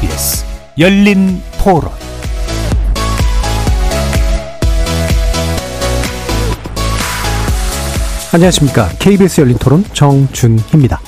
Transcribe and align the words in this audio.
KBS 0.00 0.44
열린 0.78 1.42
토론 1.62 1.90
안녕하십니까. 8.32 8.88
KBS 8.98 9.40
열린 9.42 9.58
토론 9.58 9.84
정준희입니다. 9.92 11.00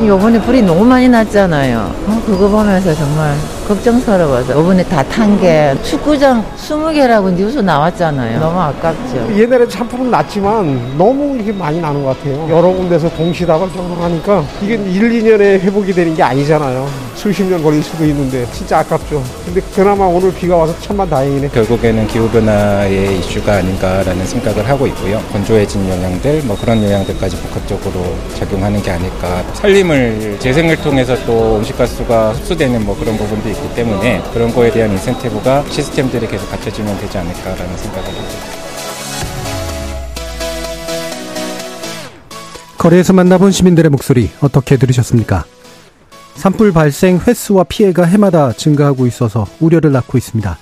요번에 0.00 0.40
불이 0.42 0.62
너무 0.62 0.84
많이 0.84 1.08
났잖아요. 1.08 1.78
어, 2.08 2.22
그거 2.26 2.48
보면서 2.48 2.94
정말 2.94 3.36
걱정스러워서 3.68 4.54
요번에 4.58 4.82
다 4.84 5.02
탄 5.04 5.38
게 5.40 5.74
축구장 5.82 6.44
20개라고 6.56 7.32
뉴스 7.32 7.58
나왔잖아요. 7.58 8.40
너무 8.40 8.58
아깝죠. 8.58 9.28
옛날에 9.36 9.66
산불은 9.68 10.10
났지만 10.10 10.96
너무 10.96 11.34
이렇게 11.36 11.52
많이 11.52 11.80
나는 11.80 12.02
것 12.02 12.16
같아요. 12.16 12.46
여러 12.50 12.68
군데서 12.68 13.08
동시다발적으로 13.10 14.00
하니까 14.02 14.42
이게 14.62 14.74
1, 14.74 14.80
2년에 15.22 15.60
회복이 15.60 15.92
되는 15.92 16.14
게 16.14 16.22
아니잖아요. 16.22 16.88
수십 17.14 17.44
년 17.44 17.62
걸릴 17.62 17.82
수도 17.82 18.04
있는데 18.06 18.46
진짜 18.52 18.78
아깝죠. 18.78 19.22
근데 19.44 19.60
그나마 19.74 20.06
오늘 20.06 20.32
비가 20.34 20.56
와서 20.56 20.74
천만 20.80 21.08
다행이네. 21.08 21.48
결국에는 21.48 22.06
기후변화의 22.06 23.18
이슈가 23.18 23.54
아닌가라는 23.54 24.24
생각을 24.26 24.68
하고 24.68 24.86
있고요. 24.88 25.20
건조해진 25.32 25.88
영향들, 25.88 26.42
뭐 26.44 26.56
그런 26.60 26.82
영향들까지 26.82 27.36
복합적으로 27.36 28.04
작용하는 28.34 28.82
게 28.82 28.90
아닐까. 28.90 29.42
살림을 29.54 30.36
재생을 30.40 30.76
통해서 30.76 31.14
또 31.26 31.54
온실가스가 31.56 32.30
흡수되는 32.32 32.84
뭐 32.84 32.96
그런 32.98 33.16
부분도 33.16 33.48
있기 33.52 33.74
때문에 33.74 34.22
그런 34.32 34.52
거에 34.52 34.70
대한 34.70 34.90
인센티브가 34.90 35.64
시스템들이 35.70 36.26
계속 36.26 36.50
갖춰지면 36.50 36.98
되지 36.98 37.18
않을까라는 37.18 37.76
생각을 37.76 38.08
있습니다. 38.08 38.62
거리에서 42.78 43.12
만나본 43.12 43.52
시민들의 43.52 43.90
목소리 43.90 44.30
어떻게 44.40 44.76
들으셨습니까? 44.76 45.44
산불 46.34 46.72
발생 46.72 47.18
횟수와 47.18 47.64
피해가 47.64 48.04
해마다 48.04 48.52
증가하고 48.52 49.06
있어서 49.06 49.46
우려를 49.60 49.92
낳고 49.92 50.18
있습니다. 50.18 50.58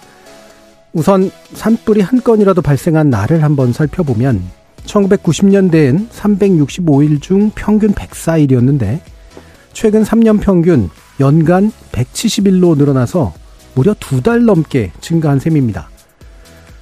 우선 0.92 1.30
산불이 1.54 2.00
한 2.00 2.20
건이라도 2.22 2.62
발생한 2.62 3.08
날을 3.08 3.42
한번 3.42 3.72
살펴보면 3.72 4.42
1990년대엔 4.84 6.10
365일 6.10 7.22
중 7.22 7.50
평균 7.54 7.94
104일이었는데 7.94 9.00
최근 9.72 10.02
3년 10.02 10.41
평균 10.41 10.91
연간 11.20 11.70
170일로 11.92 12.76
늘어나서 12.76 13.34
무려 13.74 13.94
두 14.00 14.22
달 14.22 14.44
넘게 14.44 14.92
증가한 15.00 15.38
셈입니다. 15.38 15.88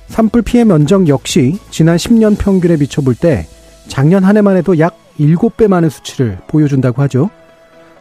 산불 0.09 0.43
피해 0.43 0.65
면적 0.65 1.09
역시 1.09 1.59
지난 1.71 1.97
10년 1.97 2.39
평균에 2.39 2.77
비춰볼 2.77 3.15
때 3.15 3.47
작년 3.89 4.25
한 4.25 4.37
해만 4.37 4.57
해도 4.57 4.79
약 4.79 4.97
7배 5.19 5.69
많은 5.69 5.91
수치를 5.91 6.39
보여준다고 6.47 7.03
하죠. 7.03 7.31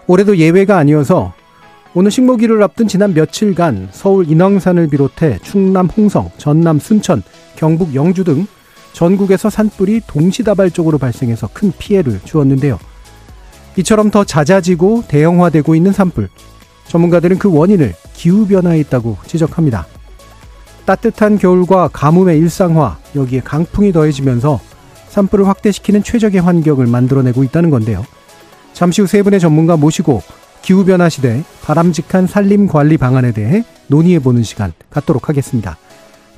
올해도 0.07 0.37
예외가 0.37 0.77
아니어서 0.77 1.33
오늘 1.93 2.11
식목일을 2.11 2.61
앞둔 2.63 2.87
지난 2.87 3.13
며칠간 3.13 3.89
서울 3.91 4.29
인왕산을 4.29 4.87
비롯해 4.87 5.39
충남 5.41 5.87
홍성, 5.87 6.29
전남 6.37 6.79
순천, 6.79 7.23
경북 7.55 7.95
영주 7.95 8.23
등 8.23 8.45
전국에서 8.93 9.49
산불이 9.49 10.01
동시다발적으로 10.07 10.97
발생해서 10.97 11.49
큰 11.53 11.71
피해를 11.77 12.19
주었는데요. 12.23 12.79
이처럼 13.77 14.11
더 14.11 14.23
잦아지고 14.23 15.03
대형화되고 15.07 15.75
있는 15.75 15.93
산불. 15.93 16.29
전문가들은 16.87 17.37
그 17.37 17.51
원인을 17.51 17.93
기후변화에 18.13 18.79
있다고 18.79 19.17
지적합니다. 19.25 19.85
따뜻한 20.85 21.37
겨울과 21.37 21.89
가뭄의 21.89 22.37
일상화, 22.39 22.97
여기에 23.15 23.41
강풍이 23.41 23.91
더해지면서 23.91 24.59
산불을 25.09 25.47
확대시키는 25.47 26.03
최적의 26.03 26.41
환경을 26.41 26.87
만들어내고 26.87 27.43
있다는 27.43 27.69
건데요. 27.69 28.05
잠시 28.73 29.01
후 29.01 29.07
세 29.07 29.21
분의 29.21 29.39
전문가 29.39 29.75
모시고 29.75 30.21
기후변화 30.61 31.09
시대 31.09 31.43
바람직한 31.63 32.27
산림 32.27 32.67
관리 32.67 32.97
방안에 32.97 33.31
대해 33.31 33.63
논의해보는 33.87 34.43
시간 34.43 34.73
갖도록 34.89 35.29
하겠습니다. 35.29 35.77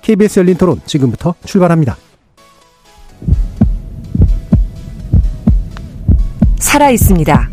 KBS 0.01 0.39
열린 0.39 0.56
토론 0.56 0.81
지금부터 0.85 1.35
출발합니다. 1.45 1.97
살아 6.59 6.89
있습니다. 6.91 7.49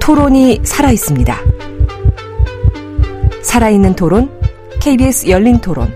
토론이 0.00 0.60
살아 0.64 0.90
있습니다. 0.90 1.36
살아있는 3.42 3.94
토론, 3.94 4.30
KBS 4.80 5.28
열린 5.28 5.58
토론. 5.60 5.94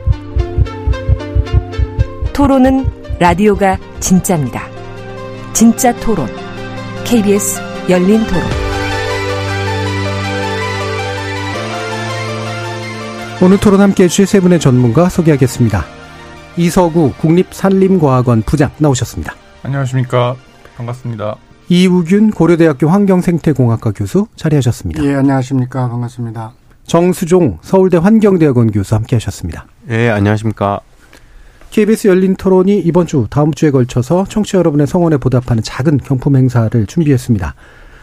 토론은 2.33 2.87
라디오가 3.19 3.77
진짜입니다. 3.99 4.63
진짜 5.53 5.95
토론, 5.97 6.29
KBS 7.05 7.61
열린 7.91 8.25
토론. 8.25 8.43
오늘 13.43 13.59
토론 13.59 13.81
함께 13.81 14.05
해주실 14.05 14.27
세 14.27 14.41
분의 14.41 14.61
전문가 14.61 15.09
소개하겠습니다. 15.09 15.85
이서구 16.57 17.15
국립산림과학원 17.19 18.43
부장 18.43 18.71
나오셨습니다. 18.79 19.35
안녕하십니까. 19.63 20.37
반갑습니다. 20.81 21.37
이우균 21.69 22.31
고려대학교 22.31 22.89
환경생태공학과 22.89 23.93
교수 23.93 24.27
자리하셨습니다. 24.37 25.05
예, 25.05 25.15
안녕하십니까. 25.15 25.89
반갑습니다. 25.89 26.53
정수종 26.85 27.59
서울대 27.63 27.97
환경대학원 27.97 28.73
교수 28.73 28.95
함께 28.95 29.17
하셨습니다. 29.17 29.67
예, 29.91 30.09
안녕하십니까. 30.09 30.81
KBS 31.71 32.09
열린 32.09 32.35
토론이 32.35 32.81
이번 32.81 33.07
주 33.07 33.27
다음 33.31 33.53
주에 33.53 33.71
걸쳐서 33.71 34.25
청취자 34.29 34.59
여러분의 34.59 34.89
성원에 34.89 35.19
보답하는 35.19 35.63
작은 35.63 35.99
경품 35.99 36.35
행사를 36.35 36.87
준비했습니다. 36.87 37.55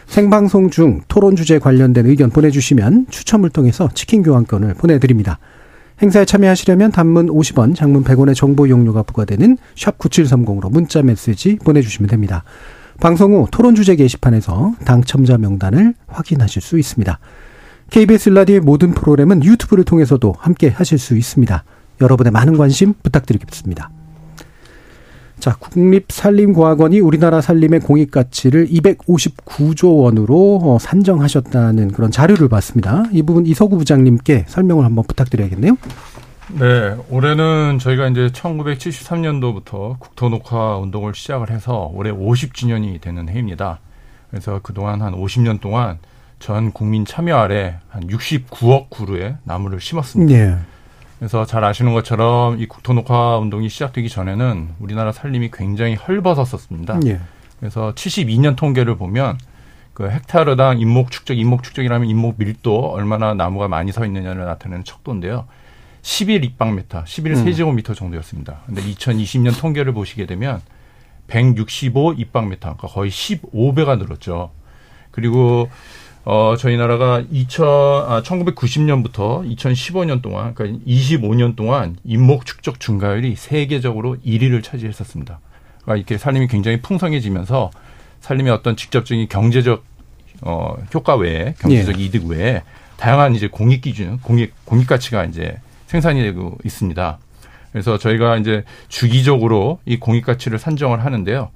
생방송 0.06 0.70
중 0.70 1.02
토론 1.08 1.36
주제 1.36 1.58
관련된 1.58 2.06
의견 2.06 2.30
보내주시면 2.30 3.08
추첨을 3.10 3.50
통해서 3.50 3.90
치킨 3.92 4.22
교환권을 4.22 4.74
보내드립니다. 4.74 5.38
행사에 6.00 6.24
참여하시려면 6.24 6.92
단문 6.92 7.26
50원, 7.28 7.74
장문 7.74 8.04
100원의 8.04 8.34
정보 8.34 8.66
이용료가 8.66 9.02
부과되는 9.02 9.58
샵 9.76 9.98
9730으로 9.98 10.70
문자 10.70 11.02
메시지 11.02 11.56
보내주시면 11.56 12.08
됩니다. 12.08 12.44
방송 13.00 13.34
후 13.34 13.46
토론 13.50 13.74
주제 13.74 13.96
게시판에서 13.96 14.74
당첨자 14.84 15.38
명단을 15.38 15.94
확인하실 16.06 16.62
수 16.62 16.78
있습니다. 16.78 17.18
KBS 17.90 18.30
라디오의 18.30 18.60
모든 18.60 18.92
프로그램은 18.92 19.44
유튜브를 19.44 19.84
통해서도 19.84 20.34
함께 20.38 20.68
하실 20.68 20.98
수 20.98 21.16
있습니다. 21.16 21.64
여러분의 22.00 22.32
많은 22.32 22.56
관심 22.56 22.94
부탁드리겠습니다. 23.02 23.90
자, 25.40 25.54
국립산림과학원이 25.56 27.00
우리나라 27.00 27.40
산림의 27.40 27.80
공익 27.80 28.10
가치를 28.10 28.66
259조 28.66 30.02
원으로 30.02 30.60
어, 30.62 30.78
산정하셨다는 30.80 31.92
그런 31.92 32.10
자료를 32.10 32.48
봤습니다. 32.48 33.04
이 33.12 33.22
부분 33.22 33.46
이서구 33.46 33.78
부장님께 33.78 34.46
설명을 34.48 34.84
한번 34.84 35.04
부탁드려야겠네요. 35.06 35.76
네, 36.58 36.96
올해는 37.10 37.78
저희가 37.78 38.08
이제 38.08 38.28
1973년도부터 38.28 39.98
국토 39.98 40.28
녹화 40.28 40.78
운동을 40.78 41.14
시작을 41.14 41.50
해서 41.50 41.90
올해 41.92 42.10
50주년이 42.10 43.00
되는 43.00 43.28
해입니다. 43.28 43.80
그래서 44.30 44.60
그동안 44.62 45.02
한 45.02 45.14
50년 45.14 45.60
동안 45.60 45.98
전 46.38 46.72
국민 46.72 47.04
참여 47.04 47.36
아래 47.36 47.76
한 47.88 48.06
69억 48.06 48.90
그루의 48.90 49.36
나무를 49.44 49.80
심었습니다. 49.80 50.32
네. 50.32 50.58
그래서 51.18 51.44
잘 51.44 51.64
아시는 51.64 51.92
것처럼 51.94 52.60
이 52.60 52.66
국토녹화 52.66 53.38
운동이 53.38 53.68
시작되기 53.68 54.08
전에는 54.08 54.70
우리나라 54.78 55.12
산림이 55.12 55.50
굉장히 55.52 55.94
헐벗었었습니다. 55.94 57.00
예. 57.06 57.20
그래서 57.58 57.92
72년 57.94 58.56
통계를 58.56 58.96
보면 58.96 59.38
그 59.94 60.08
헥타르당 60.08 60.78
인목 60.78 61.10
축적, 61.10 61.36
인목 61.36 61.64
축적이라면 61.64 62.08
인목 62.08 62.36
밀도 62.38 62.92
얼마나 62.92 63.34
나무가 63.34 63.66
많이 63.66 63.90
서 63.90 64.06
있느냐를 64.06 64.44
나타내는 64.44 64.84
척도인데요. 64.84 65.46
11 66.02 66.44
입방미터, 66.44 67.04
11 67.04 67.34
세제곱미터 67.34 67.94
정도였습니다. 67.94 68.60
근데 68.66 68.80
2020년 68.82 69.58
통계를 69.58 69.92
보시게 69.92 70.26
되면 70.26 70.62
165 71.26 72.14
입방미터, 72.14 72.76
그러니까 72.76 72.86
거의 72.86 73.10
15배가 73.10 73.98
늘었죠. 73.98 74.52
그리고 75.10 75.68
어, 76.30 76.56
저희 76.58 76.76
나라가 76.76 77.22
2000, 77.30 77.66
아, 77.66 78.22
1990년부터 78.22 79.50
2015년 79.56 80.20
동안, 80.20 80.52
그러니까 80.54 80.84
25년 80.86 81.56
동안 81.56 81.96
인목 82.04 82.44
축적 82.44 82.80
증가율이 82.80 83.34
세계적으로 83.34 84.18
1위를 84.18 84.62
차지했었습니다. 84.62 85.40
그러니까 85.80 85.96
이렇게 85.96 86.18
산림이 86.18 86.48
굉장히 86.48 86.82
풍성해지면서 86.82 87.70
산림의 88.20 88.52
어떤 88.52 88.76
직접적인 88.76 89.26
경제적 89.30 89.82
어, 90.42 90.76
효과 90.92 91.16
외에 91.16 91.54
경제적 91.60 91.98
예. 91.98 92.04
이득 92.04 92.26
외에 92.26 92.62
다양한 92.98 93.34
이제 93.34 93.48
공익 93.48 93.80
기준, 93.80 94.18
공익 94.18 94.52
공익 94.66 94.86
가치가 94.86 95.24
이제 95.24 95.58
생산이 95.86 96.20
되고 96.20 96.58
있습니다. 96.62 97.18
그래서 97.72 97.96
저희가 97.96 98.36
이제 98.36 98.64
주기적으로 98.88 99.78
이 99.86 99.98
공익 99.98 100.26
가치를 100.26 100.58
산정을 100.58 101.06
하는데요. 101.06 101.48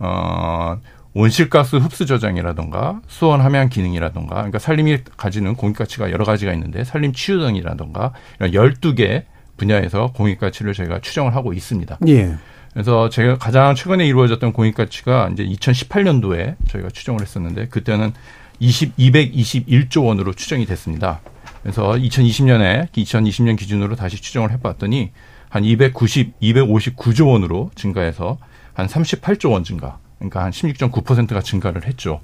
어, 0.00 0.80
온실가스 1.16 1.76
흡수 1.76 2.04
저장이라던가 2.04 3.00
수원 3.08 3.40
함양 3.40 3.70
기능이라던가 3.70 4.34
그러니까 4.34 4.58
산림이 4.58 4.98
가지는 5.16 5.54
공익 5.54 5.78
가치가 5.78 6.10
여러 6.10 6.26
가지가 6.26 6.52
있는데 6.52 6.84
산림 6.84 7.14
치유 7.14 7.38
등이라던가 7.38 8.12
이런 8.38 8.50
12개 8.52 9.24
분야에서 9.56 10.12
공익 10.12 10.38
가치를 10.38 10.74
저희가 10.74 11.00
추정을 11.00 11.34
하고 11.34 11.54
있습니다. 11.54 11.98
예. 12.08 12.34
그래서 12.74 13.08
제가 13.08 13.38
가장 13.38 13.74
최근에 13.74 14.06
이루어졌던 14.06 14.52
공익 14.52 14.74
가치가 14.74 15.30
이제 15.32 15.42
2018년도에 15.46 16.56
저희가 16.68 16.90
추정을 16.90 17.22
했었는데 17.22 17.68
그때는 17.68 18.12
20, 18.58 18.98
221조 18.98 20.04
원으로 20.04 20.34
추정이 20.34 20.66
됐습니다. 20.66 21.20
그래서 21.62 21.92
2020년에 21.92 22.90
2020년 22.92 23.56
기준으로 23.56 23.96
다시 23.96 24.20
추정을 24.20 24.52
해 24.52 24.58
봤더니 24.58 25.12
한 25.48 25.64
290, 25.64 26.38
259조 26.40 27.28
원으로 27.28 27.70
증가해서 27.74 28.36
한 28.74 28.86
38조 28.86 29.52
원 29.52 29.64
증가. 29.64 29.98
그러니까 30.18 30.44
한 30.44 30.50
16.9%가 30.50 31.40
증가를 31.40 31.86
했죠. 31.86 32.20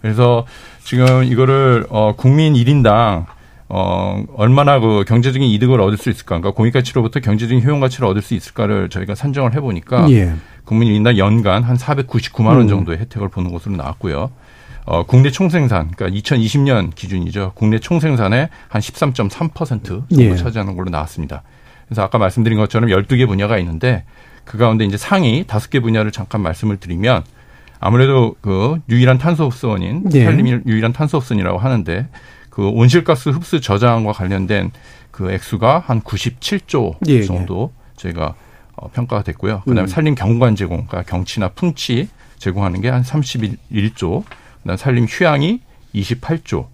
그래서 0.00 0.46
지금 0.82 1.24
이거를 1.24 1.86
어 1.90 2.14
국민 2.16 2.54
1인당 2.54 3.26
어 3.68 4.24
얼마나 4.34 4.80
그 4.80 5.04
경제적인 5.06 5.48
이득을 5.48 5.80
얻을 5.80 5.98
수 5.98 6.10
있을까? 6.10 6.38
그러니까 6.38 6.52
공익 6.52 6.72
가치로부터 6.72 7.20
경제적인 7.20 7.62
효용 7.64 7.80
가치를 7.80 8.08
얻을 8.08 8.22
수 8.22 8.34
있을까를 8.34 8.88
저희가 8.88 9.14
산정을 9.14 9.54
해 9.54 9.60
보니까 9.60 10.10
예. 10.10 10.34
국민 10.64 10.88
1인당 10.88 11.18
연간 11.18 11.62
한 11.62 11.76
499만 11.76 12.46
원 12.46 12.62
음. 12.62 12.68
정도의 12.68 12.98
혜택을 12.98 13.28
보는 13.28 13.52
것으로 13.52 13.76
나왔고요. 13.76 14.30
어, 14.86 15.04
국내 15.04 15.30
총생산, 15.30 15.92
그러니까 15.92 16.18
2020년 16.18 16.94
기준이죠. 16.94 17.52
국내 17.54 17.78
총생산의 17.78 18.48
한 18.68 18.80
13.3% 18.80 19.84
정도 19.84 20.04
예. 20.18 20.34
차지하는 20.34 20.74
걸로 20.74 20.90
나왔습니다. 20.90 21.42
그래서 21.86 22.02
아까 22.02 22.18
말씀드린 22.18 22.58
것처럼 22.58 22.90
12개 22.90 23.26
분야가 23.26 23.58
있는데 23.58 24.04
그 24.50 24.58
가운데 24.58 24.84
이제 24.84 24.96
상위 24.96 25.44
5개 25.44 25.80
분야를 25.80 26.10
잠깐 26.10 26.40
말씀을 26.42 26.78
드리면 26.78 27.22
아무래도 27.78 28.34
그 28.40 28.80
유일한 28.88 29.16
탄소 29.16 29.44
흡수원인 29.44 30.02
예. 30.12 30.24
산림이 30.24 30.62
유일한 30.66 30.92
탄소 30.92 31.18
흡수원이라고 31.18 31.56
하는데 31.58 32.08
그 32.50 32.66
온실가스 32.68 33.28
흡수 33.28 33.60
저장과 33.60 34.10
관련된 34.10 34.72
그 35.12 35.30
액수가 35.30 35.84
한 35.86 36.00
97조 36.00 36.96
예, 37.08 37.12
예. 37.12 37.22
정도 37.22 37.72
저희가 37.94 38.34
어, 38.74 38.90
평가가 38.90 39.22
됐고요. 39.22 39.60
그다음에 39.60 39.82
음. 39.82 39.86
산림 39.86 40.16
경관 40.16 40.56
제공, 40.56 40.84
그러니까 40.88 41.02
경치나 41.08 41.50
풍치 41.50 42.08
제공하는 42.38 42.80
게 42.80 42.88
한 42.88 43.02
31조, 43.02 44.24
그다음 44.62 44.76
산림 44.76 45.04
휴양이 45.08 45.60
28조, 45.94 46.66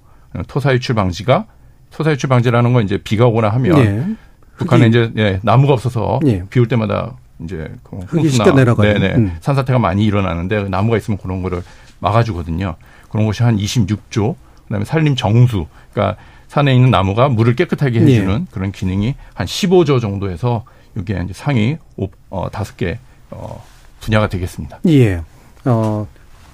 토사 0.49 0.73
유출 0.73 0.95
방지가 0.95 1.45
토사 1.91 2.11
유출 2.13 2.29
방지라는 2.31 2.73
건 2.73 2.85
이제 2.85 2.97
비가 2.97 3.27
오거나 3.27 3.51
하면 3.51 3.79
예. 3.79 4.17
북한에 4.57 4.87
흙이- 4.87 4.89
이제 4.89 5.13
예, 5.19 5.41
나무가 5.43 5.75
없어서 5.75 6.21
예. 6.27 6.43
비올 6.49 6.69
때마다 6.69 7.13
이제 7.43 7.71
그 7.83 7.99
흙이 7.99 8.29
씻겨 8.31 8.53
내려가요. 8.53 8.95
네네 8.95 9.15
음. 9.17 9.37
산사태가 9.41 9.79
많이 9.79 10.05
일어나는데 10.05 10.65
그 10.65 10.69
나무가 10.69 10.97
있으면 10.97 11.19
그런 11.19 11.43
거를 11.43 11.63
막아주거든요. 11.99 12.77
그런 13.11 13.27
것이 13.27 13.43
한 13.43 13.57
26조. 13.57 14.35
그다음에 14.65 14.85
산림 14.85 15.15
정수, 15.15 15.67
그러니까 15.93 16.17
산에 16.49 16.75
있는 16.75 16.91
나무가 16.91 17.29
물을 17.29 17.55
깨끗하게 17.55 18.01
해주는 18.01 18.47
그런 18.51 18.73
기능이 18.73 19.15
한 19.35 19.47
15조 19.47 20.01
정도 20.01 20.29
해서 20.31 20.65
이게 20.97 21.21
이제 21.25 21.33
상위 21.33 21.77
오- 21.97 22.09
어, 22.31 22.49
다섯 22.51 22.77
개 22.77 22.99
어, 23.31 23.63
분야가 24.01 24.29
되겠습니다. 24.29 24.81
예. 24.89 25.23
어, 25.65 26.07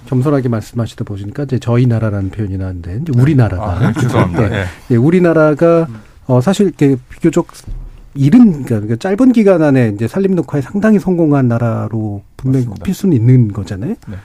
겸손하게 0.06 0.49
말씀하시다 0.49 1.05
보시니까 1.05 1.44
이제 1.44 1.58
저희 1.58 1.87
나라라는 1.87 2.31
표현이 2.31 2.56
나는데 2.58 2.99
이제 3.02 3.12
우리나라가 3.17 3.64
아, 3.64 3.79
네, 3.79 4.00
죄송합니다. 4.00 4.49
네. 4.49 4.56
예. 4.61 4.67
예, 4.90 4.96
우리나라가 4.96 5.87
어 6.26 6.40
사실 6.40 6.67
이렇게 6.67 6.96
비교적 7.08 7.46
이른 8.14 8.62
그러니까 8.64 8.96
짧은 8.96 9.32
기간 9.32 9.62
안에 9.62 9.92
이제 9.94 10.06
산림 10.06 10.34
녹화에 10.34 10.60
상당히 10.60 10.98
성공한 10.98 11.48
나라로 11.48 12.22
분명히 12.36 12.66
맞습니다. 12.66 12.84
꼽힐 12.84 12.94
수는 12.94 13.16
있는 13.16 13.48
거잖아요. 13.52 13.94
네. 14.08 14.16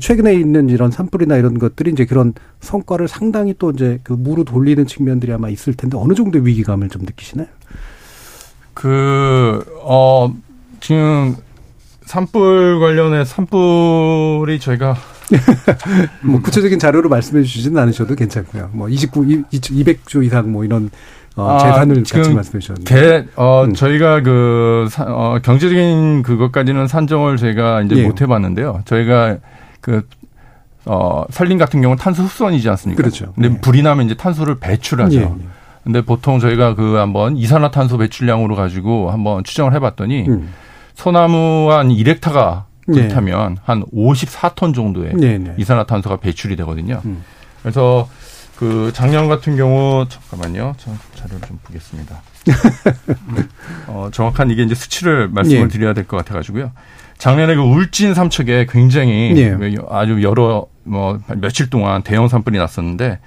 최근에 0.00 0.34
있는 0.34 0.70
이런 0.70 0.90
산불이나 0.90 1.36
이런 1.36 1.58
것들이 1.58 1.90
이제 1.90 2.06
그런 2.06 2.32
성과를 2.60 3.08
상당히 3.08 3.54
또 3.58 3.70
이제 3.70 4.00
그 4.04 4.14
무로 4.14 4.44
돌리는 4.44 4.86
측면들이 4.86 5.32
아마 5.32 5.48
있을 5.50 5.74
텐데 5.74 5.98
어느 5.98 6.14
정도의 6.14 6.46
위기감을 6.46 6.88
좀 6.88 7.02
느끼시나요? 7.02 7.48
그, 8.72 9.62
어, 9.82 10.34
지금 10.80 11.36
산불 12.06 12.80
관련해 12.80 13.24
산불이 13.24 14.60
저희가 14.60 14.96
뭐 16.22 16.40
구체적인 16.40 16.78
자료로 16.78 17.08
말씀해 17.08 17.42
주시지는 17.42 17.80
않으셔도 17.80 18.14
괜찮고요. 18.14 18.70
뭐 18.72 18.88
29, 18.88 19.22
200조 19.22 20.24
이상 20.24 20.52
뭐 20.52 20.64
이런 20.64 20.90
어, 21.36 21.50
아, 21.50 21.58
재산을 21.58 22.04
지금 22.04 22.22
같이 22.22 22.34
말씀해 22.34 22.60
주셨는데. 22.60 22.94
개, 22.94 23.24
어, 23.36 23.64
음. 23.64 23.74
저희가 23.74 24.20
그, 24.22 24.86
사- 24.90 25.06
어, 25.08 25.38
경제적인 25.42 26.22
그것까지는 26.22 26.86
산정을 26.88 27.36
저희가 27.38 27.82
이제 27.82 27.96
예. 27.96 28.06
못 28.06 28.20
해봤는데요. 28.20 28.82
저희가 28.84 29.38
그, 29.80 30.06
어, 30.84 31.24
산림 31.30 31.58
같은 31.58 31.80
경우는 31.80 31.98
탄소 31.98 32.22
흡수원이지 32.24 32.68
않습니까? 32.68 33.02
그렇죠. 33.02 33.32
근데 33.34 33.50
예. 33.50 33.58
불이 33.60 33.82
나면 33.82 34.06
이제 34.06 34.14
탄소를 34.14 34.56
배출하죠. 34.58 35.16
예, 35.18 35.22
예. 35.22 35.30
근데 35.84 36.00
보통 36.02 36.38
저희가 36.38 36.74
그 36.74 36.94
한번 36.96 37.36
이산화탄소 37.36 37.98
배출량으로 37.98 38.54
가지고 38.54 39.10
한번 39.10 39.42
추정을 39.42 39.72
해봤더니 39.74 40.26
음. 40.28 40.52
소나무 40.94 41.72
한 41.72 41.88
1헥타가 41.88 42.64
예. 42.88 42.92
불타면 42.92 43.56
한 43.64 43.84
54톤 43.94 44.74
정도의 44.74 45.14
네, 45.14 45.38
네. 45.38 45.54
이산화탄소가 45.56 46.16
배출이 46.16 46.56
되거든요. 46.56 47.00
음. 47.04 47.22
그래서 47.62 48.08
그 48.62 48.92
작년 48.94 49.26
같은 49.26 49.56
경우 49.56 50.06
잠깐만요. 50.08 50.74
저 50.78 50.92
자료를 51.16 51.40
좀 51.48 51.58
보겠습니다. 51.64 52.22
어, 53.88 54.08
정확한 54.12 54.52
이게 54.52 54.62
이제 54.62 54.72
수치를 54.76 55.26
말씀을 55.30 55.62
예. 55.64 55.68
드려야 55.68 55.94
될 55.94 56.04
것 56.04 56.16
같아 56.16 56.32
가지고요. 56.34 56.70
작년에 57.18 57.56
그 57.56 57.60
울진 57.60 58.14
삼척에 58.14 58.66
굉장히 58.70 59.34
예. 59.36 59.56
아주 59.90 60.22
여러 60.22 60.66
뭐 60.84 61.18
며칠 61.38 61.70
동안 61.70 62.04
대형 62.04 62.28
산불이 62.28 62.56
났었는데 62.56 63.18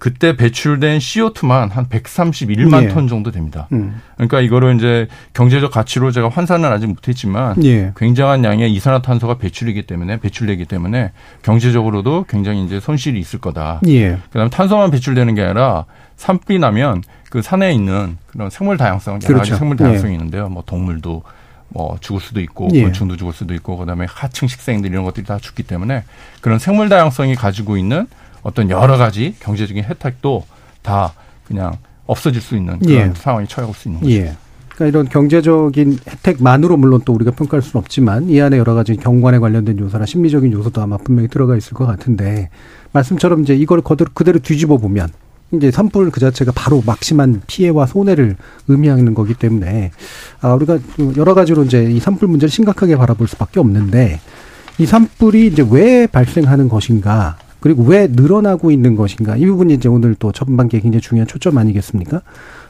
그때 0.00 0.34
배출된 0.34 0.98
CO2만 0.98 1.70
한 1.70 1.86
131만 1.86 2.84
예. 2.84 2.88
톤 2.88 3.06
정도 3.06 3.30
됩니다. 3.30 3.68
음. 3.72 4.00
그러니까 4.16 4.40
이거를 4.40 4.74
이제 4.76 5.06
경제적 5.34 5.70
가치로 5.70 6.10
제가 6.10 6.30
환산은 6.30 6.72
아직 6.72 6.86
못했지만 6.86 7.62
예. 7.64 7.92
굉장한 7.94 8.42
양의 8.42 8.72
이산화탄소가 8.72 9.36
배출이기 9.36 9.82
때문에 9.82 10.18
배출되기 10.18 10.64
때문에 10.64 11.12
경제적으로도 11.42 12.24
굉장히 12.30 12.64
이제 12.64 12.80
손실이 12.80 13.20
있을 13.20 13.40
거다. 13.40 13.82
예. 13.88 14.16
그다음에 14.32 14.48
탄소만 14.48 14.90
배출되는 14.90 15.34
게 15.34 15.42
아니라 15.42 15.84
산불이 16.16 16.58
나면 16.58 17.02
그 17.28 17.42
산에 17.42 17.72
있는 17.74 18.16
그런 18.26 18.48
생물 18.48 18.78
다양성 18.78 19.14
여러 19.14 19.20
가지 19.20 19.50
그렇죠. 19.50 19.56
생물 19.56 19.76
다양성이 19.76 20.14
있는데요. 20.14 20.48
뭐 20.48 20.62
동물도 20.64 21.22
뭐 21.68 21.98
죽을 22.00 22.22
수도 22.22 22.40
있고 22.40 22.70
예. 22.72 22.84
곤충도 22.84 23.18
죽을 23.18 23.34
수도 23.34 23.52
있고 23.52 23.76
그다음에 23.76 24.06
하층 24.08 24.48
식생들 24.48 24.90
이런 24.90 25.04
것들이 25.04 25.26
다 25.26 25.36
죽기 25.38 25.62
때문에 25.62 26.04
그런 26.40 26.58
생물 26.58 26.88
다양성이 26.88 27.34
가지고 27.34 27.76
있는 27.76 28.06
어떤 28.42 28.70
여러 28.70 28.96
가지 28.96 29.34
경제적인 29.40 29.84
혜택도 29.84 30.44
다 30.82 31.12
그냥 31.46 31.76
없어질 32.06 32.40
수 32.40 32.56
있는 32.56 32.78
그런 32.78 33.10
예. 33.10 33.12
상황이 33.14 33.46
처해올 33.46 33.74
수 33.74 33.88
있는 33.88 34.00
거죠. 34.00 34.12
예. 34.12 34.36
그러니까 34.74 34.86
이런 34.86 35.08
경제적인 35.08 35.98
혜택만으로 36.08 36.76
물론 36.76 37.02
또 37.04 37.12
우리가 37.12 37.32
평가할 37.32 37.62
수는 37.62 37.82
없지만 37.82 38.30
이 38.30 38.40
안에 38.40 38.56
여러 38.56 38.74
가지 38.74 38.96
경관에 38.96 39.38
관련된 39.38 39.78
요소나 39.78 40.06
심리적인 40.06 40.52
요소도 40.52 40.80
아마 40.80 40.96
분명히 40.96 41.28
들어가 41.28 41.56
있을 41.56 41.74
것 41.74 41.86
같은데 41.86 42.48
말씀처럼 42.92 43.42
이제 43.42 43.54
이걸 43.54 43.82
그대로, 43.82 44.10
그대로 44.14 44.38
뒤집어 44.38 44.78
보면 44.78 45.10
이제 45.52 45.70
산불 45.70 46.10
그 46.10 46.20
자체가 46.20 46.52
바로 46.54 46.82
막심한 46.86 47.42
피해와 47.46 47.86
손해를 47.86 48.36
의미하는 48.68 49.14
거기 49.14 49.34
때문에 49.34 49.90
아 50.40 50.54
우리가 50.54 50.78
여러 51.16 51.34
가지로 51.34 51.64
이제 51.64 51.84
이 51.84 52.00
산불 52.00 52.28
문제를 52.28 52.50
심각하게 52.50 52.96
바라볼 52.96 53.28
수밖에 53.28 53.60
없는데 53.60 54.20
이 54.78 54.86
산불이 54.86 55.48
이제 55.48 55.66
왜 55.68 56.06
발생하는 56.06 56.68
것인가 56.68 57.36
그리고 57.60 57.82
왜 57.84 58.06
늘어나고 58.10 58.70
있는 58.70 58.96
것인가 58.96 59.36
이 59.36 59.46
부분이 59.46 59.74
이제 59.74 59.88
오늘 59.88 60.14
또 60.14 60.32
전반기에 60.32 60.80
굉장히 60.80 61.00
중요한 61.02 61.26
초점 61.28 61.58
아니겠습니까? 61.58 62.22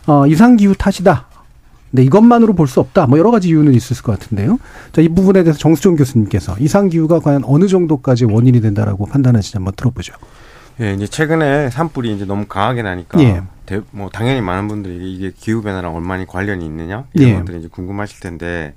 어, 0.06 0.26
이상기후 0.26 0.74
탓이다. 0.76 1.26
근데 1.90 2.04
이것만으로 2.04 2.52
볼 2.54 2.66
수 2.68 2.78
없다. 2.80 3.06
뭐 3.06 3.18
여러 3.18 3.30
가지 3.30 3.48
이유는 3.48 3.74
있을 3.74 3.96
것 4.02 4.18
같은데요. 4.18 4.58
자, 4.92 5.00
이 5.02 5.08
부분에 5.08 5.42
대해서 5.42 5.58
정수정 5.58 5.96
교수님께서 5.96 6.56
이상기후가 6.58 7.18
과연 7.20 7.42
어느 7.44 7.66
정도까지 7.66 8.26
원인이 8.26 8.60
된다라고 8.60 9.06
판단하시지 9.06 9.56
한번 9.56 9.74
들어보죠. 9.76 10.14
예, 10.80 10.94
이제 10.94 11.06
최근에 11.06 11.68
산불이 11.70 12.14
이제 12.14 12.24
너무 12.24 12.46
강하게 12.46 12.82
나니까 12.82 13.20
예. 13.22 13.42
대- 13.66 13.80
뭐 13.90 14.08
당연히 14.08 14.40
많은 14.40 14.66
분들이 14.68 15.12
이게 15.14 15.32
기후 15.36 15.62
변화랑 15.62 15.94
얼마나 15.94 16.24
관련이 16.24 16.64
있느냐 16.64 17.04
이런 17.12 17.28
예. 17.28 17.34
것들이 17.34 17.58
이제 17.58 17.68
궁금하실 17.70 18.20
텐데 18.20 18.74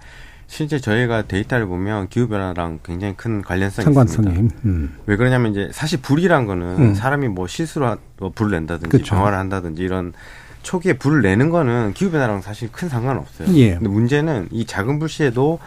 실제 0.53 0.77
저희가 0.79 1.23
데이터를 1.23 1.65
보면 1.65 2.09
기후 2.09 2.27
변화랑 2.27 2.81
굉장히 2.83 3.15
큰 3.17 3.41
관련성이 3.41 3.85
상관성이. 3.85 4.27
있습니다. 4.29 4.55
음. 4.65 4.95
왜 5.07 5.15
그러냐면 5.15 5.51
이제 5.51 5.69
사실 5.73 5.99
불이란 5.99 6.45
거는 6.45 6.65
음. 6.77 6.93
사람이 6.93 7.27
뭐 7.29 7.47
실수로 7.47 7.87
하- 7.87 7.97
뭐 8.19 8.29
불을 8.35 8.51
낸다든지 8.51 8.87
그쵸. 8.95 9.15
방화를 9.15 9.35
한다든지 9.35 9.81
이런 9.81 10.13
초기에 10.61 10.93
불을 10.93 11.23
내는 11.23 11.49
거는 11.49 11.93
기후 11.95 12.11
변화랑 12.11 12.41
사실 12.43 12.71
큰 12.71 12.87
상관없어요. 12.87 13.47
예. 13.55 13.73
근데 13.73 13.89
문제는 13.89 14.49
이 14.51 14.65
작은 14.67 14.99
불씨에도 14.99 15.57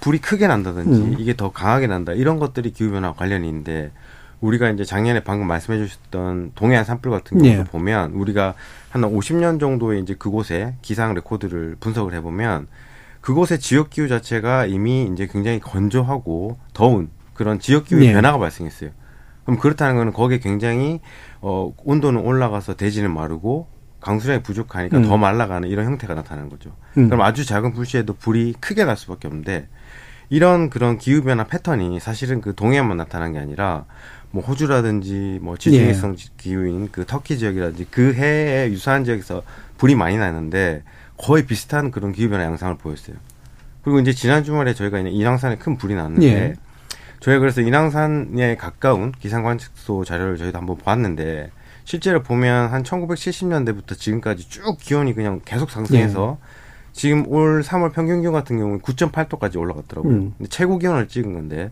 불이 0.00 0.18
크게 0.18 0.48
난다든지 0.48 1.00
음. 1.00 1.16
이게 1.20 1.36
더 1.36 1.52
강하게 1.52 1.86
난다 1.86 2.12
이런 2.12 2.40
것들이 2.40 2.72
기후 2.72 2.90
변화와 2.90 3.14
관련이 3.14 3.46
있는데 3.46 3.92
우리가 4.40 4.70
이제 4.70 4.84
작년에 4.84 5.20
방금 5.20 5.46
말씀해 5.46 5.78
주셨던 5.78 6.52
동해안 6.56 6.84
산불 6.84 7.12
같은 7.12 7.38
경우도 7.38 7.60
예. 7.60 7.64
보면 7.64 8.10
우리가 8.10 8.54
한 8.90 9.02
50년 9.02 9.60
정도의 9.60 10.02
이제 10.02 10.16
그곳에 10.18 10.74
기상 10.82 11.14
레코드를 11.14 11.76
분석을 11.78 12.12
해 12.12 12.20
보면 12.20 12.66
그곳의 13.22 13.60
지역 13.60 13.88
기후 13.88 14.08
자체가 14.08 14.66
이미 14.66 15.08
이제 15.10 15.26
굉장히 15.26 15.58
건조하고 15.60 16.58
더운 16.74 17.08
그런 17.32 17.58
지역 17.58 17.86
기후의 17.86 18.08
예. 18.08 18.12
변화가 18.12 18.38
발생했어요. 18.38 18.90
그럼 19.44 19.58
그렇다는 19.58 19.96
거는 19.96 20.12
거기에 20.12 20.38
굉장히 20.38 21.00
어 21.40 21.72
온도는 21.84 22.20
올라가서 22.20 22.76
대지는 22.76 23.12
마르고 23.14 23.68
강수량이 24.00 24.42
부족하니까 24.42 24.98
음. 24.98 25.04
더 25.04 25.16
말라가는 25.16 25.68
이런 25.68 25.86
형태가 25.86 26.14
나타나는 26.14 26.50
거죠. 26.50 26.76
음. 26.98 27.08
그럼 27.08 27.22
아주 27.22 27.46
작은 27.46 27.72
불씨에도 27.72 28.14
불이 28.14 28.54
크게 28.60 28.84
날 28.84 28.96
수밖에 28.96 29.28
없는데 29.28 29.68
이런 30.28 30.70
그런 30.70 30.98
기후 30.98 31.22
변화 31.22 31.44
패턴이 31.44 32.00
사실은 32.00 32.40
그 32.40 32.54
동해안만 32.54 32.96
나타난 32.96 33.32
게 33.32 33.38
아니라 33.38 33.84
뭐 34.30 34.42
호주라든지 34.42 35.38
뭐 35.42 35.56
지중해성 35.56 36.16
기후인 36.38 36.88
그 36.90 37.04
터키 37.06 37.38
지역이라든지 37.38 37.86
그 37.90 38.14
해에 38.14 38.70
유사한 38.70 39.04
지역에서 39.04 39.42
불이 39.78 39.94
많이 39.94 40.16
나는데 40.16 40.82
거의 41.22 41.46
비슷한 41.46 41.92
그런 41.92 42.12
기후 42.12 42.28
변화 42.28 42.44
양상을 42.44 42.76
보였어요. 42.78 43.16
그리고 43.82 44.00
이제 44.00 44.12
지난 44.12 44.42
주말에 44.42 44.74
저희가 44.74 44.98
인왕산에 44.98 45.56
큰 45.56 45.76
불이 45.76 45.94
났는데 45.94 46.26
예. 46.26 46.54
저희가 47.20 47.38
그래서 47.38 47.60
인왕산에 47.60 48.56
가까운 48.56 49.12
기상 49.12 49.44
관측소 49.44 50.04
자료를 50.04 50.36
저희도 50.36 50.58
한번 50.58 50.76
봤는데 50.78 51.50
실제로 51.84 52.22
보면 52.22 52.72
한 52.72 52.82
1970년대부터 52.82 53.96
지금까지 53.96 54.48
쭉 54.48 54.76
기온이 54.80 55.14
그냥 55.14 55.40
계속 55.44 55.70
상승해서 55.70 56.38
지금 56.92 57.26
올 57.28 57.62
3월 57.62 57.92
평균 57.92 58.20
기온 58.20 58.32
같은 58.32 58.58
경우는 58.58 58.80
9.8도까지 58.80 59.58
올라갔더라고요. 59.58 60.12
음. 60.12 60.34
근데 60.36 60.48
최고 60.48 60.78
기온을 60.78 61.08
찍은 61.08 61.32
건데 61.32 61.70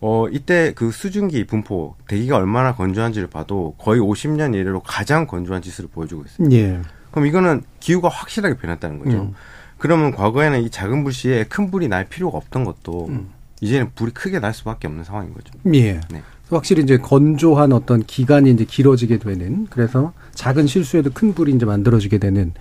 어 0.00 0.28
이때 0.28 0.72
그 0.74 0.90
수증기 0.90 1.46
분포 1.46 1.96
대기가 2.08 2.36
얼마나 2.36 2.74
건조한지를 2.74 3.28
봐도 3.28 3.74
거의 3.78 4.00
50년 4.00 4.54
이래로 4.54 4.80
가장 4.80 5.26
건조한 5.26 5.62
지수를 5.62 5.90
보여주고 5.92 6.24
있어요. 6.24 6.48
예. 6.52 6.80
그럼 7.14 7.26
이거는 7.28 7.62
기후가 7.78 8.08
확실하게 8.08 8.56
변했다는 8.56 8.98
거죠. 8.98 9.16
음. 9.18 9.34
그러면 9.78 10.10
과거에는 10.10 10.62
이 10.62 10.68
작은 10.68 11.04
불씨에 11.04 11.44
큰 11.44 11.70
불이 11.70 11.86
날 11.86 12.08
필요가 12.08 12.38
없던 12.38 12.64
것도 12.64 13.06
음. 13.08 13.28
이제는 13.60 13.90
불이 13.94 14.10
크게 14.10 14.40
날 14.40 14.52
수밖에 14.52 14.88
없는 14.88 15.04
상황인 15.04 15.32
거죠. 15.32 15.52
예. 15.74 16.00
네. 16.10 16.22
확실히 16.50 16.82
이제 16.82 16.98
건조한 16.98 17.72
어떤 17.72 18.02
기간이 18.02 18.50
이제 18.50 18.64
길어지게 18.64 19.18
되는 19.18 19.68
그래서 19.70 20.12
작은 20.34 20.66
실수에도 20.66 21.10
큰 21.14 21.34
불이 21.34 21.52
이제 21.52 21.64
만들어지게 21.64 22.18
되는 22.18 22.52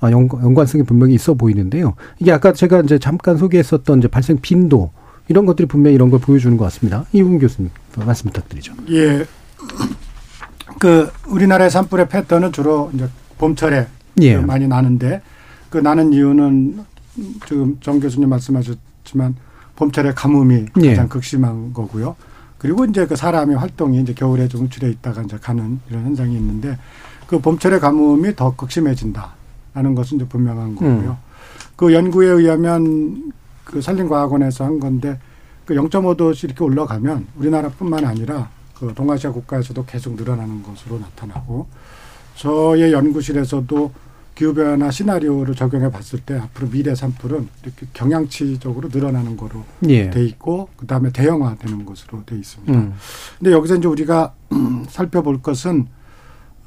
아, 0.00 0.10
연, 0.10 0.28
연관성이 0.30 0.84
분명히 0.84 1.14
있어 1.14 1.32
보이는데요. 1.32 1.94
이게 2.18 2.32
아까 2.32 2.52
제가 2.52 2.80
이제 2.80 2.98
잠깐 2.98 3.38
소개했었던 3.38 3.98
이제 3.98 4.08
발생 4.08 4.36
빈도 4.42 4.90
이런 5.28 5.46
것들이 5.46 5.66
분명히 5.66 5.94
이런 5.94 6.10
걸 6.10 6.20
보여주는 6.20 6.54
것 6.58 6.64
같습니다. 6.64 7.06
이훈 7.14 7.38
교수님 7.38 7.70
말씀 7.96 8.26
부탁드리죠. 8.26 8.74
예. 8.90 9.24
그 10.78 11.10
우리나라의 11.28 11.70
산불의 11.70 12.10
패턴은 12.10 12.52
주로 12.52 12.90
이제 12.92 13.08
봄철에 13.38 13.86
예. 14.20 14.36
그 14.36 14.40
많이 14.42 14.66
나는데 14.66 15.22
그 15.70 15.78
나는 15.78 16.12
이유는 16.12 16.84
지금 17.46 17.78
정 17.80 18.00
교수님 18.00 18.28
말씀하셨지만 18.28 19.36
봄철에 19.76 20.12
가뭄이 20.12 20.66
예. 20.82 20.88
가장 20.90 21.08
극심한 21.08 21.72
거고요. 21.72 22.16
그리고 22.58 22.84
이제 22.84 23.06
그 23.06 23.16
사람의 23.16 23.56
활동이 23.56 24.00
이제 24.00 24.14
겨울에 24.14 24.46
좀 24.48 24.62
움츠려 24.62 24.88
있다가 24.88 25.22
이제 25.22 25.36
가는 25.36 25.80
이런 25.90 26.04
현상이 26.04 26.36
있는데 26.36 26.78
그 27.26 27.38
봄철의 27.40 27.80
가뭄이 27.80 28.36
더 28.36 28.54
극심해진다라는 28.54 29.94
것은 29.96 30.18
이제 30.18 30.28
분명한 30.28 30.76
거고요. 30.76 31.18
그 31.76 31.92
연구에 31.92 32.28
의하면 32.28 33.32
그 33.64 33.80
산림과학원에서 33.80 34.64
한 34.64 34.78
건데 34.78 35.18
그 35.64 35.74
0.5도씩 35.74 36.44
이렇게 36.44 36.62
올라가면 36.62 37.26
우리나라뿐만 37.36 38.04
아니라 38.04 38.50
그 38.78 38.92
동아시아 38.94 39.32
국가에서도 39.32 39.84
계속 39.84 40.14
늘어나는 40.14 40.62
것으로 40.62 40.98
나타나고 40.98 41.66
저의 42.36 42.92
연구실에서도 42.92 43.92
기후변화 44.34 44.90
시나리오를 44.90 45.54
적용해 45.54 45.90
봤을 45.90 46.18
때 46.18 46.38
앞으로 46.38 46.70
미래 46.70 46.94
산불은 46.94 47.48
이렇게 47.62 47.86
경향치적으로 47.92 48.88
늘어나는 48.92 49.36
거로 49.36 49.64
예. 49.88 50.10
돼 50.10 50.24
있고 50.24 50.68
그다음에 50.76 51.10
대형화되는 51.10 51.84
것으로 51.84 52.24
돼 52.24 52.36
있습니다. 52.36 52.72
음. 52.72 52.94
근데 53.38 53.52
여기서 53.52 53.76
이제 53.76 53.86
우리가 53.86 54.34
살펴볼 54.88 55.42
것은 55.42 55.86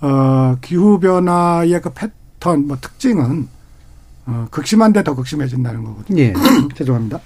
어 0.02 0.58
기후 0.62 1.00
변화의 1.00 1.82
그 1.82 1.92
패턴 1.94 2.68
뭐 2.68 2.78
특징은 2.80 3.48
어 4.28 4.48
극심한데 4.52 5.04
더 5.04 5.16
극심해진다는 5.16 5.84
거거든요. 5.84 6.22
예. 6.22 6.34
죄송합니다. 6.76 7.20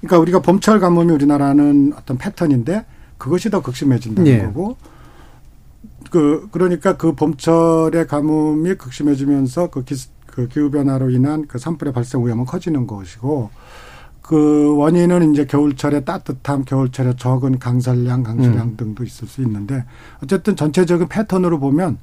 그러니까 0.00 0.18
우리가 0.18 0.40
봄철 0.40 0.80
가뭄이 0.80 1.10
우리나라는 1.12 1.94
어떤 1.96 2.18
패턴인데 2.18 2.84
그것이 3.16 3.48
더 3.48 3.62
극심해진다는 3.62 4.30
예. 4.30 4.42
거고 4.42 4.76
그 6.14 6.48
그러니까 6.52 6.96
그 6.96 7.14
봄철의 7.14 8.06
가뭄이 8.06 8.74
극심해지면서 8.76 9.70
그, 9.70 9.82
기, 9.82 9.96
그 10.26 10.46
기후 10.46 10.70
변화로 10.70 11.10
인한 11.10 11.46
그 11.48 11.58
산불의 11.58 11.92
발생 11.92 12.24
위험은 12.24 12.44
커지는 12.44 12.86
것이고 12.86 13.50
그 14.22 14.76
원인은 14.76 15.32
이제 15.32 15.44
겨울철에 15.44 16.04
따뜻함, 16.04 16.64
겨울철에 16.64 17.16
적은 17.16 17.58
강설량, 17.58 18.22
강수량 18.22 18.68
음. 18.68 18.76
등도 18.76 19.02
있을 19.02 19.26
수 19.26 19.42
있는데 19.42 19.84
어쨌든 20.22 20.54
전체적인 20.54 21.08
패턴으로 21.08 21.58
보면 21.58 21.98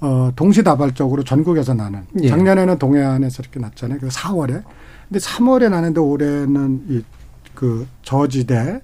어 0.00 0.30
동시다발적으로 0.36 1.24
전국에서 1.24 1.72
나는 1.72 2.04
예. 2.20 2.28
작년에는 2.28 2.78
동해안에서 2.78 3.42
이렇게 3.42 3.58
났잖아요. 3.58 4.00
그 4.00 4.08
4월에 4.08 4.62
근데 5.08 5.18
3월에 5.18 5.70
나는데 5.70 5.98
올해는 5.98 6.84
이 6.90 7.02
그 7.56 7.88
저지대, 8.02 8.80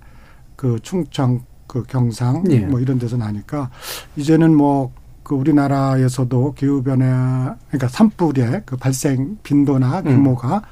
그 0.56 0.80
충청, 0.82 1.44
그 1.72 1.84
경상 1.84 2.44
예. 2.50 2.58
뭐 2.60 2.80
이런 2.80 2.98
데서 2.98 3.16
나니까 3.16 3.70
이제는 4.16 4.54
뭐 4.54 4.92
그 5.22 5.34
우리나라에서도 5.34 6.54
기후 6.54 6.82
변화 6.82 7.56
그러니까 7.68 7.88
산불의 7.88 8.62
그 8.66 8.76
발생 8.76 9.38
빈도나 9.42 10.00
음. 10.00 10.04
규모가 10.04 10.62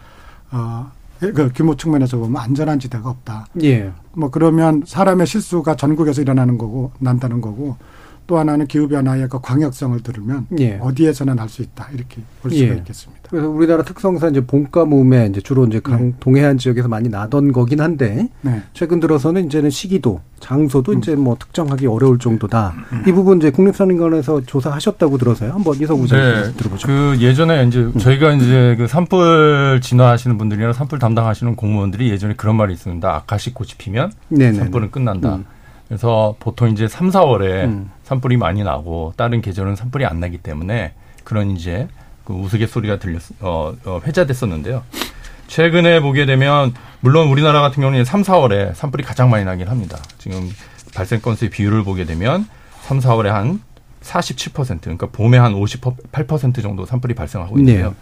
어그 0.50 1.52
규모 1.54 1.76
측면에서 1.76 2.18
보면 2.18 2.40
안전한 2.40 2.78
지대가 2.78 3.08
없다. 3.10 3.46
예. 3.62 3.92
뭐 4.12 4.30
그러면 4.30 4.82
사람의 4.86 5.26
실수가 5.26 5.76
전국에서 5.76 6.20
일어나는 6.20 6.58
거고 6.58 6.90
난다는 6.98 7.40
거고 7.40 7.76
또 8.30 8.38
하나는 8.38 8.68
기후 8.68 8.86
변화의 8.86 9.28
그 9.28 9.40
광역성을 9.40 9.98
들으면 10.04 10.46
예. 10.60 10.78
어디에서나 10.80 11.34
날 11.34 11.48
수 11.48 11.62
있다 11.62 11.88
이렇게 11.92 12.18
볼 12.40 12.52
수가 12.52 12.70
예. 12.70 12.76
있겠습니다. 12.76 13.22
그래서 13.28 13.48
우리나라 13.48 13.82
특성상 13.82 14.30
이제 14.30 14.40
봄가뭄에 14.46 15.26
이제 15.26 15.40
주로 15.40 15.66
이제 15.66 15.80
강 15.80 16.10
네. 16.10 16.14
동해안 16.20 16.56
지역에서 16.56 16.86
많이 16.86 17.08
나던 17.08 17.50
거긴 17.50 17.80
한데 17.80 18.28
네. 18.42 18.62
최근 18.72 19.00
들어서는 19.00 19.46
이제는 19.46 19.70
시기도 19.70 20.20
장소도 20.38 20.92
이제 20.92 21.16
뭐 21.16 21.34
특정하기 21.40 21.88
어려울 21.88 22.20
정도다. 22.20 22.72
이 23.08 23.10
부분 23.10 23.38
이제 23.38 23.50
국립산림관에서 23.50 24.42
조사하셨다고 24.42 25.18
들어서요. 25.18 25.52
한번 25.52 25.74
이성우 25.74 26.02
네, 26.02 26.06
장님 26.06 26.56
들어보죠. 26.56 26.86
그 26.86 27.16
예전에 27.18 27.64
이제 27.66 27.90
저희가 27.98 28.32
이제 28.34 28.76
그 28.78 28.86
산불 28.86 29.80
진화하시는 29.82 30.38
분들이나 30.38 30.72
산불 30.72 31.00
담당하시는 31.00 31.56
공무원들이 31.56 32.10
예전에 32.10 32.34
그런 32.36 32.54
말이 32.54 32.72
있습니다. 32.74 33.12
아카시 33.12 33.54
꽃이 33.54 33.70
피면 33.76 34.12
네네. 34.28 34.52
산불은 34.56 34.92
끝난다. 34.92 35.34
음. 35.34 35.44
그래서 35.88 36.36
보통 36.38 36.68
이제 36.70 36.86
3, 36.86 37.08
4월에 37.08 37.64
음. 37.64 37.90
산불이 38.10 38.38
많이 38.38 38.64
나고 38.64 39.12
다른 39.16 39.40
계절은 39.40 39.76
산불이 39.76 40.04
안 40.04 40.18
나기 40.18 40.36
때문에 40.36 40.94
그런 41.22 41.52
이제 41.52 41.86
그 42.24 42.32
우스갯소리가 42.32 42.98
들렸 42.98 43.22
어, 43.38 43.72
어 43.84 44.00
회자됐었는데요. 44.04 44.82
최근에 45.46 46.00
보게 46.00 46.26
되면 46.26 46.74
물론 46.98 47.28
우리나라 47.28 47.60
같은 47.60 47.80
경우는 47.80 48.04
3, 48.04 48.22
4월에 48.22 48.74
산불이 48.74 49.04
가장 49.04 49.30
많이 49.30 49.44
나긴 49.44 49.68
합니다. 49.68 49.96
지금 50.18 50.50
발생 50.92 51.20
건수의 51.20 51.50
비율을 51.50 51.84
보게 51.84 52.04
되면 52.04 52.48
3, 52.82 52.98
4월에 52.98 53.28
한 53.28 53.60
47% 54.02 54.80
그러니까 54.80 55.06
봄에 55.06 55.38
한 55.38 55.54
58% 55.54 56.62
정도 56.62 56.84
산불이 56.86 57.14
발생하고 57.14 57.58
있는데요. 57.60 57.94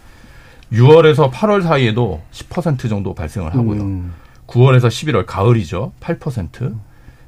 6월에서 0.73 1.31
8월 1.31 1.61
사이에도 1.61 2.23
10% 2.31 2.89
정도 2.89 3.13
발생을 3.13 3.53
하고요. 3.53 3.81
음. 3.81 4.13
9월에서 4.47 4.87
11월 4.87 5.25
가을이죠. 5.27 5.91
8%. 5.99 6.75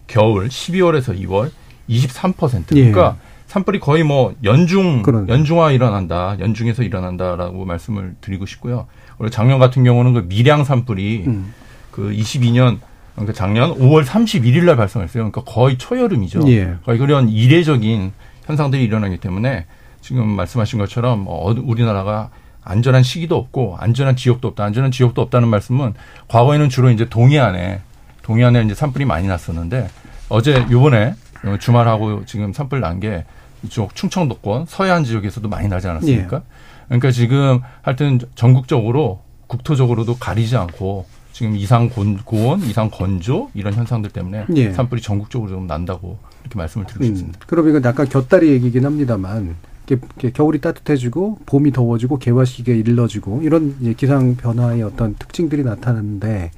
겨울 0.07 0.47
12월에서 0.47 1.17
2월 1.27 1.51
23%. 1.89 2.75
예. 2.75 2.91
그러니까 2.91 3.17
산불이 3.47 3.79
거의 3.79 4.03
뭐 4.03 4.33
연중 4.43 5.01
그러네요. 5.01 5.33
연중화 5.33 5.71
일어난다. 5.71 6.37
연중에서 6.39 6.83
일어난다라고 6.83 7.65
말씀을 7.65 8.15
드리고 8.21 8.45
싶고요. 8.45 8.87
원래 9.17 9.29
작년 9.29 9.59
같은 9.59 9.83
경우는 9.83 10.13
그 10.13 10.25
밀양 10.29 10.63
산불이 10.63 11.25
음. 11.27 11.53
그 11.91 12.11
22년 12.11 12.79
그러니까 13.15 13.33
작년 13.33 13.73
5월 13.77 14.05
31일 14.05 14.63
날 14.63 14.77
발생했어요. 14.77 15.29
그러니까 15.29 15.43
거의 15.43 15.77
초여름이죠. 15.77 16.43
예. 16.47 16.75
거의 16.85 16.97
그런 16.97 17.27
이례적인 17.27 18.13
현상들이 18.45 18.83
일어나기 18.83 19.17
때문에 19.17 19.65
지금 19.99 20.29
말씀하신 20.29 20.79
것처럼 20.79 21.25
어, 21.27 21.53
우리나라가 21.61 22.29
안전한 22.63 23.03
시기도 23.03 23.37
없고 23.37 23.75
안전한 23.79 24.15
지역도 24.15 24.47
없다. 24.49 24.63
안전한 24.63 24.91
지역도 24.91 25.21
없다는 25.21 25.47
말씀은 25.47 25.93
과거에는 26.27 26.69
주로 26.69 26.89
이제 26.89 27.05
동해안에 27.09 27.81
동해안에 28.21 28.63
이제 28.63 28.75
산불이 28.75 29.05
많이 29.05 29.27
났었는데 29.27 29.89
어제 30.29 30.65
요번에 30.71 31.15
주말하고 31.59 32.25
지금 32.25 32.53
산불 32.53 32.79
난 32.81 32.99
게 32.99 33.25
이쪽 33.63 33.93
충청도권 33.95 34.65
서해안 34.67 35.03
지역에서도 35.03 35.47
많이 35.47 35.67
나지 35.67 35.87
않았습니까? 35.87 36.41
그러니까 36.87 37.11
지금 37.11 37.61
하여튼 37.83 38.19
전국적으로 38.35 39.21
국토적으로도 39.47 40.17
가리지 40.17 40.57
않고 40.57 41.05
지금 41.31 41.55
이상 41.55 41.89
곤- 41.89 42.17
고온, 42.17 42.59
이상 42.61 42.89
건조 42.89 43.49
이런 43.53 43.73
현상들 43.73 44.09
때문에 44.11 44.45
예. 44.55 44.71
산불이 44.71 45.01
전국적으로 45.01 45.49
좀 45.49 45.67
난다고 45.67 46.17
이렇게 46.41 46.57
말씀을 46.57 46.85
드리고 46.87 47.03
음. 47.03 47.07
싶습니다. 47.07 47.39
그럼 47.47 47.69
이건 47.69 47.83
약간 47.85 48.07
곁다리 48.09 48.49
얘기긴 48.49 48.85
합니다만 48.85 49.55
이렇게, 49.87 50.31
겨울이 50.31 50.59
따뜻해지고 50.61 51.39
봄이 51.45 51.71
더워지고 51.71 52.17
개화 52.17 52.45
시기가 52.45 52.75
일러지고 52.75 53.41
이런 53.43 53.95
기상 53.95 54.35
변화의 54.35 54.83
어떤 54.83 55.15
특징들이 55.15 55.63
나타나는데 55.63 56.51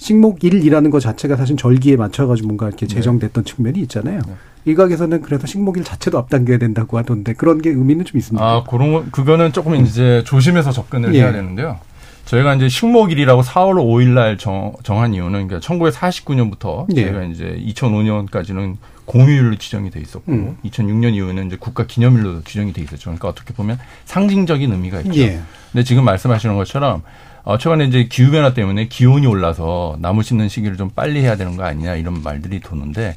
식목일이라는 0.00 0.90
것 0.90 1.00
자체가 1.00 1.36
사실 1.36 1.56
절기에 1.56 1.96
맞춰가지고 1.96 2.48
뭔가 2.48 2.66
이렇게 2.66 2.86
네. 2.86 2.94
제정됐던 2.94 3.44
측면이 3.44 3.80
있잖아요. 3.80 4.20
네. 4.26 4.34
일각에서는 4.64 5.20
그래서 5.20 5.46
식목일 5.46 5.84
자체도 5.84 6.18
앞당겨야 6.18 6.58
된다고 6.58 6.98
하던데 6.98 7.34
그런 7.34 7.60
게 7.60 7.70
의미는 7.70 8.06
좀 8.06 8.18
있습니다. 8.18 8.44
아, 8.44 8.64
그런 8.64 8.92
거, 8.92 9.04
그거는 9.10 9.52
조금 9.52 9.76
이제 9.76 10.22
조심해서 10.24 10.72
접근을 10.72 11.14
예. 11.14 11.20
해야 11.20 11.32
되는데요. 11.32 11.78
저희가 12.24 12.54
이제 12.54 12.68
식목일이라고 12.68 13.42
4월 13.42 13.74
5일 13.74 14.08
날 14.08 14.38
정, 14.38 14.72
정한 14.84 15.12
이유는 15.12 15.48
그러니까 15.48 15.58
1949년부터 15.58 16.86
예. 16.96 17.04
저희가 17.04 17.24
이제 17.24 17.62
2005년까지는 17.66 18.76
공휴일로 19.04 19.56
지정이 19.56 19.90
돼 19.90 20.00
있었고 20.00 20.32
음. 20.32 20.56
2006년 20.64 21.14
이후에는 21.14 21.46
이제 21.46 21.56
국가 21.58 21.84
기념일로 21.84 22.42
지정이 22.44 22.72
돼 22.72 22.80
있었죠. 22.82 23.04
그러니까 23.04 23.28
어떻게 23.28 23.52
보면 23.52 23.78
상징적인 24.06 24.72
의미가 24.72 25.00
있죠. 25.02 25.20
예. 25.20 25.40
근데 25.72 25.84
지금 25.84 26.04
말씀하시는 26.04 26.56
것처럼 26.56 27.02
어, 27.42 27.58
최근에 27.58 27.86
이제 27.86 28.04
기후 28.04 28.30
변화 28.30 28.54
때문에 28.54 28.88
기온이 28.88 29.26
올라서 29.26 29.96
나무 30.00 30.22
심는 30.22 30.48
시기를 30.48 30.76
좀 30.76 30.90
빨리 30.90 31.20
해야 31.20 31.36
되는 31.36 31.56
거 31.56 31.64
아니냐 31.64 31.94
이런 31.96 32.22
말들이 32.22 32.60
도는데 32.60 33.16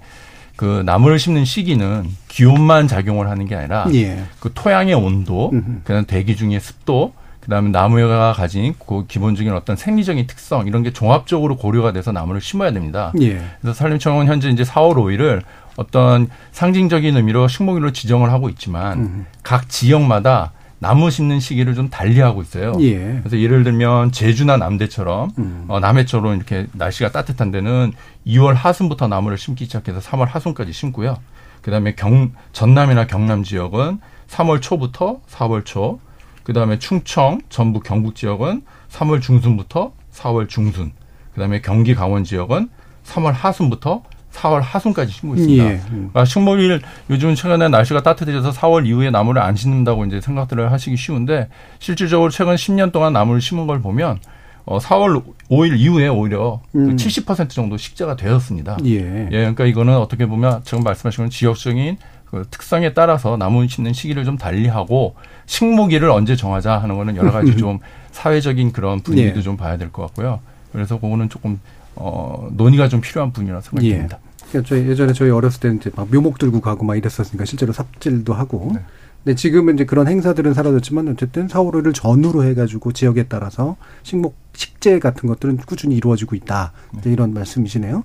그 0.56 0.84
나무를 0.86 1.20
심는 1.20 1.46
시기는 1.46 2.08
기온만 2.28 2.88
작용을 2.88 3.30
하는 3.30 3.46
게 3.46 3.56
아니라 3.56 3.88
예. 3.94 4.24
그 4.40 4.52
토양의 4.54 4.94
온도. 4.94 5.52
그다음 5.84 6.06
대기 6.06 6.36
중의 6.36 6.60
습도, 6.60 7.14
그다음에 7.44 7.70
나무가 7.70 8.34
가진 8.34 8.74
그 8.88 9.06
기본적인 9.08 9.52
어떤 9.54 9.76
생리적인 9.76 10.28
특성 10.28 10.66
이런 10.66 10.84
게 10.84 10.94
종합적으로 10.94 11.58
고려가 11.58 11.92
돼서 11.92 12.12
나무를 12.12 12.40
심어야 12.40 12.72
됩니다. 12.72 13.12
예. 13.22 13.42
그래서 13.62 13.74
산림청은 13.74 14.28
현재 14.28 14.50
이제 14.50 14.64
4월 14.64 14.96
5일을 14.96 15.42
어떤 15.76 16.30
상징적인 16.52 17.18
의미로 17.18 17.48
식목일로 17.48 17.92
지정을 17.92 18.32
하고 18.32 18.48
있지만 18.50 19.00
음. 19.00 19.26
각 19.42 19.68
지역마다 19.70 20.52
나무 20.84 21.10
심는 21.10 21.40
시기를 21.40 21.76
좀 21.76 21.90
달리하고 21.90 22.42
있어요. 22.42 22.74
예. 22.82 22.98
그래서 23.20 23.40
예를 23.40 23.64
들면 23.64 24.12
제주나 24.12 24.58
남대처럼 24.58 25.32
음. 25.38 25.66
어, 25.70 25.80
남해처럼 25.80 26.36
이렇게 26.36 26.68
날씨가 26.74 27.14
따뜻한 27.14 27.52
데는 27.52 27.94
2월 28.28 28.54
하순부터 28.54 29.08
나무를 29.08 29.38
심기 29.38 29.64
시작해서 29.64 30.02
3월 30.02 30.28
하순까지 30.28 30.74
심고요. 30.74 31.16
그다음에 31.62 31.96
경 31.96 32.34
전남이나 32.52 33.08
경남 33.08 33.44
지역은 33.44 34.02
3월 34.28 34.62
초부터 34.62 35.22
4월 35.30 35.64
초, 35.64 36.02
그다음에 36.44 36.80
충청, 36.80 37.40
전북, 37.48 37.84
경북 37.84 38.16
지역은 38.16 38.64
3월 38.92 39.22
중순부터 39.22 39.94
4월 40.12 40.50
중순, 40.50 40.92
그다음에 41.34 41.62
경기 41.62 41.96
강원 41.96 42.26
지역은 42.26 42.68
3월 43.06 43.32
하순부터 43.32 44.04
4월 44.34 44.62
하순까지 44.62 45.12
심고 45.12 45.36
있습니다. 45.36 45.64
예. 45.64 45.82
음. 45.92 46.10
아, 46.14 46.26
식목일 46.26 46.82
요즘 47.10 47.36
최근에 47.36 47.68
날씨가 47.70 48.02
따뜻해져서 48.04 48.52
4월 48.52 48.86
이후에 48.88 49.10
나무를 49.12 49.42
안 49.42 49.56
심는다고 49.56 50.06
이제 50.06 50.20
생각들을 50.22 50.72
하시기 50.72 50.98
쉬운데 50.98 51.48
실질적으로 51.80 52.30
최근 52.30 52.56
10년 52.56 52.92
동안 52.92 53.14
나무를 53.14 53.42
심은 53.42 53.68
걸 53.68 53.82
보면 53.82 54.20
어, 54.66 54.80
4월 54.80 55.24
5일 55.50 55.78
이후에 55.78 56.08
오히려 56.08 56.62
음. 56.76 56.96
그70% 56.96 57.50
정도 57.50 57.78
식재가 57.78 58.16
되었습니다. 58.16 58.78
예. 58.86 59.26
예, 59.26 59.30
그러니까 59.30 59.66
이거는 59.66 59.96
어떻게 59.98 60.26
보면 60.26 60.62
지금 60.64 60.84
말씀하신 60.84 61.26
건 61.26 61.30
지역적인 61.30 61.98
그 62.26 62.48
특성에 62.50 62.94
따라서 62.94 63.38
나무 63.38 63.68
심는 63.68 63.94
시기를 63.94 64.26
좀 64.26 64.38
달리하고 64.38 65.16
식목일을 65.46 66.10
언제 66.10 66.36
정하자 66.36 66.80
하는 66.80 66.96
거는 66.98 67.16
여러 67.18 67.32
가지 67.32 67.56
좀 67.58 67.80
사회적인 68.12 68.72
그런 68.72 69.02
분위기도 69.02 69.40
예. 69.40 69.42
좀 69.44 69.58
봐야 69.58 69.78
될 69.78 69.92
것 69.92 70.02
같고요. 70.08 70.40
그래서 70.72 71.00
그거는 71.00 71.30
조금 71.30 71.60
어, 71.96 72.50
논의가 72.54 72.88
좀 72.88 73.02
필요한 73.02 73.32
부분이라고 73.32 73.62
생각이 73.62 73.90
예. 73.90 73.96
듭니다. 73.96 74.20
그러니까 74.50 74.70
저희 74.70 74.88
예전에 74.88 75.14
저희 75.14 75.30
어렸을 75.30 75.60
때는 75.60 75.78
이제 75.78 75.92
막 75.96 76.08
묘목 76.12 76.38
들고 76.38 76.62
가고 76.62 76.86
막 76.86 76.96
이랬었으니까 76.96 77.46
실제로 77.46 77.74
삽질도 77.74 78.34
하고. 78.34 78.72
네. 78.74 78.82
근데 79.24 79.36
지금은 79.36 79.76
이제 79.76 79.86
그런 79.86 80.08
행사들은 80.08 80.54
사라졌지만 80.54 81.08
어쨌든 81.08 81.48
4월 81.48 81.72
5일을 81.72 81.94
전후로 81.94 82.44
해가지고 82.44 82.92
지역에 82.92 83.24
따라서 83.24 83.78
식목 84.04 84.36
식재 84.54 85.00
같은 85.00 85.28
것들은 85.30 85.58
꾸준히 85.58 85.96
이루어지고 85.96 86.36
있다. 86.36 86.74
이제 86.98 87.12
이런 87.12 87.34
말씀이시네요. 87.34 88.04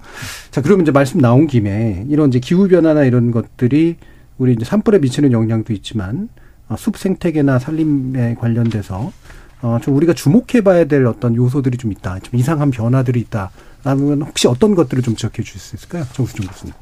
자, 0.51 0.63
그러면 0.63 0.83
이제 0.83 0.93
말씀 0.93 1.21
나온 1.21 1.47
김에 1.47 2.07
이런 2.09 2.29
이제 2.29 2.39
기후 2.39 2.69
변화나 2.69 3.05
이런 3.05 3.33
것들이 3.33 3.97
우리 4.39 4.53
이제 4.53 4.65
산불에 4.65 5.01
미치는 5.01 5.33
영향도 5.33 5.73
있지만 5.73 6.29
어, 6.69 6.77
숲 6.77 6.97
생태계나 6.97 7.59
산림에 7.59 8.37
관련돼서 8.37 9.13
어, 9.61 9.79
좀 9.83 9.97
우리가 9.97 10.15
주목해봐야 10.15 10.85
될 10.85 11.05
어떤 11.07 11.35
요소들이 11.35 11.79
좀 11.79 11.91
있다. 11.91 12.21
좀 12.21 12.39
이상한 12.39 12.71
변화들이 12.71 13.21
있다. 13.21 13.51
라면 13.85 14.23
혹시 14.23 14.49
어떤 14.49 14.75
것들을 14.75 15.03
좀 15.03 15.15
지적해 15.15 15.43
주실 15.43 15.61
수 15.61 15.77
있을까요? 15.77 16.05
정수준 16.13 16.47
교수님. 16.47 16.75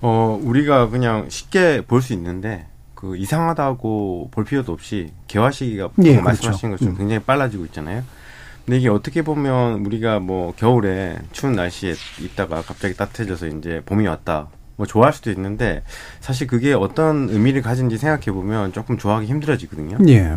어, 0.00 0.38
우리가 0.42 0.88
그냥 0.88 1.26
쉽게 1.28 1.82
볼 1.86 2.00
수 2.02 2.12
있는데, 2.14 2.66
그 2.94 3.16
이상하다고 3.16 4.28
볼 4.30 4.44
필요도 4.44 4.72
없이 4.72 5.10
개화 5.26 5.50
시기가 5.50 5.90
예, 6.02 6.08
방금 6.16 6.24
말씀하신 6.24 6.70
그렇죠. 6.70 6.70
것처럼 6.86 6.94
음. 6.94 6.98
굉장히 6.98 7.22
빨라지고 7.22 7.64
있잖아요. 7.66 8.02
근데 8.66 8.78
이게 8.78 8.88
어떻게 8.90 9.22
보면 9.22 9.86
우리가 9.86 10.20
뭐 10.20 10.52
겨울에 10.54 11.18
추운 11.32 11.54
날씨에 11.54 11.94
있다가 12.20 12.62
갑자기 12.62 12.94
따뜻해져서 12.94 13.46
이제 13.48 13.82
봄이 13.86 14.06
왔다. 14.06 14.48
뭐 14.76 14.86
좋아할 14.86 15.12
수도 15.12 15.30
있는데 15.30 15.82
사실 16.20 16.46
그게 16.46 16.72
어떤 16.72 17.28
의미를 17.30 17.62
가진지 17.62 17.98
생각해 17.98 18.32
보면 18.32 18.72
조금 18.72 18.96
좋아하기 18.98 19.26
힘들어지거든요. 19.26 19.98
예. 20.08 20.36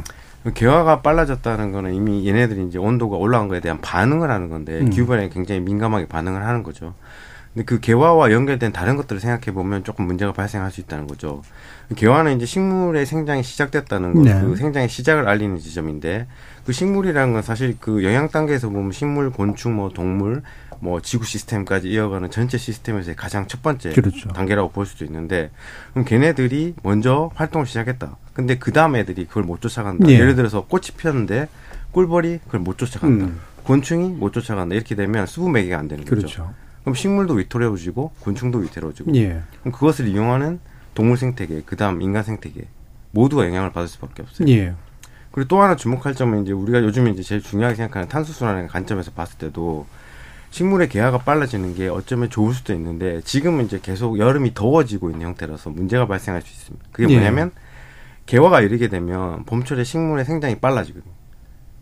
개화가 0.52 1.02
빨라졌다는 1.02 1.72
거는 1.72 1.94
이미 1.94 2.28
얘네들이 2.28 2.68
이제 2.68 2.78
온도가 2.78 3.18
올라간 3.18 3.48
거에 3.48 3.60
대한 3.62 3.80
반응을 3.80 4.30
하는 4.30 4.50
건데 4.50 4.80
음. 4.80 4.90
기후 4.90 5.08
변화에 5.08 5.30
굉장히 5.30 5.62
민감하게 5.62 6.08
반응을 6.08 6.46
하는 6.46 6.64
거죠. 6.64 6.94
근데 7.54 7.66
그 7.66 7.80
개화와 7.80 8.32
연결된 8.32 8.72
다른 8.72 8.98
것들을 8.98 9.22
생각해 9.22 9.54
보면 9.54 9.84
조금 9.84 10.06
문제가 10.06 10.34
발생할 10.34 10.72
수 10.72 10.82
있다는 10.82 11.06
거죠. 11.08 11.44
개화는 11.96 12.36
이제 12.36 12.46
식물의 12.46 13.06
생장이 13.06 13.44
시작됐다는 13.44 14.16
것, 14.16 14.24
네. 14.24 14.42
그 14.42 14.56
생장의 14.56 14.90
시작을 14.90 15.28
알리는 15.28 15.60
지점인데 15.60 16.28
그 16.66 16.72
식물이라는 16.72 17.34
건 17.34 17.42
사실 17.44 17.78
그 17.80 18.04
영양 18.04 18.28
단계에서 18.30 18.70
보면 18.70 18.92
식물, 18.92 19.30
곤충, 19.30 19.76
뭐 19.76 19.90
동물, 19.90 20.42
뭐 20.80 21.00
지구 21.00 21.26
시스템까지 21.26 21.90
이어가는 21.90 22.32
전체 22.32 22.58
시스템에서의 22.58 23.16
가장 23.16 23.48
첫 23.48 23.62
번째 23.62 23.92
그렇죠. 23.94 24.30
단계라고 24.30 24.70
볼 24.70 24.88
수도 24.88 25.06
있는데 25.06 25.52
그럼 25.92 26.06
걔네들이 26.06 26.74
먼저 26.82 27.30
활동을 27.36 27.68
시작했다. 27.68 28.18
근데 28.34 28.58
그 28.58 28.72
다음 28.72 28.96
애들이 28.96 29.26
그걸 29.26 29.44
못 29.44 29.62
쫓아간다. 29.62 30.08
예. 30.10 30.14
예를 30.14 30.36
들어서 30.36 30.66
꽃이 30.66 30.88
피었는데 30.98 31.48
꿀벌이 31.92 32.40
그걸 32.46 32.60
못 32.62 32.78
쫓아간다. 32.78 33.26
음. 33.26 33.40
곤충이 33.64 34.10
못 34.10 34.34
쫓아간다. 34.34 34.76
이렇게 34.76 34.96
되면 34.96 35.26
수분 35.26 35.52
매개가 35.54 35.78
안 35.78 35.88
되는 35.88 36.04
거죠. 36.04 36.16
그렇죠. 36.16 36.54
그럼 36.82 36.96
식물도 36.96 37.36
위태로워지고 37.36 38.12
곤충도 38.20 38.60
위태로워지고 38.60 39.16
예. 39.16 39.42
그럼 39.62 39.72
그것을 39.72 40.08
이용하는 40.08 40.60
동물 40.96 41.18
생태계, 41.18 41.64
그 41.66 41.76
다음 41.76 42.02
인간 42.02 42.24
생태계 42.24 42.68
모두가 43.12 43.46
영향을 43.46 43.72
받을 43.72 43.88
수밖에 43.88 44.24
없어요. 44.24 44.48
예. 44.50 44.74
그리고 45.32 45.48
또 45.48 45.62
하나 45.62 45.76
주목할 45.76 46.14
점은 46.14 46.44
이제 46.44 46.52
우리가 46.52 46.84
요즘에 46.84 47.12
이제 47.12 47.24
제일 47.24 47.42
중요하게 47.42 47.76
생각하는 47.76 48.08
탄소순환의 48.08 48.68
관점에서 48.68 49.12
봤을 49.12 49.38
때도 49.38 49.88
식물의 50.52 50.90
개화가 50.90 51.20
빨라지는 51.20 51.74
게 51.74 51.88
어쩌면 51.88 52.30
좋을 52.30 52.54
수도 52.54 52.74
있는데 52.74 53.22
지금은 53.22 53.66
이제 53.66 53.80
계속 53.82 54.20
여름이 54.20 54.54
더워지고 54.54 55.10
있는 55.10 55.26
형태라서 55.26 55.72
문제가 55.72 56.06
발생할 56.06 56.44
수 56.44 56.52
있습니다. 56.52 56.86
그게 56.92 57.12
예. 57.12 57.18
뭐냐면 57.18 57.52
개화가 58.26 58.62
이르게 58.62 58.88
되면 58.88 59.44
봄철에 59.46 59.84
식물의 59.84 60.26
생장이 60.26 60.56
빨라지거든요. 60.56 61.14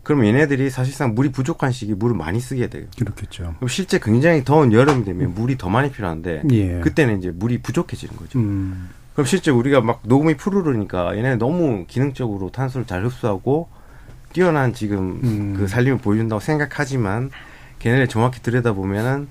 그럼 0.02 0.26
얘네들이 0.26 0.68
사실상 0.70 1.14
물이 1.14 1.30
부족한 1.30 1.70
시기 1.70 1.94
물을 1.94 2.16
많이 2.16 2.40
쓰게 2.40 2.68
돼요. 2.68 2.86
그렇겠죠. 2.98 3.54
그럼 3.58 3.68
실제 3.68 4.00
굉장히 4.02 4.42
더운 4.44 4.72
여름이 4.72 5.04
되면 5.04 5.32
물이 5.34 5.58
더 5.58 5.68
많이 5.68 5.92
필요한데 5.92 6.42
예. 6.50 6.80
그때는 6.80 7.18
이제 7.18 7.30
물이 7.30 7.62
부족해지는 7.62 8.16
거죠. 8.16 8.38
음. 8.40 8.88
그럼 9.12 9.26
실제 9.26 9.50
우리가 9.52 9.80
막 9.80 10.00
녹음이 10.04 10.36
푸르르니까 10.36 11.16
얘네 11.16 11.36
너무 11.36 11.84
기능적으로 11.86 12.50
탄소를 12.50 12.86
잘 12.86 13.04
흡수하고 13.04 13.68
뛰어난 14.32 14.72
지금 14.72 15.20
음. 15.22 15.54
그 15.56 15.68
살림을 15.68 15.98
보여준다고 15.98 16.40
생각하지만 16.40 17.30
걔네를 17.78 18.08
정확히 18.08 18.42
들여다보면은 18.42 19.28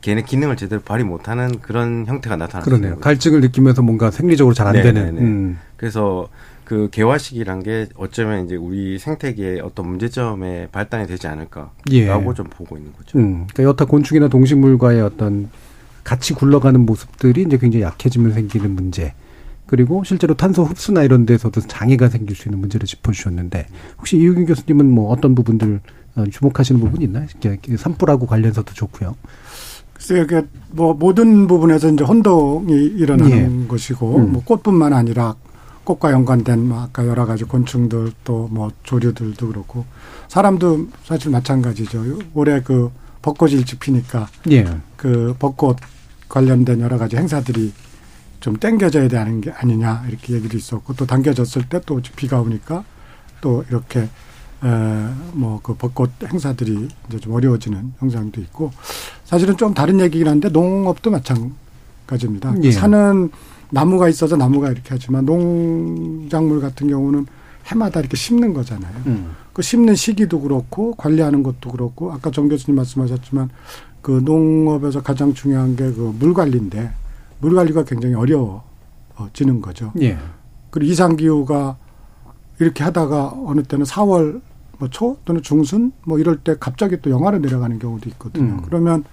걔네 0.00 0.22
기능을 0.22 0.56
제대로 0.56 0.80
발휘 0.80 1.04
못하는 1.04 1.60
그런 1.60 2.06
형태가 2.06 2.36
나타나는 2.36 2.64
그러네요. 2.64 2.90
거죠. 2.92 3.00
갈증을 3.02 3.40
느끼면서 3.42 3.82
뭔가 3.82 4.10
생리적으로 4.10 4.54
잘안 4.54 4.72
네, 4.74 4.82
되는. 4.82 5.04
네, 5.04 5.10
네. 5.12 5.20
음. 5.20 5.58
그래서 5.76 6.28
그 6.68 6.90
개화식이란 6.90 7.62
게 7.62 7.86
어쩌면 7.96 8.44
이제 8.44 8.54
우리 8.54 8.98
생태계의 8.98 9.60
어떤 9.60 9.88
문제점에 9.88 10.68
발단이 10.70 11.06
되지 11.06 11.26
않을까라고 11.26 11.72
예. 11.92 12.34
좀 12.36 12.46
보고 12.50 12.76
있는 12.76 12.92
거죠. 12.92 13.16
음. 13.16 13.46
그러니까 13.46 13.62
여타 13.62 13.86
곤충이나 13.86 14.28
동식물과의 14.28 15.00
어떤 15.00 15.48
같이 16.04 16.34
굴러가는 16.34 16.84
모습들이 16.84 17.44
이제 17.46 17.56
굉장히 17.56 17.84
약해지면 17.84 18.34
생기는 18.34 18.74
문제. 18.74 19.14
그리고 19.64 20.04
실제로 20.04 20.34
탄소 20.34 20.62
흡수나 20.62 21.04
이런 21.04 21.24
데서도 21.24 21.62
장애가 21.62 22.10
생길 22.10 22.36
수 22.36 22.50
있는 22.50 22.58
문제를 22.58 22.86
짚어주셨는데 22.86 23.66
혹시 23.96 24.18
이유균 24.18 24.44
교수님은 24.44 24.90
뭐 24.90 25.10
어떤 25.10 25.34
부분들 25.34 25.80
어, 26.16 26.24
주목하시는 26.26 26.78
부분이 26.82 27.04
있나요? 27.04 27.26
이렇게 27.42 27.78
산불하고 27.78 28.26
관련해서도 28.26 28.74
좋고요. 28.74 29.14
글쎄요, 29.94 30.26
그, 30.26 30.46
뭐, 30.70 30.92
모든 30.92 31.46
부분에서 31.46 31.88
이제 31.90 32.04
혼동이 32.04 32.72
일어나는 32.72 33.62
예. 33.62 33.66
것이고, 33.66 34.16
음. 34.16 34.32
뭐, 34.32 34.42
꽃뿐만 34.44 34.92
아니라 34.92 35.34
꽃과 35.88 36.12
연관된, 36.12 36.68
뭐, 36.68 36.82
아까 36.82 37.06
여러 37.06 37.24
가지 37.24 37.44
곤충들 37.44 38.12
또 38.22 38.48
뭐, 38.50 38.70
조류들도 38.82 39.48
그렇고, 39.48 39.86
사람도 40.28 40.88
사실 41.02 41.30
마찬가지죠. 41.30 42.04
올해 42.34 42.60
그 42.60 42.90
벚꽃이 43.22 43.52
일찍 43.52 43.80
피니까 43.80 44.28
예. 44.50 44.66
그 44.96 45.34
벚꽃 45.38 45.78
관련된 46.28 46.80
여러 46.80 46.98
가지 46.98 47.16
행사들이 47.16 47.72
좀 48.40 48.56
땡겨져야 48.58 49.08
되는 49.08 49.40
게 49.40 49.50
아니냐, 49.50 50.04
이렇게 50.08 50.34
얘기도 50.34 50.58
있었고, 50.58 50.92
또 50.92 51.06
당겨졌을 51.06 51.70
때 51.70 51.80
또 51.86 52.02
비가 52.16 52.42
오니까 52.42 52.84
또 53.40 53.64
이렇게 53.70 54.10
뭐그 55.32 55.76
벚꽃 55.76 56.10
행사들이 56.30 56.88
이제 57.08 57.18
좀 57.18 57.32
어려워지는 57.32 57.94
현상도 57.98 58.40
있고 58.42 58.72
사실은 59.24 59.56
좀 59.56 59.72
다른 59.72 60.00
얘기긴 60.00 60.26
한데 60.26 60.48
농업도 60.48 61.10
마찬가지입니다. 61.12 62.54
예. 62.64 62.72
산은 62.72 63.30
나무가 63.70 64.08
있어서 64.08 64.36
나무가 64.36 64.68
이렇게 64.70 64.88
하지만 64.90 65.24
농작물 65.26 66.60
같은 66.60 66.88
경우는 66.88 67.26
해마다 67.66 68.00
이렇게 68.00 68.16
심는 68.16 68.54
거잖아요. 68.54 68.94
음. 69.06 69.30
그 69.52 69.62
심는 69.62 69.94
시기도 69.94 70.40
그렇고 70.40 70.94
관리하는 70.94 71.42
것도 71.42 71.70
그렇고 71.70 72.12
아까 72.12 72.30
정 72.30 72.48
교수님 72.48 72.76
말씀하셨지만 72.76 73.50
그 74.00 74.22
농업에서 74.24 75.02
가장 75.02 75.34
중요한 75.34 75.76
게 75.76 75.90
그 75.92 76.12
물 76.18 76.32
관리인데 76.32 76.90
물 77.40 77.54
관리가 77.54 77.84
굉장히 77.84 78.14
어려워지는 78.14 79.60
거죠. 79.60 79.92
예. 80.00 80.16
그리고 80.70 80.90
이상 80.90 81.16
기후가 81.16 81.76
이렇게 82.60 82.84
하다가 82.84 83.34
어느 83.44 83.62
때는 83.62 83.84
4월 83.84 84.40
뭐 84.78 84.88
초 84.90 85.16
또는 85.24 85.42
중순 85.42 85.92
뭐 86.04 86.18
이럴 86.20 86.36
때 86.38 86.54
갑자기 86.58 87.00
또 87.02 87.10
영하로 87.10 87.38
내려가는 87.38 87.78
경우도 87.78 88.08
있거든요. 88.10 88.54
음. 88.54 88.62
그러면 88.64 89.04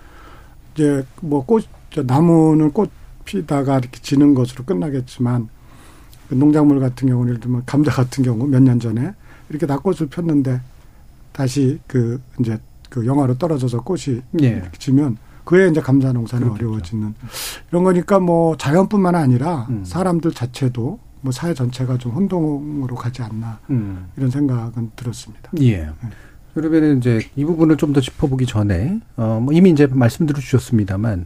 이제 0.75 1.03
뭐 1.21 1.43
꽃 1.45 1.65
나무는 2.05 2.71
꽃 2.71 2.89
피다가 3.25 3.79
이렇게 3.79 3.99
지는 4.01 4.33
것으로 4.33 4.63
끝나겠지만 4.63 5.49
그 6.29 6.35
농작물 6.35 6.79
같은 6.79 7.07
경우는 7.07 7.29
예를 7.29 7.39
들면 7.41 7.63
감자 7.65 7.91
같은 7.91 8.23
경우 8.23 8.47
몇 8.47 8.61
년 8.61 8.79
전에 8.79 9.13
이렇게 9.49 9.65
다 9.67 9.77
꽃을 9.77 10.07
폈는데 10.09 10.61
다시 11.31 11.79
그 11.87 12.21
이제 12.39 12.57
그 12.89 13.05
영하로 13.05 13.37
떨어져서 13.37 13.81
꽃이 13.81 14.21
예. 14.41 14.63
지면 14.79 15.17
그에 15.43 15.67
이제 15.69 15.81
감자 15.81 16.11
농사는 16.13 16.43
그렇겠죠. 16.47 16.65
어려워지는 16.67 17.13
이런 17.69 17.83
거니까 17.83 18.19
뭐 18.19 18.55
자연뿐만 18.57 19.13
아니라 19.15 19.67
음. 19.69 19.83
사람들 19.85 20.31
자체도 20.31 20.99
뭐 21.21 21.31
사회 21.31 21.53
전체가 21.53 21.97
좀 21.97 22.13
혼동으로 22.13 22.95
가지 22.95 23.21
않나 23.21 23.59
음. 23.69 24.07
이런 24.17 24.31
생각은 24.31 24.91
들었습니다. 24.95 25.51
예. 25.61 25.89
그러면 26.55 26.97
이제 26.97 27.19
이 27.35 27.43
부분을 27.45 27.75
좀 27.77 27.93
더 27.93 28.01
짚어보기 28.01 28.45
전에 28.45 28.99
어, 29.17 29.39
뭐 29.43 29.53
이미 29.53 29.69
이제 29.71 29.85
말씀드려 29.87 30.39
주셨습니다만 30.39 31.25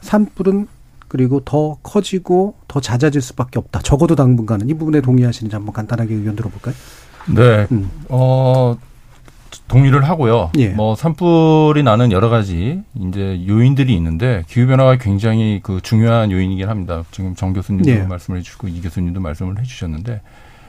산불은 0.00 0.66
그리고 1.12 1.40
더 1.44 1.76
커지고 1.82 2.54
더 2.68 2.80
잦아질 2.80 3.20
수밖에 3.20 3.58
없다. 3.58 3.80
적어도 3.80 4.16
당분간은 4.16 4.70
이 4.70 4.72
부분에 4.72 5.02
동의하시는지 5.02 5.54
한번 5.54 5.74
간단하게 5.74 6.14
의견 6.14 6.34
들어볼까요? 6.34 6.74
네. 7.28 7.66
음. 7.70 7.90
어, 8.08 8.78
동의를 9.68 10.08
하고요. 10.08 10.52
예. 10.56 10.70
뭐 10.70 10.94
산불이 10.94 11.82
나는 11.82 12.12
여러 12.12 12.30
가지 12.30 12.80
이제 12.94 13.44
요인들이 13.46 13.94
있는데 13.94 14.44
기후 14.48 14.66
변화가 14.66 14.96
굉장히 14.96 15.60
그 15.62 15.82
중요한 15.82 16.30
요인이긴 16.30 16.70
합니다. 16.70 17.04
지금 17.10 17.34
정 17.34 17.52
교수님도 17.52 17.90
예. 17.90 18.04
말씀을 18.04 18.38
해주시고 18.38 18.68
이 18.68 18.80
교수님도 18.80 19.20
말씀을 19.20 19.60
해주셨는데 19.60 20.22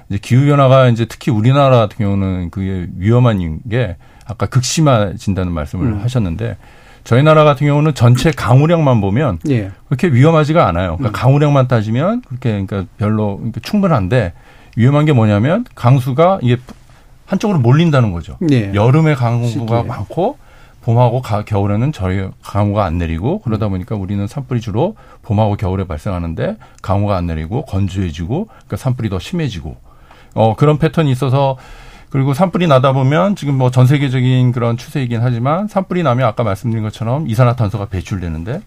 이제 0.10 0.19
기후 0.21 0.45
변화가 0.45 0.89
이제 0.89 1.06
특히 1.06 1.32
우리나라 1.32 1.77
같은 1.77 1.99
경우는 1.99 2.49
그게 2.49 2.89
위험한 2.97 3.62
게 3.69 3.95
아까 4.25 4.47
극심해진다는 4.47 5.53
말씀을 5.53 5.86
음. 5.86 6.01
하셨는데 6.01 6.58
저희 7.03 7.21
나라 7.23 7.43
같은 7.43 7.67
경우는 7.67 7.93
전체 7.95 8.31
강우량만 8.31 9.01
보면 9.01 9.39
예. 9.49 9.71
그렇게 9.87 10.07
위험하지가 10.07 10.65
않아요. 10.67 10.97
그러니까 10.97 11.09
음. 11.09 11.11
강우량만 11.11 11.67
따지면 11.67 12.21
그렇게 12.21 12.51
그러니까 12.51 12.85
별로 12.97 13.35
그러니까 13.37 13.59
충분한데 13.61 14.33
위험한 14.77 15.05
게 15.05 15.11
뭐냐면 15.13 15.65
강수가 15.75 16.39
이게 16.41 16.57
한쪽으로 17.25 17.59
몰린다는 17.59 18.11
거죠. 18.13 18.37
예. 18.51 18.73
여름에 18.73 19.15
강우가 19.15 19.47
시기에. 19.47 19.83
많고 19.83 20.37
봄하고 20.81 21.21
가- 21.21 21.43
겨울에는 21.43 21.91
저희 21.91 22.27
강우가 22.41 22.85
안 22.85 22.97
내리고 22.97 23.39
그러다 23.39 23.67
보니까 23.69 23.95
우리는 23.95 24.25
산불이 24.27 24.61
주로 24.61 24.95
봄하고 25.23 25.55
겨울에 25.55 25.85
발생하는데 25.85 26.57
강우가 26.81 27.15
안 27.17 27.27
내리고 27.27 27.65
건조해지고 27.65 28.45
그러니까 28.45 28.77
산불이 28.77 29.09
더 29.09 29.19
심해지고 29.19 29.75
어 30.35 30.55
그런 30.55 30.77
패턴이 30.79 31.11
있어서 31.11 31.57
그리고 32.13 32.36
산불이 32.36 32.67
나다 32.67 32.93
보면 32.93 33.36
지금 33.36 33.56
뭐 33.58 33.71
전 33.71 33.88
세계적인 33.88 34.52
그런 34.52 34.78
추세이긴 34.78 35.21
하지만 35.23 35.67
산불이 35.67 36.04
나면 36.04 36.28
아까 36.28 36.43
말씀드린 36.43 36.84
것처럼 36.84 37.28
이산화탄소가 37.28 37.88
배출되는데 37.88 38.62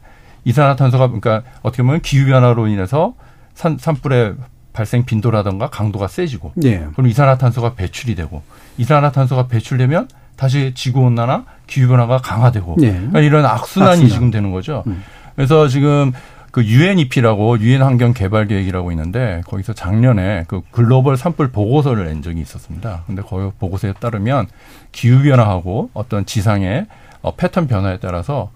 이산화탄소가 0.44 1.06
그러니까 1.06 1.42
어떻게 1.62 1.84
보면 1.84 2.00
기후 2.00 2.26
변화로 2.26 2.66
인해서 2.66 3.14
산 3.54 3.78
산불의 3.78 4.34
발생 4.72 5.04
빈도라든가 5.04 5.70
강도가 5.70 6.08
세지고 6.08 6.54
예. 6.64 6.88
그럼 6.94 7.06
이산화탄소가 7.06 7.74
배출이 7.74 8.16
되고 8.16 8.42
이산화탄소가 8.78 9.46
배출되면 9.46 10.08
다시 10.34 10.72
지구 10.74 11.00
온난화, 11.02 11.44
기후 11.68 11.86
변화가 11.88 12.18
강화되고 12.18 12.76
예. 12.82 12.90
그러니까 12.90 13.20
이런 13.20 13.46
악순환이 13.46 13.90
악순환. 13.92 14.08
지금 14.10 14.30
되는 14.32 14.50
거죠. 14.50 14.82
음. 14.88 15.04
그래서 15.36 15.68
지금 15.68 16.12
그 16.56 16.64
UNEP라고 16.64 17.60
유엔 17.60 17.82
환경 17.82 18.14
개발 18.14 18.46
계획이라고 18.46 18.90
있는데 18.92 19.42
거기서 19.46 19.74
작년에 19.74 20.46
그 20.48 20.62
글로벌 20.70 21.18
산불 21.18 21.52
보고서를 21.52 22.06
낸 22.06 22.22
적이 22.22 22.40
있었습니다. 22.40 23.02
근데 23.06 23.20
거기 23.20 23.52
보고서에 23.58 23.92
따르면 24.00 24.46
기후 24.90 25.22
변화하고 25.22 25.90
어떤 25.92 26.24
지상의 26.24 26.86
어, 27.20 27.34
패턴 27.34 27.66
변화에 27.66 27.98
따라서 27.98 28.52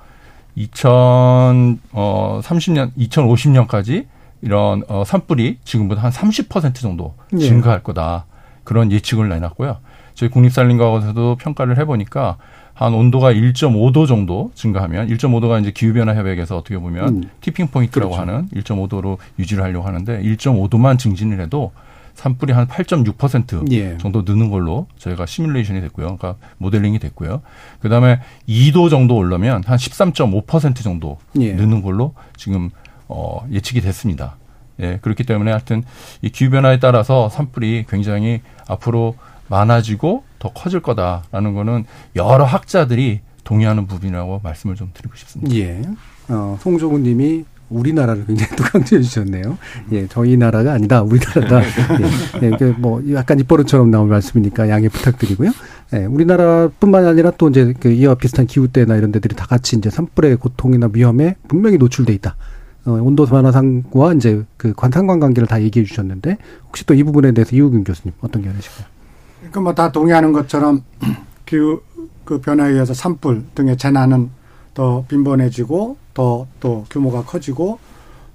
2030년, 0.56 2.90
2050년까지 2.96 4.06
이런 4.40 4.82
어, 4.88 5.04
산불이 5.04 5.58
지금보다 5.64 6.00
한 6.00 6.10
30% 6.10 6.76
정도 6.76 7.12
예. 7.34 7.38
증가할 7.38 7.82
거다. 7.82 8.24
그런 8.64 8.90
예측을 8.90 9.28
내놨고요. 9.28 9.76
저희 10.14 10.30
국립산림과학원에서도 10.30 11.36
평가를 11.36 11.76
해보니까 11.76 12.38
한 12.80 12.94
온도가 12.94 13.34
1.5도 13.34 14.08
정도 14.08 14.50
증가하면 14.54 15.08
1.5도가 15.08 15.60
이제 15.60 15.70
기후변화 15.70 16.14
협약에서 16.14 16.56
어떻게 16.56 16.78
보면 16.78 17.08
음. 17.08 17.22
tipping 17.42 17.66
point라고 17.66 18.12
그렇죠. 18.12 18.30
하는 18.30 18.48
1.5도로 18.54 19.18
유지를 19.38 19.62
하려고 19.62 19.86
하는데 19.86 20.22
1.5도만 20.22 20.98
증진을 20.98 21.40
해도 21.42 21.72
산불이 22.14 22.54
한 22.54 22.66
8.6% 22.66 23.70
예. 23.72 23.98
정도 23.98 24.22
느는 24.22 24.48
걸로 24.48 24.86
저희가 24.96 25.26
시뮬레이션이 25.26 25.82
됐고요. 25.82 26.16
그러니까 26.16 26.36
모델링이 26.56 26.98
됐고요. 27.00 27.42
그다음에 27.80 28.20
2도 28.48 28.88
정도 28.88 29.14
올라면 29.14 29.62
한 29.66 29.76
13.5% 29.76 30.82
정도 30.82 31.18
예. 31.38 31.52
느는 31.52 31.82
걸로 31.82 32.14
지금 32.38 32.70
어 33.08 33.46
예측이 33.52 33.82
됐습니다. 33.82 34.36
예, 34.80 34.98
그렇기 35.02 35.24
때문에 35.24 35.50
하여튼 35.50 35.82
이 36.22 36.30
기후 36.30 36.48
변화에 36.48 36.78
따라서 36.78 37.28
산불이 37.28 37.84
굉장히 37.90 38.40
앞으로 38.66 39.16
많아지고 39.50 40.22
더 40.38 40.52
커질 40.52 40.80
거다라는 40.80 41.52
거는 41.54 41.84
여러 42.16 42.44
학자들이 42.44 43.20
동의하는 43.44 43.86
부분이라고 43.86 44.40
말씀을 44.42 44.76
좀 44.76 44.90
드리고 44.94 45.14
싶습니다. 45.16 45.54
예. 45.56 45.82
어, 46.28 46.56
송종훈 46.62 47.02
님이 47.02 47.44
우리나라를 47.68 48.26
굉장히 48.26 48.56
또 48.56 48.64
강조해 48.64 49.00
주셨네요. 49.02 49.56
예, 49.92 50.06
저희 50.08 50.36
나라가 50.36 50.72
아니다, 50.72 51.02
우리나라다. 51.02 51.62
예, 51.62 52.46
예, 52.46 52.50
그 52.58 52.74
뭐, 52.78 53.00
약간 53.12 53.38
입버릇처럼 53.38 53.90
나온 53.90 54.08
말씀이니까 54.08 54.68
양해 54.68 54.88
부탁드리고요. 54.88 55.50
예, 55.94 56.04
우리나라뿐만 56.04 57.06
아니라 57.06 57.30
또 57.38 57.48
이제 57.48 57.72
그 57.78 57.90
이와 57.90 58.14
비슷한 58.14 58.46
기후대나 58.46 58.96
이런 58.96 59.12
데들이 59.12 59.36
다 59.36 59.46
같이 59.46 59.76
이제 59.76 59.88
산불의 59.90 60.36
고통이나 60.36 60.88
위험에 60.92 61.36
분명히 61.48 61.76
노출돼 61.78 62.12
있다. 62.14 62.36
어, 62.86 62.92
온도 62.92 63.26
변화상과 63.26 64.14
이제 64.14 64.42
그 64.56 64.72
관상관 64.74 65.20
관계를 65.20 65.46
다 65.46 65.60
얘기해 65.62 65.84
주셨는데 65.84 66.38
혹시 66.68 66.84
또 66.86 66.94
이 66.94 67.02
부분에 67.04 67.32
대해서 67.32 67.54
이우균 67.54 67.84
교수님 67.84 68.14
어떤 68.20 68.42
견해실까요? 68.42 68.86
그러니까 69.50 69.60
뭐 69.60 69.72
다 69.74 69.90
동의하는 69.92 70.32
것처럼 70.32 70.82
기후 71.46 71.80
그 72.24 72.40
변화에 72.40 72.70
의해서 72.70 72.94
산불 72.94 73.44
등의 73.54 73.76
재난은 73.76 74.30
더 74.74 75.04
빈번해지고 75.08 75.96
더 76.14 76.46
또 76.60 76.84
규모가 76.90 77.24
커지고 77.24 77.78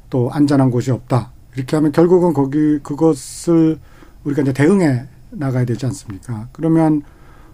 또 0.10 0.30
안전한 0.32 0.72
곳이 0.72 0.92
없다. 0.92 1.32
이렇게 1.56 1.76
하면 1.78 1.92
결국은 1.92 2.34
거기 2.34 2.80
그것을 2.84 3.80
우리가 4.24 4.42
이제 4.42 4.52
대응해 4.54 5.06
나가야 5.30 5.66
되지 5.66 5.86
않습니까? 5.86 6.48
그러면 6.52 7.02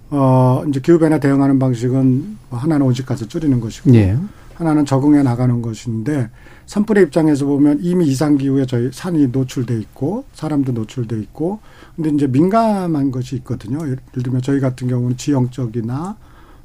어 0.09 0.63
이제 0.67 0.79
기후 0.79 0.97
변화 0.99 1.19
대응하는 1.19 1.59
방식은 1.59 2.37
뭐 2.49 2.59
하나는 2.59 2.85
온실가스 2.85 3.27
줄이는 3.27 3.59
것이고 3.59 3.93
예. 3.95 4.17
하나는 4.61 4.85
적응해 4.85 5.23
나가는 5.23 5.59
것인데 5.59 6.29
산불의 6.67 7.05
입장에서 7.05 7.45
보면 7.45 7.79
이미 7.81 8.05
이상 8.05 8.37
기후에 8.37 8.67
저희 8.67 8.91
산이 8.93 9.27
노출돼 9.27 9.77
있고 9.79 10.25
사람도 10.33 10.71
노출돼 10.73 11.19
있고 11.19 11.59
근데 11.95 12.11
이제 12.11 12.27
민감한 12.27 13.09
것이 13.09 13.35
있거든요. 13.37 13.79
예를 13.81 13.97
들면 14.13 14.43
저희 14.43 14.59
같은 14.59 14.87
경우는 14.87 15.17
지형적이나 15.17 16.15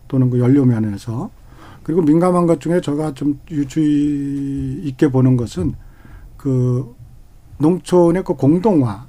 또는 0.09 0.29
그 0.29 0.39
연료 0.39 0.67
면에서 0.67 1.31
그리고 1.83 2.03
민감한 2.03 2.47
것 2.47 2.61
중에 2.61 2.83
제가 2.83 3.15
좀 3.15 3.41
유주의 3.51 4.83
있게 4.85 5.09
보는 5.09 5.39
것은 5.39 5.75
그 6.37 6.95
농촌의 7.59 8.25
그 8.25 8.35
공동화 8.35 9.07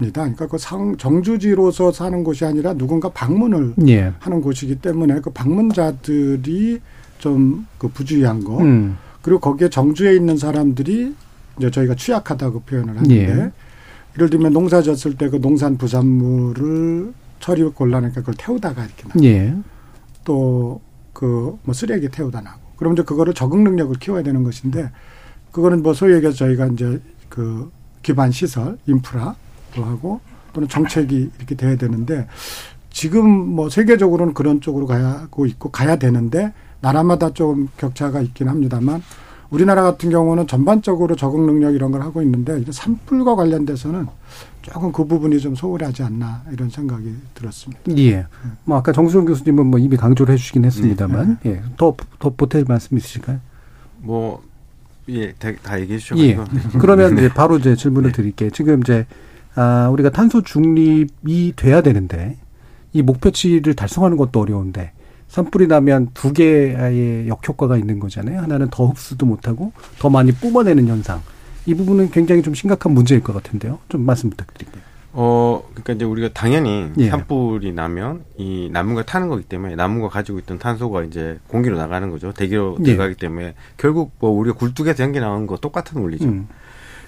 입니다. 0.00 0.22
그러니까 0.22 0.48
그 0.48 0.58
상, 0.58 0.96
정주지로서 0.96 1.92
사는 1.92 2.24
곳이 2.24 2.44
아니라 2.44 2.74
누군가 2.74 3.10
방문을 3.10 3.74
예. 3.86 4.12
하는 4.18 4.40
곳이기 4.40 4.80
때문에 4.80 5.20
그 5.20 5.30
방문자들이 5.30 6.80
좀 7.24 7.66
그 7.78 7.88
부주의한 7.88 8.44
거 8.44 8.58
음. 8.60 8.96
그리고 9.22 9.40
거기에 9.40 9.70
정주에 9.70 10.14
있는 10.14 10.36
사람들이 10.36 11.14
이제 11.58 11.70
저희가 11.70 11.94
취약하다고 11.94 12.60
표현을 12.60 12.96
하는데 12.96 13.14
예. 13.16 13.52
예를 14.16 14.28
들면 14.30 14.52
농사 14.52 14.82
졌을 14.82 15.16
때 15.16 15.28
그 15.30 15.40
농산 15.40 15.76
부산물을 15.78 17.12
처리 17.40 17.62
곤란하니까 17.62 18.20
그걸 18.20 18.34
태우다가 18.36 18.84
이렇게 18.84 19.08
나고 19.08 19.24
예. 19.24 19.54
또그 20.24 21.58
뭐 21.62 21.72
쓰레기 21.74 22.08
태우다 22.08 22.40
나고 22.42 22.60
그럼 22.76 22.92
이제 22.92 23.02
그거를 23.02 23.34
적응 23.34 23.64
능력을 23.64 23.96
키워야 23.98 24.22
되는 24.22 24.42
것인데 24.44 24.90
그거는 25.52 25.82
뭐 25.82 25.94
소위 25.94 26.14
얘기해서 26.14 26.36
저희가 26.36 26.66
이제 26.68 27.00
그 27.28 27.70
기반 28.02 28.30
시설 28.30 28.76
인프라도 28.86 29.84
하고 29.84 30.20
또는 30.52 30.68
정책이 30.68 31.30
이렇게 31.38 31.54
돼야 31.54 31.76
되는데 31.76 32.26
지금 32.90 33.28
뭐 33.28 33.68
세계적으로는 33.70 34.34
그런 34.34 34.60
쪽으로 34.60 34.86
가고 34.86 35.46
있고 35.46 35.70
가야 35.70 35.96
되는데 35.96 36.52
나라마다 36.84 37.30
좀 37.30 37.68
격차가 37.78 38.20
있긴 38.20 38.48
합니다만 38.48 39.02
우리나라 39.48 39.82
같은 39.82 40.10
경우는 40.10 40.46
전반적으로 40.46 41.16
적응 41.16 41.46
능력 41.46 41.74
이런 41.74 41.90
걸 41.90 42.02
하고 42.02 42.20
있는데 42.20 42.60
이제 42.60 42.72
산불과 42.72 43.36
관련돼서는 43.36 44.06
조금 44.60 44.92
그 44.92 45.06
부분이 45.06 45.38
좀 45.40 45.54
소홀하지 45.54 46.02
않나 46.02 46.42
이런 46.52 46.68
생각이 46.68 47.14
들었습니다. 47.34 47.82
예. 47.96 48.26
뭐 48.64 48.76
아까 48.76 48.92
정수영 48.92 49.24
교수님은 49.24 49.66
뭐 49.66 49.78
이미 49.78 49.96
강조를 49.96 50.34
해주시긴 50.34 50.64
했습니다만, 50.64 51.38
예. 51.46 51.62
더, 51.76 51.94
더 52.18 52.34
보탤 52.34 52.66
말씀 52.66 52.96
있으실까요? 52.96 53.40
뭐 53.98 54.42
예, 55.08 55.32
다, 55.32 55.52
다 55.62 55.80
얘기해 55.80 55.96
예. 55.96 55.98
주셔가지고. 55.98 56.78
그러면 56.80 57.16
이제 57.16 57.28
바로 57.28 57.58
이제 57.58 57.76
질문을 57.76 58.12
드릴게요. 58.12 58.50
지금 58.50 58.80
이제 58.80 59.06
아 59.54 59.88
우리가 59.90 60.10
탄소 60.10 60.42
중립이 60.42 61.52
돼야 61.56 61.80
되는데 61.82 62.36
이 62.92 63.02
목표치를 63.02 63.74
달성하는 63.74 64.16
것도 64.16 64.40
어려운데 64.40 64.92
산불이 65.34 65.66
나면 65.66 66.10
두 66.14 66.32
개의 66.32 67.26
역효과가 67.26 67.76
있는 67.76 67.98
거잖아요. 67.98 68.40
하나는 68.40 68.68
더 68.70 68.86
흡수도 68.86 69.26
못하고 69.26 69.72
더 69.98 70.08
많이 70.08 70.30
뿜어내는 70.30 70.86
현상. 70.86 71.20
이 71.66 71.74
부분은 71.74 72.12
굉장히 72.12 72.40
좀 72.40 72.54
심각한 72.54 72.92
문제일 72.92 73.20
것 73.20 73.32
같은데요. 73.32 73.80
좀 73.88 74.02
말씀 74.02 74.30
부탁드릴게요. 74.30 74.80
어, 75.12 75.64
그러니까 75.70 75.92
이제 75.94 76.04
우리가 76.04 76.28
당연히 76.32 76.88
예. 76.98 77.08
산불이 77.08 77.72
나면 77.72 78.22
이 78.36 78.70
나무가 78.72 79.04
타는 79.04 79.28
거기 79.28 79.42
때문에 79.42 79.74
나무가 79.74 80.08
가지고 80.08 80.38
있던 80.38 80.60
탄소가 80.60 81.02
이제 81.02 81.40
공기로 81.48 81.76
나가는 81.76 82.08
거죠. 82.10 82.32
대기로 82.32 82.76
예. 82.80 82.84
들어가기 82.84 83.16
때문에 83.16 83.54
결국 83.76 84.12
뭐 84.20 84.30
우리가 84.30 84.56
굴뚝에서 84.56 85.02
연기 85.02 85.18
나오는 85.18 85.48
거 85.48 85.56
똑같은 85.56 86.00
원리죠. 86.00 86.26
음. 86.26 86.46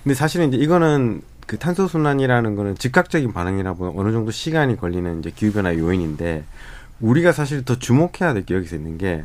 근데 0.03 0.15
사실은 0.17 0.49
이제 0.49 0.57
이거는 0.57 1.23
그 1.47 1.59
탄소 1.59 1.87
순환이라는 1.87 2.57
거는 2.57 2.75
즉각적인 2.75 3.33
반응이라 3.33 3.75
보면 3.75 3.93
어느 3.97 4.11
정도 4.11 4.33
시간이 4.33 4.77
걸리는 4.77 5.21
이제 5.21 5.31
기후 5.33 5.53
변화 5.53 5.77
요인인데 5.77 6.43
우리가 7.01 7.33
사실 7.33 7.65
더 7.65 7.79
주목해야 7.79 8.33
될 8.35 8.45
게 8.45 8.55
여기서 8.55 8.77
있는 8.77 8.99
게 8.99 9.25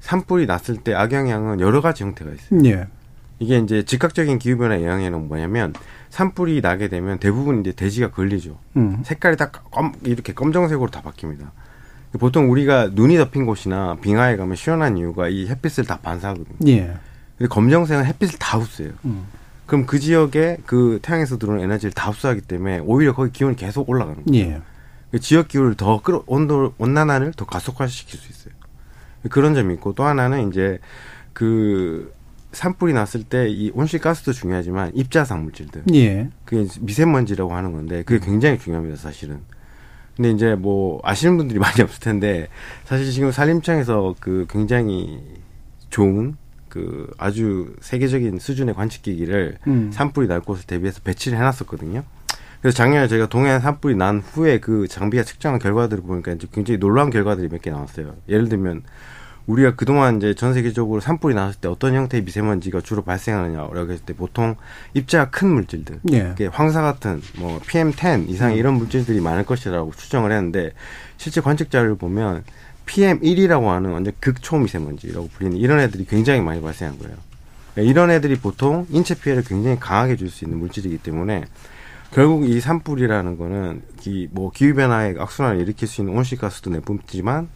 산불이 0.00 0.46
났을 0.46 0.76
때 0.78 0.94
악영향은 0.94 1.60
여러 1.60 1.80
가지 1.80 2.02
형태가 2.02 2.30
있어요. 2.32 2.60
예. 2.64 2.86
이게 3.38 3.58
이제 3.58 3.84
즉각적인 3.84 4.38
기후 4.38 4.56
변화 4.56 4.76
영향에는 4.82 5.28
뭐냐면 5.28 5.72
산불이 6.10 6.60
나게 6.60 6.88
되면 6.88 7.18
대부분 7.18 7.60
이제 7.60 7.72
대지가 7.72 8.10
걸리죠. 8.10 8.58
음. 8.76 9.02
색깔이 9.04 9.36
다 9.36 9.50
검, 9.50 9.92
이렇게 10.04 10.32
검정색으로 10.32 10.90
다 10.90 11.02
바뀝니다. 11.02 11.50
보통 12.18 12.50
우리가 12.50 12.90
눈이 12.92 13.16
덮인 13.16 13.46
곳이나 13.46 13.96
빙하에 14.00 14.36
가면 14.36 14.56
시원한 14.56 14.98
이유가 14.98 15.28
이 15.28 15.46
햇빛을 15.48 15.84
다 15.84 15.98
반사하거든요. 16.02 16.56
예. 16.68 16.94
근데 17.38 17.48
검정색은 17.48 18.04
햇빛을 18.04 18.38
다 18.38 18.58
흡수해요. 18.58 18.92
음. 19.06 19.24
그럼 19.66 19.86
그 19.86 19.98
지역에 19.98 20.58
그 20.66 20.98
태양에서 21.02 21.38
들어오는 21.38 21.62
에너지를 21.64 21.92
다 21.92 22.10
흡수하기 22.10 22.42
때문에 22.42 22.80
오히려 22.80 23.14
거기 23.14 23.32
기온이 23.32 23.56
계속 23.56 23.88
올라가는 23.88 24.22
거예요. 24.24 24.44
예. 24.46 24.60
그 25.12 25.20
지역 25.20 25.48
기후를 25.48 25.76
더 25.76 26.00
끌어 26.02 26.24
온도 26.26 26.72
온난화를 26.78 27.32
더 27.36 27.44
가속화시킬 27.44 28.18
수 28.18 28.30
있어요. 28.32 28.54
그런 29.30 29.54
점이 29.54 29.74
있고 29.74 29.92
또 29.94 30.04
하나는 30.04 30.48
이제 30.48 30.78
그 31.32 32.12
산불이 32.52 32.92
났을 32.92 33.22
때 33.22 33.48
이 33.48 33.70
온실가스도 33.74 34.32
중요하지만 34.32 34.90
입자상 34.94 35.42
물질들 35.44 35.84
예. 35.94 36.28
그게 36.44 36.66
미세먼지라고 36.80 37.54
하는 37.54 37.72
건데 37.72 38.02
그게 38.02 38.24
굉장히 38.24 38.58
중요합니다 38.58 38.96
사실은. 38.96 39.40
근데 40.16 40.30
이제 40.30 40.54
뭐 40.54 41.00
아시는 41.04 41.36
분들이 41.36 41.58
많이 41.60 41.80
없을 41.82 42.00
텐데 42.00 42.48
사실 42.84 43.10
지금 43.10 43.30
산림청에서 43.30 44.16
그 44.20 44.46
굉장히 44.50 45.20
좋은 45.90 46.36
그 46.68 47.10
아주 47.18 47.74
세계적인 47.80 48.38
수준의 48.38 48.74
관측기기를 48.74 49.58
음. 49.66 49.90
산불이 49.92 50.26
날 50.26 50.40
곳을 50.40 50.66
대비해서 50.66 51.00
배치를 51.04 51.36
해놨었거든요. 51.38 52.02
그래서 52.62 52.76
작년에 52.76 53.08
저희가 53.08 53.26
동해안 53.28 53.60
산불이 53.60 53.96
난 53.96 54.20
후에 54.20 54.60
그 54.60 54.86
장비가 54.88 55.24
측정한 55.24 55.58
결과들을 55.58 56.02
보니까 56.04 56.32
이제 56.32 56.46
굉장히 56.52 56.78
놀라운 56.78 57.10
결과들이 57.10 57.48
몇 57.48 57.60
개 57.60 57.70
나왔어요. 57.70 58.14
예를 58.28 58.48
들면 58.48 58.82
우리가 59.46 59.74
그동안 59.74 60.18
이제 60.18 60.34
전 60.34 60.54
세계적으로 60.54 61.00
산불이 61.00 61.34
났을 61.34 61.60
때 61.60 61.66
어떤 61.66 61.94
형태의 61.94 62.22
미세먼지가 62.22 62.80
주로 62.80 63.02
발생하느냐라고 63.02 63.90
했을 63.90 64.04
때 64.06 64.14
보통 64.14 64.54
입자가 64.94 65.30
큰 65.30 65.48
물질들, 65.48 65.98
예. 66.12 66.46
황사 66.46 66.80
같은 66.82 67.20
뭐 67.38 67.58
PM10 67.66 68.28
이상의 68.28 68.56
이런 68.56 68.74
물질들이 68.74 69.20
많을 69.20 69.44
것이라고 69.44 69.90
추정을 69.96 70.30
했는데 70.30 70.70
실제 71.16 71.40
관측 71.40 71.72
자료를 71.72 71.96
보면 71.96 72.44
PM1이라고 72.86 73.66
하는 73.66 73.90
완전 73.90 74.12
극초 74.20 74.58
미세먼지라고 74.58 75.28
불리는 75.28 75.56
이런 75.56 75.80
애들이 75.80 76.04
굉장히 76.04 76.40
많이 76.40 76.60
발생한 76.62 76.98
거예요. 77.00 77.16
그러니까 77.74 77.90
이런 77.90 78.10
애들이 78.12 78.36
보통 78.36 78.86
인체 78.90 79.16
피해를 79.16 79.42
굉장히 79.42 79.76
강하게 79.80 80.14
줄 80.14 80.30
수 80.30 80.44
있는 80.44 80.58
물질이기 80.60 80.98
때문에 80.98 81.44
결국 82.12 82.44
이 82.48 82.60
산불이라는 82.60 83.38
거는 83.38 83.82
이 84.06 84.28
뭐 84.32 84.50
기후 84.50 84.74
변화의 84.74 85.16
악순환을 85.18 85.60
일으킬 85.60 85.88
수 85.88 86.00
있는 86.02 86.14
온실가스도 86.16 86.70
내뿜지만 86.70 87.48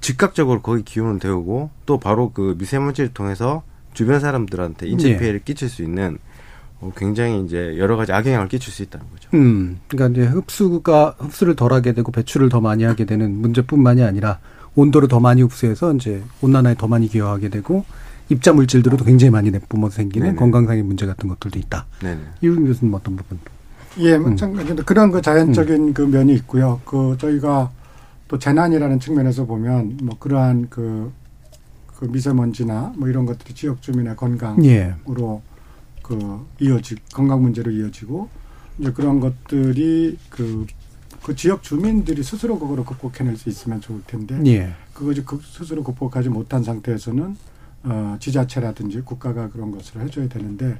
즉각적으로 0.00 0.60
거기 0.62 0.82
기온을 0.82 1.18
데우고 1.18 1.70
또 1.86 1.98
바로 1.98 2.30
그 2.32 2.54
미세먼지를 2.58 3.12
통해서 3.12 3.62
주변 3.94 4.20
사람들한테 4.20 4.86
인체 4.86 5.10
예. 5.10 5.18
피해를 5.18 5.40
끼칠 5.44 5.68
수 5.68 5.82
있는 5.82 6.18
어, 6.80 6.92
굉장히 6.96 7.44
이제 7.44 7.76
여러 7.78 7.96
가지 7.96 8.12
악영향을 8.12 8.46
끼칠 8.48 8.72
수 8.72 8.82
있다는 8.84 9.06
거죠. 9.10 9.28
음. 9.34 9.80
그러니까 9.88 10.20
이제 10.22 10.30
흡수가 10.30 11.16
흡수를 11.18 11.56
덜 11.56 11.72
하게 11.72 11.92
되고 11.92 12.12
배출을 12.12 12.48
더 12.48 12.60
많이 12.60 12.84
하게 12.84 13.04
되는 13.04 13.32
문제뿐만이 13.34 14.02
아니라 14.04 14.38
온도를 14.76 15.08
더 15.08 15.18
많이 15.18 15.42
흡수해서 15.42 15.92
이제 15.94 16.22
온난화에 16.40 16.76
더 16.76 16.86
많이 16.86 17.08
기여하게 17.08 17.48
되고 17.48 17.84
입자 18.28 18.52
물질들도 18.52 19.04
굉장히 19.04 19.30
많이 19.30 19.50
내뿜어서 19.50 19.96
생기는 19.96 20.28
네네. 20.28 20.38
건강상의 20.38 20.84
문제 20.84 21.06
같은 21.06 21.28
것들도 21.28 21.58
있다. 21.58 21.86
네네. 22.00 22.20
이윤 22.42 22.66
교수님 22.66 22.94
어떤 22.94 23.16
부분? 23.16 23.40
예, 24.00 24.16
마찬가지인데 24.16 24.82
그런 24.84 25.10
그 25.10 25.20
자연적인 25.20 25.92
그 25.94 26.02
면이 26.02 26.32
있고요. 26.34 26.80
그 26.84 27.16
저희가 27.18 27.70
또 28.28 28.38
재난이라는 28.38 29.00
측면에서 29.00 29.44
보면 29.46 29.98
뭐 30.02 30.16
그러한 30.18 30.68
그, 30.70 31.12
그 31.96 32.04
미세먼지나 32.04 32.92
뭐 32.96 33.08
이런 33.08 33.26
것들이 33.26 33.54
지역 33.54 33.82
주민의 33.82 34.14
건강으로 34.16 34.64
예. 34.64 34.94
그 36.02 36.46
이어지 36.60 36.96
건강 37.12 37.42
문제로 37.42 37.70
이어지고 37.70 38.28
이제 38.78 38.92
그런 38.92 39.18
것들이 39.20 40.16
그, 40.30 40.66
그 41.22 41.34
지역 41.34 41.62
주민들이 41.62 42.22
스스로 42.22 42.58
그거를 42.58 42.84
극복해낼 42.84 43.36
수 43.36 43.48
있으면 43.48 43.80
좋을 43.80 44.02
텐데 44.06 44.40
예. 44.46 44.72
그것이 44.94 45.24
극- 45.24 45.42
스스로 45.44 45.82
극복하지 45.82 46.28
못한 46.28 46.62
상태에서는 46.62 47.36
어, 47.84 48.16
지자체라든지 48.18 49.02
국가가 49.02 49.48
그런 49.48 49.70
것을 49.70 50.00
해줘야 50.00 50.28
되는데 50.28 50.78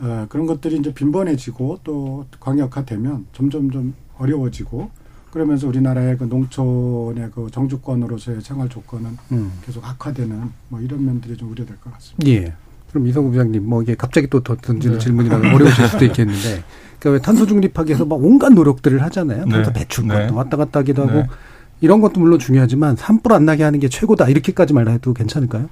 어, 0.00 0.26
그런 0.28 0.46
것들이 0.46 0.78
이제 0.78 0.92
빈번해지고 0.92 1.80
또 1.84 2.26
광역화되면 2.40 3.26
점점 3.32 3.70
좀 3.70 3.94
어려워지고 4.18 4.90
그러면서 5.32 5.66
우리나라의 5.66 6.18
그 6.18 6.24
농촌의 6.24 7.30
그 7.34 7.48
정주권으로서의 7.50 8.42
생활 8.42 8.68
조건은 8.68 9.16
음. 9.32 9.52
계속 9.64 9.84
악화되는 9.84 10.50
뭐 10.68 10.80
이런 10.80 11.04
면들이 11.04 11.36
좀 11.36 11.50
우려될 11.50 11.80
것 11.80 11.92
같습니다. 11.94 12.28
예. 12.28 12.52
그럼 12.90 13.06
이성구 13.06 13.30
부장님, 13.30 13.66
뭐 13.66 13.82
이게 13.82 13.94
갑자기 13.94 14.26
또더 14.26 14.56
던지는 14.56 14.98
네. 14.98 15.02
질문이라면 15.02 15.54
어려우실 15.54 15.88
수도 15.88 16.04
있겠는데, 16.04 16.62
그러니까 17.00 17.10
왜 17.10 17.18
탄소 17.20 17.46
중립하기 17.46 17.88
위해서 17.88 18.04
막 18.04 18.22
온갖 18.22 18.52
노력들을 18.52 19.02
하잖아요. 19.04 19.46
탄소 19.46 19.72
네. 19.72 19.80
배출권도 19.80 20.26
네. 20.26 20.30
왔다 20.30 20.58
갔다 20.58 20.80
하기도 20.80 21.02
하고, 21.02 21.20
네. 21.20 21.26
이런 21.80 22.02
것도 22.02 22.20
물론 22.20 22.38
중요하지만 22.38 22.96
산불 22.96 23.32
안 23.32 23.46
나게 23.46 23.62
하는 23.62 23.80
게 23.80 23.88
최고다. 23.88 24.28
이렇게까지 24.28 24.74
말해도 24.74 25.14
괜찮을까요? 25.14 25.70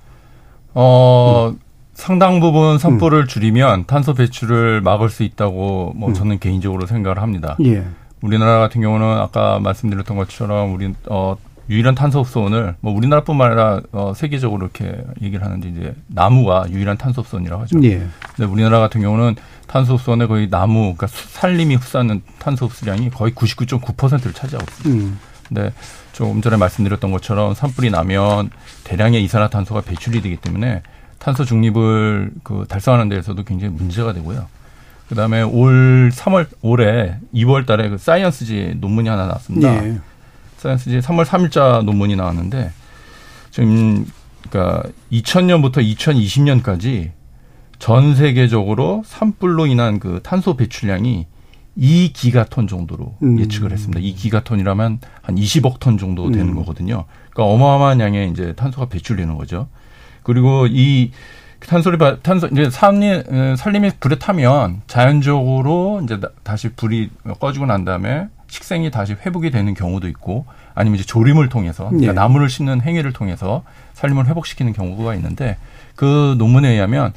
어, 0.74 1.54
상당 1.94 2.40
부분 2.40 2.78
산불을 2.78 3.26
줄이면 3.26 3.85
탄소 3.87 4.14
배출을 4.14 4.80
막을 4.80 5.11
수 5.11 5.22
있다고 5.22 5.92
뭐 5.96 6.09
음. 6.11 6.14
저는 6.14 6.38
개인적으로 6.38 6.87
생각을 6.87 7.20
합니다. 7.20 7.56
예. 7.64 7.85
우리나라 8.22 8.59
같은 8.59 8.80
경우는 8.80 9.06
아까 9.18 9.59
말씀드렸던 9.61 10.16
것처럼 10.16 10.74
우리 10.74 10.94
어 11.09 11.37
유일한 11.68 11.94
탄소 11.94 12.20
흡수원을 12.22 12.74
뭐 12.80 12.92
우리나라뿐만 12.94 13.46
아니라 13.48 13.80
어 13.92 14.12
세계적으로 14.14 14.62
이렇게 14.74 15.04
얘기를 15.22 15.44
하는데 15.44 15.68
이제 15.68 15.94
나무가 16.09 16.64
유일한 16.70 16.96
탄소 16.96 17.22
흡수원이라고 17.22 17.62
하죠. 17.62 17.83
예. 17.85 18.02
근데 18.37 18.50
우리나라 18.50 18.78
같은 18.80 19.00
경우는 19.00 19.37
탄소 19.66 19.94
흡수원의 19.94 20.26
거의 20.28 20.50
나무 20.50 20.80
그러니까 20.96 21.06
수- 21.06 21.28
산림이 21.28 21.76
흡수하는 21.76 22.22
탄소 22.38 22.66
흡수량이 22.66 23.11
거의 23.11 23.33
99.9%를 23.33 24.33
차지하고 24.33 24.66
있습니다. 24.68 25.04
음. 25.04 25.18
근데 25.50 25.72
조금 26.12 26.40
전에 26.40 26.56
말씀드렸던 26.56 27.10
것처럼 27.10 27.54
산불이 27.54 27.90
나면 27.90 28.50
대량의 28.84 29.22
이산화탄소가 29.24 29.82
배출이 29.82 30.22
되기 30.22 30.36
때문에 30.36 30.82
탄소 31.18 31.44
중립을 31.44 32.30
그 32.42 32.64
달성하는 32.68 33.08
데에서도 33.08 33.42
굉장히 33.44 33.74
문제가 33.74 34.12
되고요. 34.12 34.46
그다음에 35.08 35.42
올 35.42 36.10
3월 36.14 36.46
올해 36.62 37.16
2월 37.34 37.66
달에 37.66 37.88
그 37.88 37.98
사이언스지 37.98 38.76
논문이 38.80 39.08
하나 39.08 39.26
나왔습니다. 39.26 39.84
예. 39.84 39.98
사이언스지 40.58 41.00
3월 41.00 41.24
3일자 41.24 41.84
논문이 41.84 42.14
나왔는데 42.14 42.70
지금 43.50 44.06
그러니까 44.48 44.88
2000년부터 45.10 45.78
2020년까지 45.96 47.10
전 47.80 48.14
세계적으로 48.14 49.02
산불로 49.04 49.66
인한 49.66 49.98
그 49.98 50.20
탄소 50.22 50.56
배출량이 50.56 51.26
2기가톤 51.80 52.68
정도로 52.68 53.16
음. 53.22 53.38
예측을 53.40 53.72
했습니다. 53.72 54.00
2기가톤이라면 54.00 54.98
한 55.22 55.34
20억 55.34 55.80
톤 55.80 55.96
정도 55.98 56.30
되는 56.30 56.50
음. 56.50 56.54
거거든요. 56.56 57.04
그러니까 57.30 57.54
어마어마한 57.54 58.00
양의 58.00 58.30
이제 58.30 58.52
탄소가 58.54 58.86
배출되는 58.86 59.36
거죠. 59.36 59.68
그리고 60.22 60.66
이 60.68 61.10
탄소를 61.66 61.98
바- 61.98 62.18
탄소 62.20 62.46
이제 62.48 62.68
산림 62.70 63.22
어, 63.28 63.54
산림이 63.56 63.92
불에 64.00 64.16
타면 64.18 64.82
자연적으로 64.86 66.00
이제 66.04 66.18
나- 66.20 66.28
다시 66.42 66.70
불이 66.70 67.10
꺼지고 67.40 67.66
난 67.66 67.84
다음에 67.84 68.28
식생이 68.48 68.90
다시 68.90 69.12
회복이 69.14 69.50
되는 69.50 69.74
경우도 69.74 70.08
있고 70.08 70.44
아니면 70.74 70.98
이제 70.98 71.06
조림을 71.06 71.48
통해서 71.48 71.84
그러니까 71.88 72.10
예. 72.10 72.12
나무를 72.14 72.48
심는 72.48 72.80
행위를 72.82 73.12
통해서 73.12 73.62
산림을 73.94 74.26
회복시키는 74.26 74.72
경우가 74.72 75.14
있는데 75.16 75.56
그 75.96 76.34
논문에 76.38 76.70
의하면 76.70 77.12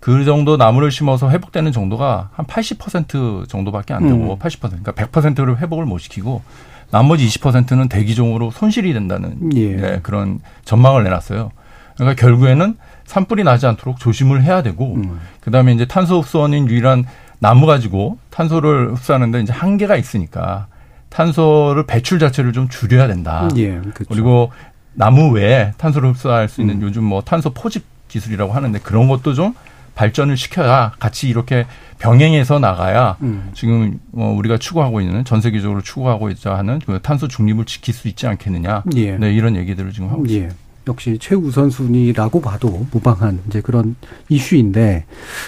그 0.00 0.24
정도 0.24 0.56
나무를 0.56 0.90
심어서 0.90 1.30
회복되는 1.30 1.72
정도가 1.72 2.30
한 2.32 2.46
80% 2.46 3.48
정도밖에 3.48 3.94
안 3.94 4.04
되고 4.06 4.34
음. 4.34 4.38
80% 4.38 4.60
그러니까 4.60 4.92
100%를 4.92 5.58
회복을 5.58 5.84
못 5.84 5.98
시키고 5.98 6.42
나머지 6.90 7.26
20%는 7.26 7.88
대기종으로 7.88 8.50
손실이 8.50 8.92
된다는 8.92 9.50
예. 9.54 9.76
네, 9.76 10.00
그런 10.02 10.40
전망을 10.64 11.04
내놨어요. 11.04 11.50
그러니까 11.96 12.20
결국에는 12.20 12.76
산불이 13.04 13.42
나지 13.42 13.66
않도록 13.66 13.98
조심을 13.98 14.42
해야 14.42 14.62
되고 14.62 14.94
음. 14.94 15.20
그다음에 15.40 15.72
이제 15.72 15.84
탄소 15.84 16.20
흡수원인 16.20 16.68
유일한 16.68 17.04
나무 17.40 17.66
가지고 17.66 18.18
탄소를 18.30 18.92
흡수하는데 18.92 19.40
이제 19.40 19.52
한계가 19.52 19.96
있으니까 19.96 20.66
탄소를 21.08 21.86
배출 21.86 22.18
자체를 22.18 22.52
좀 22.52 22.68
줄여야 22.68 23.06
된다. 23.06 23.48
예, 23.56 23.78
그렇죠. 23.78 24.04
그리고 24.08 24.52
나무 24.94 25.30
외에 25.30 25.72
탄소를 25.78 26.10
흡수할 26.10 26.48
수 26.48 26.60
있는 26.60 26.76
음. 26.76 26.82
요즘 26.82 27.04
뭐 27.04 27.20
탄소 27.22 27.50
포집 27.50 27.84
기술이라고 28.08 28.52
하는데 28.52 28.78
그런 28.80 29.08
것도 29.08 29.34
좀 29.34 29.54
발전을 29.98 30.36
시켜야 30.36 30.92
같이 31.00 31.28
이렇게 31.28 31.66
병행해서 31.98 32.60
나가야 32.60 33.16
음. 33.22 33.50
지금 33.52 33.98
어, 34.12 34.32
우리가 34.38 34.56
추구하고 34.56 35.00
있는 35.00 35.24
전 35.24 35.40
세계적으로 35.40 35.80
추구하고 35.82 36.30
있자 36.30 36.56
하는 36.56 36.78
그 36.86 37.00
탄소 37.02 37.26
중립을 37.26 37.64
지킬 37.64 37.92
수 37.92 38.06
있지 38.06 38.28
않겠느냐. 38.28 38.84
예. 38.94 39.16
네, 39.16 39.34
이런 39.34 39.56
얘기들을 39.56 39.90
지금 39.92 40.08
하고 40.08 40.24
있습니다. 40.24 40.54
예. 40.54 40.56
역시 40.86 41.18
최우선순위라고 41.20 42.40
봐도 42.40 42.86
무방한 42.92 43.40
이제 43.48 43.60
그런 43.60 43.96
이슈인데 44.28 45.04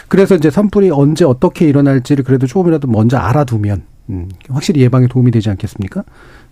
그래서 0.08 0.34
이제 0.34 0.50
산불이 0.50 0.90
언제 0.90 1.24
어떻게 1.24 1.68
일어날지를 1.68 2.24
그래도 2.24 2.48
조금이라도 2.48 2.88
먼저 2.88 3.18
알아두면 3.18 3.82
음, 4.10 4.28
확실히 4.48 4.82
예방에 4.82 5.06
도움이 5.06 5.30
되지 5.30 5.48
않겠습니까? 5.48 6.02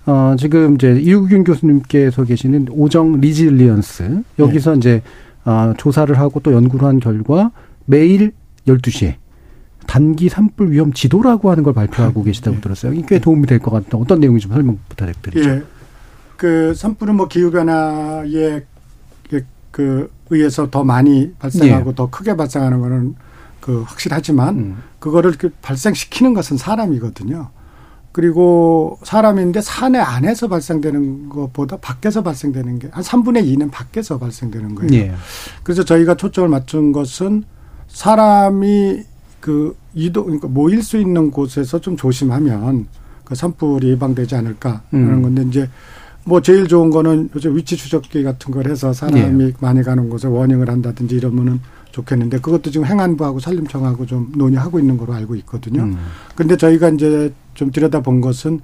어, 0.07 0.37
지금 0.39 0.77
이제 0.77 0.99
이우균 1.03 1.43
교수님께서 1.43 2.25
계시는 2.25 2.69
오정 2.71 3.21
Resilience 3.21 4.23
여기서 4.39 4.77
이제 4.77 5.03
아, 5.45 5.75
조사를 5.77 6.17
하고 6.19 6.41
또 6.41 6.53
연구를 6.53 6.87
한 6.87 7.01
결과 7.01 7.51
매일 7.93 8.33
12시에 8.67 9.15
단기 9.87 10.29
산불 10.29 10.71
위험 10.73 10.93
지도라고 10.93 11.51
하는 11.51 11.63
걸 11.65 11.73
발표하고 11.73 12.23
계시다고 12.23 12.61
들었어요. 12.61 12.93
이게 12.93 13.07
꽤 13.09 13.19
도움이 13.19 13.47
될 13.47 13.59
것 13.59 13.71
같은데 13.71 13.97
어떤 13.97 14.21
내용인지 14.21 14.43
좀 14.47 14.53
설명 14.53 14.79
부탁드리죠. 14.91 15.49
예. 15.49 15.63
그 16.37 16.75
산불은 16.75 17.17
뭐 17.17 17.27
기후 17.29 17.51
변화에 17.51 18.63
그- 19.31 19.45
그 19.71 20.13
의해서 20.29 20.69
더 20.71 20.85
많이 20.85 21.33
발생하고 21.39 21.95
더 21.95 22.11
크게 22.11 22.37
발생하는 22.37 22.81
거는 22.81 23.15
그 23.61 23.83
확실하지만 23.87 24.59
음. 24.59 24.77
그거를 24.99 25.33
그 25.33 25.51
발생시키는 25.63 26.35
것은 26.35 26.59
사람이거든요. 26.59 27.49
그리고 28.13 28.99
사람인데 29.05 29.63
사내 29.63 29.99
안에서 29.99 30.49
발생되는 30.49 31.29
것보다 31.31 31.79
밖에서 31.79 32.23
발생되는 32.23 32.79
게한 32.81 33.03
3분의 33.03 33.45
2는 33.47 33.71
밖에서 33.71 34.19
발생되는 34.19 34.75
거예요. 34.75 34.93
예. 34.93 35.15
그래서 35.63 35.83
저희가 35.85 36.17
초점을 36.17 36.49
맞춘 36.51 36.93
것은 36.93 37.45
사람이 37.89 39.03
그 39.41 39.77
이동 39.95 40.25
그러니까 40.25 40.49
모일 40.49 40.83
수 40.83 40.99
있는 40.99 41.31
곳에서 41.31 41.81
좀 41.81 41.97
조심하면 41.97 42.87
그 43.25 43.35
산불이 43.35 43.91
예방되지 43.91 44.37
않을까 44.37 44.83
하는 44.91 45.15
음. 45.15 45.23
건데 45.23 45.45
이제 45.49 45.69
뭐 46.25 46.43
제일 46.43 46.69
좋은 46.69 46.91
거는 46.91 47.31
요즘 47.35 47.57
위치 47.57 47.77
추적기 47.77 48.23
같은 48.23 48.53
걸 48.53 48.69
해서 48.69 48.93
사람이 48.93 49.45
예. 49.45 49.53
많이 49.61 49.83
가는 49.83 50.11
곳에 50.11 50.29
워닝을 50.29 50.69
한다든지 50.69 51.17
이러면은 51.17 51.61
좋겠는데 51.91 52.41
그것도 52.41 52.71
지금 52.71 52.87
행안부하고 52.87 53.41
산림청하고 53.41 54.07
좀 54.07 54.33
논의하고 54.37 54.79
있는 54.79 54.97
걸로 54.99 55.15
알고 55.15 55.37
있거든요. 55.37 55.83
음. 55.83 55.97
근데 56.35 56.57
저희가 56.57 56.91
이제 56.91 57.33
좀 57.55 57.71
들여다본 57.71 58.21
것은 58.21 58.61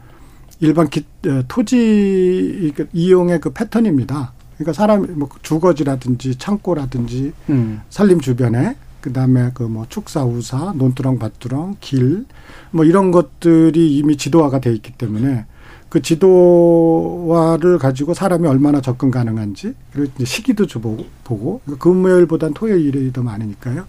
일반 0.60 0.88
기, 0.88 1.04
에, 1.26 1.42
토지 1.48 2.72
그 2.76 2.87
이용의 2.92 3.40
그 3.40 3.50
패턴입니다. 3.50 4.32
그러니까 4.56 4.72
사람 4.72 5.06
뭐 5.18 5.28
주거지라든지 5.42 6.37
창고라든지 6.37 7.32
음. 7.48 7.80
산림 7.90 8.20
주변에 8.20 8.76
그다음에 9.05 9.51
그 9.55 9.64
뭐 9.64 9.87
축사 9.88 10.25
우사 10.25 10.73
논두렁 10.77 11.19
밭두렁 11.19 11.77
길 11.81 12.25
뭐 12.71 12.85
이런 12.85 13.11
것들이 13.12 13.97
이미 13.97 14.17
지도화가 14.17 14.59
돼 14.61 14.73
있기 14.73 14.93
때문에 14.93 15.47
그 15.88 16.03
지도화를 16.03 17.79
가지고 17.79 18.14
사람이 18.14 18.49
얼마나 18.49 18.81
접근 18.81 19.11
가능한지 19.12 19.75
그리고 19.93 20.11
이제 20.17 20.25
시기도 20.25 20.67
좀 20.67 20.83
보고 20.83 21.05
보고 21.23 21.61
그러니까 21.64 21.85
금요일보단 21.85 22.53
토요일이 22.55 23.12
더 23.12 23.23
많으니까요. 23.23 23.85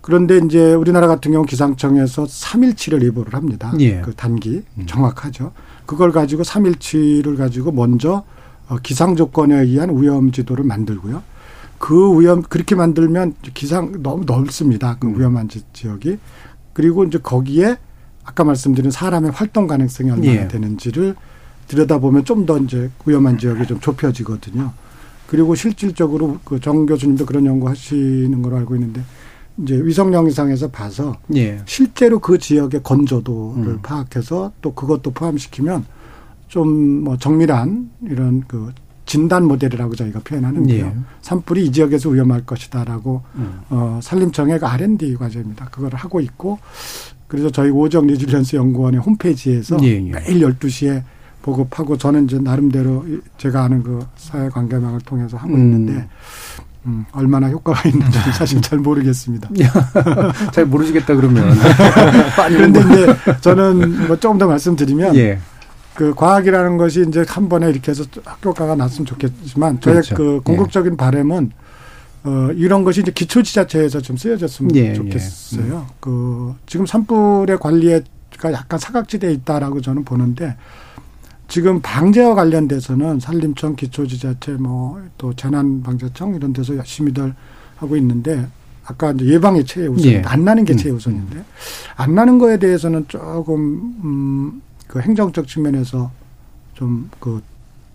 그런데 0.00 0.38
이제 0.42 0.72
우리나라 0.72 1.06
같은 1.06 1.32
경우 1.32 1.44
기상청에서 1.44 2.24
3일치를 2.24 3.04
예보를 3.04 3.34
합니다. 3.34 3.74
예. 3.80 4.00
그 4.00 4.14
단기 4.14 4.62
정확하죠. 4.86 5.52
그걸 5.84 6.12
가지고 6.12 6.44
3일치를 6.44 7.36
가지고 7.36 7.72
먼저 7.72 8.24
어, 8.68 8.76
기상 8.82 9.16
조건에 9.16 9.54
의한 9.60 9.90
위험 10.00 10.32
지도를 10.32 10.64
만들고요. 10.64 11.22
그 11.78 12.20
위험 12.20 12.42
그렇게 12.42 12.74
만들면 12.74 13.34
기상 13.54 14.02
너무 14.02 14.24
넓습니다. 14.24 14.96
그 14.98 15.08
위험한 15.08 15.48
지, 15.48 15.62
지역이 15.72 16.18
그리고 16.72 17.04
이제 17.04 17.18
거기에 17.18 17.76
아까 18.24 18.44
말씀드린 18.44 18.90
사람의 18.90 19.30
활동 19.30 19.66
가능성이 19.66 20.10
얼마나 20.10 20.32
예. 20.32 20.48
되는지를 20.48 21.14
들여다보면 21.68 22.24
좀 22.24 22.46
더 22.46 22.58
이제 22.58 22.90
위험한 23.06 23.38
지역이 23.38 23.66
좀 23.66 23.80
좁혀지거든요. 23.80 24.72
그리고 25.26 25.54
실질적으로 25.54 26.38
그 26.44 26.58
정 26.60 26.86
교수님도 26.86 27.26
그런 27.26 27.44
연구하시는 27.46 28.40
걸로 28.42 28.56
알고 28.56 28.74
있는데 28.76 29.02
이제 29.58 29.74
위성 29.74 30.12
영상에서 30.14 30.68
봐서 30.70 31.16
예. 31.34 31.60
실제로 31.66 32.18
그 32.20 32.38
지역의 32.38 32.82
건조도를 32.82 33.66
음. 33.72 33.78
파악해서 33.82 34.52
또 34.62 34.72
그것도 34.74 35.10
포함시키면 35.12 35.84
좀 36.48 37.04
뭐 37.04 37.16
정밀한 37.18 37.90
이런 38.02 38.42
그 38.48 38.72
진단 39.08 39.44
모델이라고 39.48 39.94
저희가 39.96 40.20
표현하는데요. 40.22 40.84
예. 40.86 40.94
산불이 41.22 41.64
이 41.64 41.72
지역에서 41.72 42.10
위험할 42.10 42.44
것이다라고 42.44 43.22
음. 43.36 43.60
어 43.70 43.98
산림청의 44.02 44.60
그 44.60 44.66
R&D 44.66 45.16
과제입니다. 45.16 45.68
그걸 45.72 45.94
하고 45.94 46.20
있고 46.20 46.58
그래서 47.26 47.48
저희 47.50 47.70
오정 47.70 48.06
리질런스 48.06 48.56
연구원의 48.56 49.00
홈페이지에서 49.00 49.78
예, 49.82 49.94
예. 49.96 50.00
매일 50.10 50.40
12시에 50.40 51.02
보급하고 51.40 51.96
저는 51.96 52.26
이제 52.26 52.38
나름대로 52.38 53.04
이- 53.08 53.18
제가 53.38 53.64
아는 53.64 53.82
그 53.82 54.04
사회 54.16 54.50
관계망을 54.50 55.00
통해서 55.00 55.38
하고 55.38 55.54
음. 55.54 55.58
있는데 55.58 56.06
음, 56.84 57.06
얼마나 57.12 57.48
효과가 57.48 57.88
있는지 57.88 58.18
사실 58.32 58.60
잘 58.60 58.78
모르겠습니다. 58.78 59.48
잘 60.52 60.66
모르시겠다 60.66 61.14
그러면. 61.14 61.50
그런데 62.48 62.80
이제 62.80 63.06
저는 63.40 64.06
뭐 64.06 64.16
조금 64.16 64.36
더 64.36 64.46
말씀드리면 64.46 65.16
예. 65.16 65.38
그 65.98 66.14
과학이라는 66.14 66.76
것이 66.76 67.04
이제 67.08 67.24
한 67.26 67.48
번에 67.48 67.68
이렇게 67.68 67.90
해서 67.90 68.04
효과가 68.44 68.76
났으면 68.76 69.04
좋겠지만 69.04 69.80
저의 69.80 69.94
그렇죠. 69.96 70.14
그 70.14 70.40
궁극적인 70.44 70.96
바람은 70.96 71.50
어 72.22 72.50
이런 72.54 72.84
것이 72.84 73.00
이제 73.00 73.10
기초 73.10 73.42
지자체에서 73.42 74.00
좀 74.00 74.16
쓰여졌으면 74.16 74.76
예, 74.76 74.90
음. 74.90 74.94
좋겠어요. 74.94 75.86
그 75.98 76.54
지금 76.66 76.86
산불의 76.86 77.58
관리가 77.58 78.52
약간 78.52 78.78
사각지대에 78.78 79.32
있다라고 79.32 79.80
저는 79.80 80.04
보는데 80.04 80.56
지금 81.48 81.80
방제와 81.80 82.36
관련돼서는 82.36 83.18
산림청, 83.18 83.74
기초지자체, 83.74 84.52
뭐 84.52 85.00
또 85.18 85.34
재난방재청 85.34 86.36
이런 86.36 86.52
데서 86.52 86.76
열심히들 86.76 87.34
하고 87.74 87.96
있는데 87.96 88.46
아까 88.84 89.10
이제 89.10 89.24
예방이 89.26 89.64
최우선, 89.64 90.04
예. 90.12 90.22
안 90.24 90.44
나는 90.44 90.64
게 90.64 90.74
음, 90.74 90.76
최우선인데 90.76 91.44
안 91.96 92.14
나는 92.14 92.38
거에 92.38 92.56
대해서는 92.56 93.06
조금 93.08 93.52
음 94.04 94.62
그 94.88 95.00
행정적 95.00 95.46
측면에서 95.46 96.10
좀그 96.74 97.42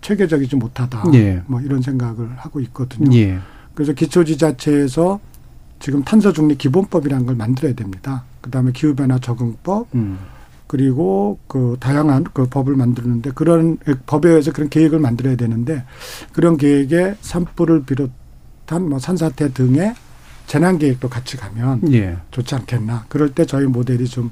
체계적이지 0.00 0.56
못하다. 0.56 1.04
예. 1.14 1.42
뭐 1.46 1.60
이런 1.60 1.82
생각을 1.82 2.36
하고 2.36 2.60
있거든요. 2.60 3.14
예. 3.16 3.38
그래서 3.74 3.92
기초지자체에서 3.92 5.20
지금 5.80 6.02
탄소중립 6.04 6.58
기본법이라는 6.58 7.26
걸 7.26 7.34
만들어야 7.34 7.74
됩니다. 7.74 8.24
그다음에 8.40 8.72
기후변화 8.72 9.18
적응법 9.18 9.88
음. 9.94 10.18
그리고 10.66 11.38
그 11.46 11.76
다양한 11.80 12.24
그 12.32 12.46
법을 12.46 12.76
만드는데 12.76 13.32
그런 13.34 13.78
법에 14.06 14.28
의해서 14.30 14.52
그런 14.52 14.68
계획을 14.68 14.98
만들어야 14.98 15.36
되는데 15.36 15.84
그런 16.32 16.56
계획에 16.56 17.16
산불을 17.20 17.84
비롯한 17.84 18.88
뭐 18.88 18.98
산사태 18.98 19.52
등의 19.52 19.94
재난 20.46 20.78
계획도 20.78 21.08
같이 21.08 21.36
가면 21.36 21.92
예. 21.92 22.18
좋지 22.30 22.54
않겠나. 22.54 23.06
그럴 23.08 23.34
때 23.34 23.46
저희 23.46 23.66
모델이 23.66 24.06
좀 24.06 24.30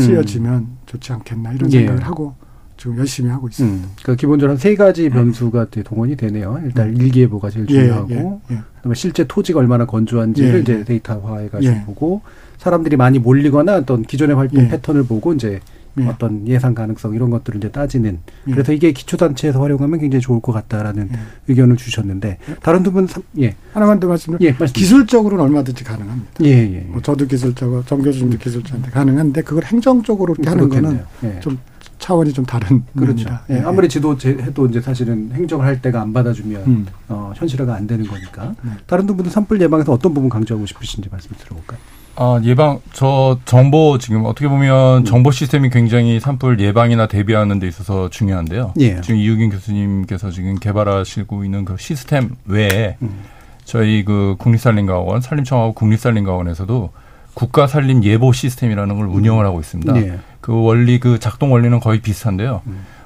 쓰여지면 0.00 0.66
좋지 0.86 1.12
않겠나 1.12 1.52
이런 1.52 1.68
음. 1.68 1.72
예. 1.72 1.78
생각을 1.80 2.06
하고 2.06 2.34
지금 2.76 2.98
열심히 2.98 3.30
하고 3.30 3.48
있습니다. 3.48 3.76
음. 3.86 3.90
그러니까 4.02 4.20
기본적으로 4.20 4.52
한 4.52 4.58
세 4.58 4.74
가지 4.74 5.08
변수가 5.08 5.66
이제 5.70 5.82
동원이 5.82 6.16
되네요. 6.16 6.60
일단 6.64 6.96
일기예보가 6.96 7.50
제일 7.50 7.66
중요하고, 7.66 8.10
예, 8.50 8.54
예. 8.54 8.60
그다음에 8.76 8.94
실제 8.94 9.24
토지가 9.24 9.60
얼마나 9.60 9.84
건조한지를 9.86 10.54
예, 10.56 10.60
이제 10.60 10.78
예. 10.80 10.84
데이터화해가지고 10.84 11.72
예. 11.72 11.82
보고, 11.84 12.22
사람들이 12.58 12.96
많이 12.96 13.18
몰리거나 13.18 13.76
어떤 13.76 14.02
기존의 14.02 14.34
활동 14.36 14.64
예. 14.64 14.68
패턴을 14.68 15.04
보고 15.04 15.32
이제 15.32 15.60
예. 15.98 16.06
어떤 16.06 16.46
예상 16.48 16.74
가능성 16.74 17.14
이런 17.14 17.30
것들을 17.30 17.58
이제 17.58 17.70
따지는. 17.70 18.18
예. 18.48 18.50
그래서 18.52 18.72
이게 18.72 18.92
기초단체에서 18.92 19.60
활용하면 19.60 20.00
굉장히 20.00 20.20
좋을 20.22 20.40
것 20.40 20.52
같다라는 20.52 21.10
예. 21.12 21.18
의견을 21.48 21.76
주셨는데, 21.76 22.38
다른 22.62 22.82
두 22.82 22.92
분, 22.92 23.06
삼- 23.06 23.22
예, 23.40 23.54
하나만 23.72 24.00
더 24.00 24.08
말씀드리면 24.08 24.54
예, 24.54 24.58
말씀. 24.58 24.72
기술적으로는 24.74 25.44
얼마든지 25.44 25.84
가능합니다. 25.84 26.30
예, 26.44 26.48
예. 26.48 26.80
뭐 26.88 27.02
저도 27.02 27.26
기술자고 27.26 27.84
정 27.84 28.02
교수님도 28.02 28.38
기술자인데 28.38 28.90
가능한데 28.90 29.42
그걸 29.42 29.64
행정적으로 29.64 30.34
이렇게 30.34 30.48
하는 30.48 30.68
거는 30.68 30.82
그렇겠네요. 30.82 31.06
예. 31.36 31.40
좀 31.40 31.58
차원이 31.98 32.32
좀 32.32 32.44
다른 32.44 32.82
그렇죠. 32.94 33.24
겁니다. 33.26 33.44
예, 33.50 33.60
아무리 33.60 33.88
지도 33.88 34.16
제- 34.16 34.30
해도 34.30 34.66
이제 34.66 34.80
사실은 34.80 35.30
행정을 35.34 35.64
할 35.64 35.80
때가 35.80 36.00
안 36.00 36.12
받아주면 36.12 36.62
음. 36.66 36.86
어, 37.08 37.32
현실화가 37.36 37.74
안 37.76 37.86
되는 37.86 38.04
거니까. 38.06 38.54
네. 38.62 38.72
다른 38.86 39.06
두 39.06 39.14
분은 39.14 39.30
산불 39.30 39.60
예방에서 39.60 39.92
어떤 39.92 40.12
부분 40.12 40.28
강조하고 40.28 40.66
싶으신지 40.66 41.08
말씀 41.12 41.30
들어볼까요? 41.38 41.78
아, 42.16 42.40
예방, 42.44 42.80
저 42.92 43.38
정보 43.44 43.96
지금 43.98 44.26
어떻게 44.26 44.48
보면 44.48 45.04
정보 45.04 45.30
시스템이 45.30 45.70
굉장히 45.70 46.20
산불 46.20 46.60
예방이나 46.60 47.06
대비하는 47.06 47.58
데 47.58 47.66
있어서 47.66 48.10
중요한데요. 48.10 48.74
예. 48.80 49.00
지금 49.00 49.16
이우긴 49.16 49.50
교수님께서 49.50 50.30
지금 50.30 50.56
개발하시고 50.56 51.44
있는 51.44 51.64
그 51.64 51.76
시스템 51.78 52.30
외에 52.46 52.96
음. 53.00 53.22
저희 53.64 54.04
그 54.04 54.36
국립산림과학원, 54.38 55.22
산림청하고 55.22 55.72
국립산림과학원에서도 55.72 56.90
국가 57.34 57.66
산림 57.66 58.04
예보 58.04 58.32
시스템이라는 58.32 58.96
걸 58.96 59.06
운영을 59.06 59.46
하고 59.46 59.60
있습니다. 59.60 59.92
네. 59.94 60.18
그 60.40 60.62
원리 60.62 61.00
그 61.00 61.18
작동 61.18 61.52
원리는 61.52 61.80
거의 61.80 62.00
비슷한데요. 62.00 62.60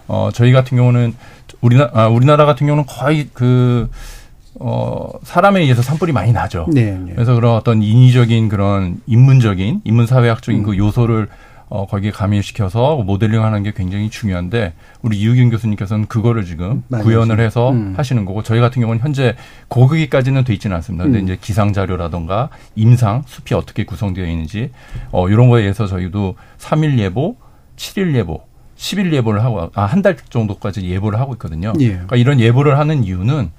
어 0.08 0.30
저희 0.32 0.52
같은 0.52 0.76
경우는 0.76 1.14
우리나 1.60 1.90
아, 1.92 2.08
우리나라 2.08 2.44
같은 2.44 2.66
경우는 2.66 2.86
거의 2.86 3.28
그 3.32 3.88
어, 4.60 5.08
사람에 5.22 5.60
의해서 5.60 5.82
산불이 5.82 6.12
많이 6.12 6.32
나죠. 6.32 6.66
네, 6.72 6.92
네. 6.92 7.12
그래서 7.14 7.34
그런 7.34 7.54
어떤 7.56 7.82
인위적인 7.82 8.48
그런 8.48 9.00
인문적인 9.06 9.82
인문사회학적인 9.84 10.62
그 10.62 10.76
요소를 10.76 11.28
어, 11.68 11.84
거기에 11.84 12.12
가미시켜서 12.12 12.98
모델링 12.98 13.42
하는 13.42 13.64
게 13.64 13.72
굉장히 13.74 14.08
중요한데 14.08 14.74
우리 15.02 15.18
이우균 15.18 15.50
교수님께서는 15.50 16.06
그거를 16.06 16.44
지금 16.44 16.84
많이 16.86 17.02
구현을 17.02 17.40
해서 17.40 17.72
음. 17.72 17.94
하시는 17.96 18.24
거고 18.24 18.44
저희 18.44 18.60
같은 18.60 18.80
경우는 18.80 19.02
현재 19.02 19.34
고거기까지는 19.66 20.44
돼 20.44 20.52
있지는 20.54 20.76
않습니다. 20.76 21.04
근데 21.04 21.18
음. 21.18 21.24
이제 21.24 21.36
기상 21.40 21.72
자료라던가 21.72 22.50
임상 22.76 23.24
숲이 23.26 23.54
어떻게 23.54 23.84
구성되어 23.84 24.26
있는지 24.26 24.70
어, 25.10 25.28
이런 25.28 25.48
거에 25.48 25.62
의해서 25.62 25.88
저희도 25.88 26.36
3일 26.58 26.98
예보, 26.98 27.36
7일 27.76 28.14
예보, 28.14 28.42
10일 28.76 29.12
예보를 29.12 29.42
하고 29.42 29.70
아, 29.74 29.86
한 29.86 30.02
달 30.02 30.16
정도까지 30.30 30.88
예보를 30.88 31.18
하고 31.18 31.32
있거든요. 31.32 31.72
예. 31.80 31.88
그러니까 31.88 32.14
이런 32.14 32.38
예보를 32.38 32.78
하는 32.78 33.02
이유는 33.02 33.50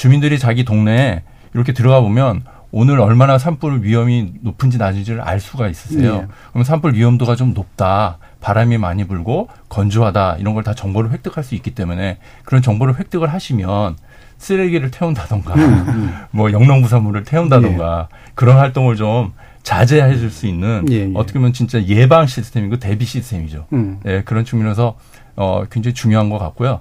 주민들이 0.00 0.38
자기 0.38 0.64
동네에 0.64 1.22
이렇게 1.54 1.72
들어가 1.72 2.00
보면 2.00 2.42
오늘 2.70 3.00
얼마나 3.00 3.38
산불 3.38 3.82
위험이 3.82 4.34
높은지 4.42 4.76
낮은지를 4.78 5.20
알 5.22 5.40
수가 5.40 5.68
있으세요. 5.68 6.14
예. 6.14 6.26
그럼 6.52 6.62
산불 6.62 6.94
위험도가 6.94 7.34
좀 7.34 7.54
높다. 7.54 8.18
바람이 8.40 8.76
많이 8.78 9.06
불고 9.06 9.48
건조하다. 9.68 10.36
이런 10.38 10.54
걸 10.54 10.62
다 10.62 10.74
정보를 10.74 11.10
획득할 11.12 11.42
수 11.42 11.54
있기 11.54 11.74
때문에 11.74 12.18
그런 12.44 12.60
정보를 12.62 12.98
획득을 12.98 13.32
하시면 13.32 13.96
쓰레기를 14.38 14.90
태운다던가 14.90 15.54
뭐 16.30 16.52
영농부산물을 16.52 17.24
태운다던가 17.24 18.08
그런 18.34 18.58
활동을 18.58 18.96
좀 18.96 19.32
자제해 19.62 20.16
줄 20.18 20.30
수 20.30 20.46
있는 20.46 20.84
예, 20.90 21.08
예. 21.08 21.12
어떻게 21.14 21.38
보면 21.38 21.52
진짜 21.54 21.82
예방 21.84 22.26
시스템이고 22.26 22.78
대비 22.78 23.04
시스템이죠. 23.06 23.66
음. 23.72 24.00
예, 24.06 24.22
그런 24.24 24.44
측면에서 24.44 24.96
어, 25.36 25.64
굉장히 25.70 25.94
중요한 25.94 26.28
것 26.30 26.38
같고요. 26.38 26.80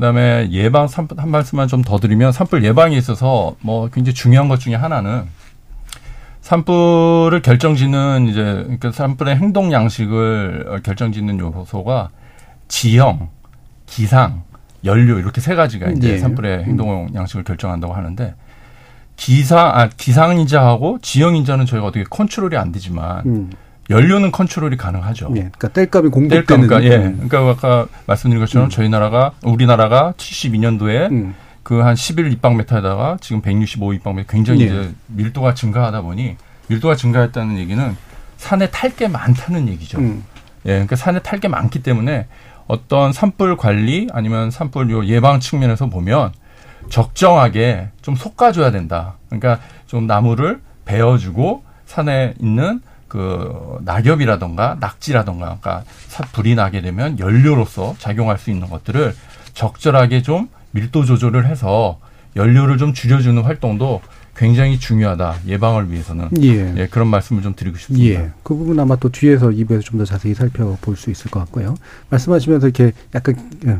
그다음에 0.00 0.48
예방 0.50 0.88
산불 0.88 1.20
한 1.20 1.30
말씀만 1.30 1.68
좀 1.68 1.82
더 1.82 1.98
드리면 1.98 2.32
산불 2.32 2.64
예방에 2.64 2.96
있어서 2.96 3.54
뭐 3.60 3.88
굉장히 3.88 4.14
중요한 4.14 4.48
것 4.48 4.58
중에 4.60 4.74
하나는 4.74 5.24
산불을 6.40 7.42
결정짓는 7.42 8.28
이제 8.28 8.42
그러니까 8.42 8.92
산불의 8.92 9.36
행동 9.36 9.72
양식을 9.72 10.66
어, 10.68 10.78
결정짓는 10.82 11.38
요소가 11.38 12.10
지형, 12.68 13.28
기상, 13.86 14.42
연료 14.84 15.18
이렇게 15.18 15.40
세 15.40 15.54
가지가 15.54 15.90
이제 15.90 16.10
예. 16.14 16.18
산불의 16.18 16.64
행동 16.64 17.08
양식을 17.14 17.44
결정한다고 17.44 17.92
하는데 17.92 18.34
기상 19.16 19.68
아 19.68 19.88
기상 19.96 20.38
인자하고 20.38 20.98
지형 21.02 21.36
인자는 21.36 21.66
저희가 21.66 21.86
어떻게 21.86 22.04
컨트롤이 22.04 22.56
안 22.56 22.72
되지만 22.72 23.26
음. 23.26 23.50
연료는 23.90 24.30
컨트롤이 24.30 24.76
가능하죠. 24.76 25.26
예. 25.30 25.50
그러니까 25.58 25.68
땔감이 25.68 26.04
뗄 26.04 26.10
공급되는 26.10 26.68
거니까 26.68 26.82
예. 26.84 26.96
음. 26.96 27.28
그러니까 27.28 27.50
아까 27.50 27.86
말씀드린 28.06 28.40
것처럼 28.40 28.70
저희 28.70 28.88
나라가 28.88 29.32
우리나라가 29.42 30.14
72년도에 30.16 31.10
음. 31.10 31.34
그한 31.62 31.94
11 31.96 32.32
입방메타에다가 32.32 33.18
지금 33.20 33.42
165 33.42 33.94
입방메타 33.94 34.32
굉장히 34.32 34.62
예. 34.62 34.66
이제 34.66 34.94
밀도가 35.08 35.54
증가하다 35.54 36.02
보니 36.02 36.36
밀도가 36.68 36.96
증가했다는 36.96 37.58
얘기는 37.58 37.96
산에 38.36 38.70
탈 38.70 38.94
게 38.96 39.08
많다는 39.08 39.68
얘기죠. 39.68 39.98
음. 39.98 40.24
예, 40.66 40.70
그러니까 40.70 40.96
산에 40.96 41.20
탈 41.20 41.40
게 41.40 41.48
많기 41.48 41.82
때문에 41.82 42.26
어떤 42.66 43.12
산불 43.12 43.56
관리 43.56 44.08
아니면 44.12 44.50
산불 44.50 44.90
요 44.90 45.04
예방 45.06 45.40
측면에서 45.40 45.86
보면 45.86 46.32
적정하게 46.88 47.90
좀 48.02 48.14
솎아줘야 48.14 48.70
된다. 48.70 49.16
그러니까 49.28 49.60
좀 49.86 50.06
나무를 50.06 50.60
베어주고 50.84 51.64
산에 51.86 52.34
있는 52.40 52.80
그 53.10 53.78
낙엽이라던가 53.84 54.76
낙지라던가 54.80 55.58
그러니까 55.60 55.82
사- 56.08 56.24
불이 56.32 56.54
나게 56.54 56.80
되면 56.80 57.18
연료로서 57.18 57.96
작용할 57.98 58.38
수 58.38 58.50
있는 58.50 58.70
것들을 58.70 59.14
적절하게 59.52 60.22
좀 60.22 60.48
밀도 60.70 61.04
조절을 61.04 61.46
해서 61.46 61.98
연료를 62.36 62.78
좀 62.78 62.94
줄여주는 62.94 63.42
활동도 63.42 64.00
굉장히 64.36 64.78
중요하다 64.78 65.34
예방을 65.48 65.90
위해서는 65.90 66.28
예. 66.40 66.72
예, 66.76 66.86
그런 66.86 67.08
말씀을 67.08 67.42
좀 67.42 67.54
드리고 67.56 67.76
싶습니다. 67.76 68.20
예. 68.22 68.30
그 68.44 68.54
부분 68.54 68.78
아마 68.78 68.94
또 68.96 69.08
뒤에서 69.10 69.48
2부에서 69.48 69.82
좀 69.82 69.98
더 69.98 70.04
자세히 70.04 70.32
살펴볼 70.34 70.96
수 70.96 71.10
있을 71.10 71.30
것 71.32 71.40
같고요. 71.40 71.74
말씀하시면서 72.10 72.68
이렇게 72.68 72.92
약간 73.14 73.34
예, 73.66 73.70
예, 73.72 73.78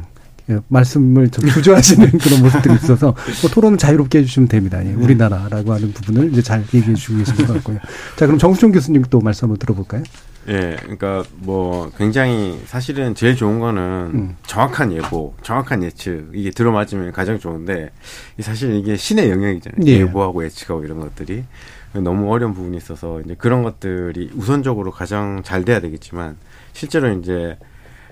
말씀을 0.69 1.31
좀 1.31 1.49
주저하시는 1.49 2.11
그런 2.19 2.43
모습들이 2.43 2.75
있어서 2.75 3.15
뭐 3.43 3.51
토론을 3.51 3.79
자유롭게 3.79 4.19
해주시면 4.19 4.49
됩니다. 4.49 4.85
예, 4.85 4.93
우리나라라고 4.93 5.73
하는 5.73 5.93
부분을 5.93 6.33
이제 6.33 6.43
잘 6.43 6.65
얘기해 6.75 6.95
주고 6.95 7.19
계신 7.19 7.35
것 7.47 7.55
같고요. 7.55 7.79
자, 8.17 8.27
그럼 8.27 8.39
정수종 8.39 8.73
교수님 8.73 9.03
또 9.11 9.21
말씀 9.21 9.45
한번 9.47 9.59
들어볼까요? 9.59 10.03
예, 10.49 10.77
그러니까 10.81 11.23
뭐 11.37 11.91
굉장히 11.97 12.61
사실은 12.65 13.15
제일 13.15 13.37
좋은 13.37 13.61
거는 13.61 13.83
음. 14.15 14.37
정확한 14.47 14.93
예보, 14.93 15.35
정확한 15.43 15.83
예측 15.83 16.31
이게 16.35 16.51
들어맞으면 16.51 17.13
가장 17.13 17.39
좋은데 17.39 17.91
이 18.39 18.43
사실 18.43 18.75
이게 18.75 18.97
신의 18.97 19.31
영역이잖아요. 19.31 19.87
예. 19.87 20.01
예보하고 20.01 20.45
예측하고 20.45 20.85
이런 20.85 21.01
것들이 21.01 21.45
너무 21.93 22.33
어려운 22.33 22.55
부분이 22.55 22.77
있어서 22.77 23.21
이제 23.21 23.35
그런 23.37 23.63
것들이 23.63 24.31
우선적으로 24.35 24.91
가장 24.91 25.43
잘 25.45 25.65
돼야 25.65 25.81
되겠지만 25.81 26.37
실제로 26.73 27.13
이제 27.19 27.59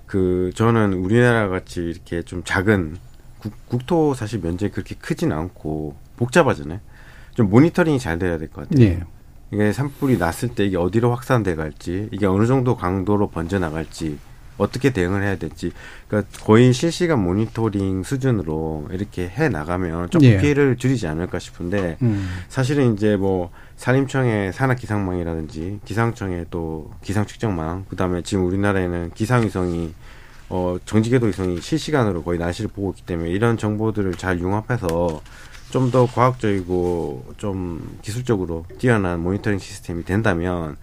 그 0.08 0.50
저는 0.54 0.94
우리나라 0.94 1.48
같이 1.48 1.80
이렇게 1.82 2.22
좀 2.22 2.42
작은 2.44 2.96
국, 3.38 3.52
국토 3.68 4.14
사실 4.14 4.40
면적이 4.40 4.72
그렇게 4.72 4.96
크진 4.96 5.30
않고 5.30 5.94
복잡하잖아요. 6.16 6.80
좀 7.34 7.48
모니터링이 7.50 8.00
잘 8.00 8.18
돼야 8.18 8.36
될 8.38 8.48
것 8.48 8.68
같아요. 8.68 8.84
예. 8.84 9.00
이게 9.52 9.72
산불이 9.72 10.18
났을 10.18 10.48
때 10.48 10.66
이게 10.66 10.76
어디로 10.76 11.10
확산돼 11.14 11.54
갈지, 11.54 12.08
이게 12.10 12.26
어느 12.26 12.46
정도 12.46 12.76
강도로 12.76 13.28
번져 13.28 13.58
나갈지, 13.58 14.18
어떻게 14.58 14.92
대응을 14.92 15.22
해야 15.22 15.36
될지, 15.36 15.70
그러니까 16.08 16.30
거의 16.44 16.72
실시간 16.72 17.22
모니터링 17.22 18.02
수준으로 18.02 18.88
이렇게 18.90 19.28
해 19.28 19.48
나가면 19.48 20.10
조금 20.10 20.26
예. 20.26 20.38
피해를 20.38 20.76
줄이지 20.76 21.06
않을까 21.06 21.38
싶은데, 21.38 21.96
음. 22.02 22.28
사실은 22.48 22.94
이제 22.94 23.16
뭐 23.16 23.50
산림청의 23.78 24.52
산악 24.52 24.76
기상망이라든지 24.78 25.80
기상청의 25.84 26.46
또 26.50 26.90
기상 27.02 27.24
측정망, 27.24 27.86
그다음에 27.88 28.22
지금 28.22 28.44
우리나라에는 28.44 29.12
기상위성이 29.14 29.94
어 30.50 30.76
정지궤도 30.84 31.26
위성이 31.26 31.60
실시간으로 31.60 32.22
거의 32.24 32.38
날씨를 32.38 32.70
보고 32.70 32.90
있기 32.90 33.02
때문에 33.02 33.30
이런 33.30 33.56
정보들을 33.56 34.14
잘 34.14 34.40
융합해서 34.40 35.22
좀 35.70 35.90
더 35.90 36.06
과학적이고 36.06 37.34
좀 37.36 37.98
기술적으로 38.02 38.64
뛰어난 38.78 39.20
모니터링 39.20 39.58
시스템이 39.58 40.04
된다면 40.04 40.76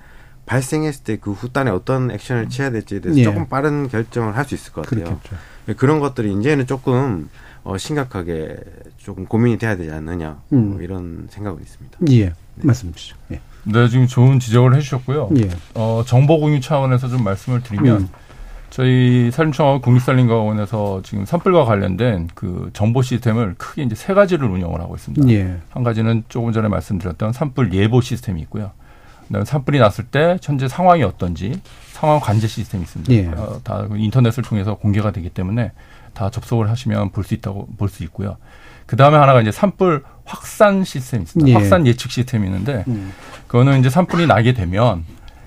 발생했을 0.45 1.03
때 1.03 1.17
그 1.17 1.31
후단에 1.31 1.71
어떤 1.71 2.11
액션을 2.11 2.49
취해야 2.49 2.71
될지에 2.71 2.99
대해서 3.01 3.19
예. 3.19 3.23
조금 3.23 3.47
빠른 3.47 3.87
결정을 3.89 4.35
할 4.37 4.45
수 4.45 4.53
있을 4.55 4.73
것 4.73 4.85
같아요. 4.85 5.05
그렇겠죠. 5.05 5.35
네, 5.65 5.73
그런 5.73 5.99
것들이 5.99 6.33
이제는 6.33 6.67
조금 6.67 7.29
어, 7.63 7.77
심각하게 7.77 8.57
조금 8.97 9.25
고민이 9.25 9.57
돼야 9.57 9.75
되지 9.75 9.91
않느냐 9.91 10.37
음. 10.53 10.71
뭐 10.73 10.81
이런 10.81 11.27
생각은 11.31 11.61
있습니다. 11.61 11.97
예. 12.11 12.33
말씀 12.57 12.93
주시죠. 12.93 13.15
예. 13.31 13.39
네, 13.63 13.87
지금 13.89 14.05
좋은 14.05 14.39
지적을 14.39 14.75
해주셨고요. 14.75 15.29
예. 15.37 15.49
어, 15.73 16.03
정보 16.05 16.39
공유 16.39 16.61
차원에서 16.61 17.07
좀 17.07 17.23
말씀을 17.23 17.63
드리면 17.63 18.01
음. 18.01 18.09
저희 18.69 19.31
산림청하고 19.31 19.81
국립산림과학원에서 19.81 21.01
지금 21.03 21.25
산불과 21.25 21.65
관련된 21.65 22.29
그 22.35 22.69
정보 22.73 23.01
시스템을 23.01 23.55
크게 23.57 23.83
이제 23.83 23.95
세 23.95 24.13
가지를 24.13 24.47
운영을 24.47 24.81
하고 24.81 24.95
있습니다. 24.95 25.27
예. 25.29 25.57
한 25.69 25.83
가지는 25.83 26.23
조금 26.29 26.51
전에 26.51 26.67
말씀드렸던 26.67 27.33
산불 27.33 27.73
예보 27.73 28.01
시스템이 28.01 28.41
있고요. 28.41 28.71
그다음에 29.28 29.45
산불이 29.45 29.80
났을 29.80 30.05
때 30.05 30.38
현재 30.41 30.67
상황이 30.67 31.03
어떤지 31.03 31.59
상황 31.91 32.19
관제 32.19 32.47
시스템이 32.47 32.84
있습니다. 32.84 33.13
예. 33.13 33.28
어, 33.28 33.59
다그 33.63 33.97
인터넷을 33.97 34.43
통해서 34.43 34.76
공개가 34.76 35.11
되기 35.11 35.30
때문에 35.30 35.71
다 36.13 36.30
접속을 36.30 36.69
하시면 36.69 37.11
볼 37.11 37.23
수 37.23 37.34
있다고 37.34 37.67
볼 37.78 37.89
수 37.89 38.03
있고요. 38.03 38.38
그 38.86 38.95
다음에 38.95 39.17
하나가 39.17 39.41
이제 39.41 39.51
산불 39.51 40.03
확산 40.26 40.84
시스템이 40.84 41.23
있습니다. 41.23 41.49
예. 41.49 41.53
확산 41.55 41.88
예측 41.88 42.11
시스템이 42.11 42.45
있는데 42.47 42.84
음. 42.88 43.13
그거는 43.47 43.80
이제 43.80 43.89
산불이 43.89 44.28
나게 44.28 44.53
되면 44.53 45.03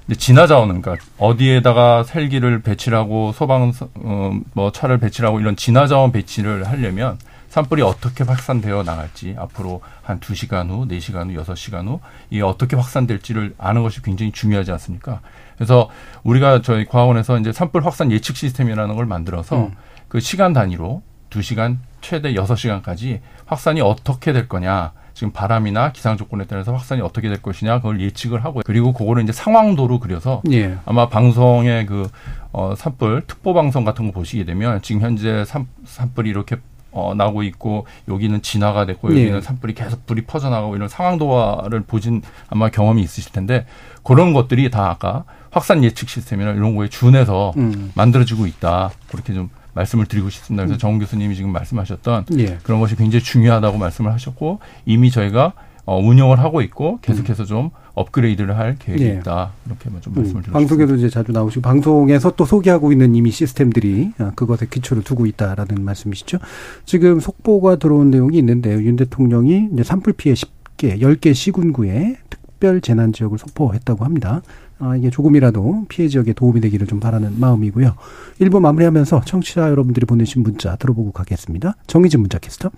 이제 0.09 0.16
진화 0.18 0.47
자원은 0.47 0.83
그러니까 0.83 1.05
어디에다가 1.18 2.05
헬기를 2.14 2.62
배치를 2.62 2.97
하고 2.99 3.33
소방 3.33 3.72
어, 3.97 4.33
뭐 4.55 4.72
차를 4.72 4.99
배치를 4.99 5.29
하고 5.29 5.39
이런 5.41 5.55
진화 5.55 5.87
자원 5.87 6.11
배치를 6.12 6.66
하려면 6.66 7.18
산불이 7.49 7.82
어떻게 7.82 8.24
확산되어 8.24 8.82
나갈지 8.82 9.34
앞으로 9.38 9.80
한 10.03 10.20
두시간 10.20 10.70
후 10.70 10.86
네시간 10.86 11.30
후 11.30 11.34
여섯 11.34 11.55
시간 11.55 11.88
후 11.88 12.01
이게 12.30 12.42
어떻게 12.42 12.76
확산될지를 12.76 13.55
아는 13.59 13.82
것이 13.82 14.03
굉장히 14.03 14.32
중요하지 14.32 14.72
않습니까? 14.72 15.20
그래서 15.57 15.90
우리가 16.22 16.62
저희 16.62 16.84
과학원에서 16.84 17.38
이제 17.38 17.53
산불 17.53 17.84
확산 17.84 18.12
예측 18.12 18.36
시스템이라는 18.36 18.94
걸 18.94 19.07
만들어서 19.07 19.66
음. 19.66 19.74
그 20.09 20.20
시간 20.20 20.53
단위로 20.53 21.03
두시간 21.30 21.80
최대 22.01 22.34
여섯 22.34 22.57
시간까지 22.57 23.20
확산이 23.46 23.80
어떻게 23.80 24.32
될 24.32 24.49
거냐 24.49 24.92
지금 25.18 25.32
바람이나 25.32 25.90
기상 25.90 26.16
조건에 26.16 26.44
따라서 26.46 26.72
확산이 26.72 27.03
어떻게 27.03 27.28
될 27.28 27.42
것이냐 27.42 27.78
그걸 27.78 28.01
예측을 28.01 28.44
하고 28.44 28.61
그리고 28.64 28.92
그거를 28.92 29.24
이제 29.24 29.32
상황도로 29.32 29.99
그려서 29.99 30.42
예. 30.53 30.78
아마 30.84 31.09
방송의 31.09 31.86
그 31.86 32.09
어, 32.53 32.74
산불 32.76 33.24
특보 33.26 33.53
방송 33.53 33.84
같은 33.84 34.07
거 34.07 34.12
보시게 34.12 34.44
되면 34.44 34.80
지금 34.80 35.01
현재 35.01 35.44
산, 35.44 35.66
산불이 35.84 36.30
이렇게 36.30 36.57
어, 36.99 37.14
나고 37.14 37.42
있고 37.42 37.86
여기는 38.09 38.42
진화가 38.42 38.86
됐고 38.86 39.11
여기는 39.11 39.36
예. 39.36 39.40
산불이 39.40 39.74
계속 39.74 40.07
불이 40.07 40.22
퍼져나가고 40.22 40.76
이런 40.76 40.88
상황도화를 40.88 41.82
보진 41.82 42.22
아마 42.49 42.68
경험이 42.68 43.03
있으실 43.03 43.32
텐데 43.32 43.66
그런 44.03 44.32
것들이 44.32 44.70
다 44.70 44.90
아까 44.90 45.24
확산 45.51 45.84
예측 45.84 46.09
시스템이나 46.09 46.53
이런 46.53 46.74
거에 46.76 46.88
준해서 46.88 47.53
음. 47.57 47.92
만들어지고 47.94 48.46
있다 48.46 48.90
그렇게 49.09 49.32
좀 49.32 49.51
말씀을 49.74 50.07
드리고 50.07 50.28
싶습니다. 50.30 50.64
그래서 50.64 50.78
정 50.78 50.99
교수님이 50.99 51.36
지금 51.36 51.53
말씀하셨던 51.53 52.26
예. 52.38 52.59
그런 52.62 52.80
것이 52.80 52.96
굉장히 52.96 53.22
중요하다고 53.22 53.78
말씀을 53.78 54.12
하셨고 54.12 54.61
이미 54.86 55.11
저희가 55.11 55.53
어, 55.84 55.99
운영을 55.99 56.38
하고 56.40 56.61
있고 56.61 56.99
계속해서 57.01 57.44
좀 57.44 57.70
업그레이드를 57.99 58.57
할 58.57 58.76
계획이 58.78 59.05
예. 59.05 59.09
있다 59.14 59.53
이렇게 59.66 59.90
좀 60.01 60.12
음, 60.12 60.16
말씀을 60.16 60.42
드리고 60.42 60.53
방송에도 60.53 60.94
이제 60.96 61.09
자주 61.09 61.32
나오시고 61.32 61.62
방송에서 61.62 62.32
또 62.36 62.44
소개하고 62.44 62.92
있는 62.92 63.14
이미 63.14 63.30
시스템들이 63.30 64.12
아, 64.18 64.32
그것에 64.34 64.66
기초를 64.70 65.03
두고 65.03 65.26
있다라는 65.26 65.84
말씀이시죠. 65.84 66.38
지금 66.84 67.20
속보가 67.20 67.76
들어온 67.76 68.11
내용이 68.11 68.38
있는데요. 68.38 68.82
윤 68.82 68.96
대통령이 68.96 69.70
이제 69.72 69.82
산불 69.82 70.14
피해 70.14 70.34
10개, 70.34 71.01
10개 71.01 71.34
시군구에 71.34 72.16
특별 72.30 72.80
재난 72.80 73.12
지역을 73.12 73.38
선포했다고 73.38 74.05
합니다. 74.05 74.42
아, 74.80 74.94
이게 74.96 75.11
조금이라도 75.11 75.86
피해 75.88 76.09
지역에 76.09 76.32
도움이 76.32 76.61
되기를 76.61 76.86
좀 76.86 77.01
바라는 77.01 77.40
마음이고요. 77.40 77.94
일부 78.38 78.61
마무리하면서 78.61 79.22
청취자 79.24 79.70
여러분들이 79.70 80.07
보내신 80.07 80.42
문자 80.42 80.76
들어보고 80.76 81.12
가겠습니다. 81.12 81.74
정희진 81.86 82.20
문자 82.20 82.38
캐스터. 82.38 82.70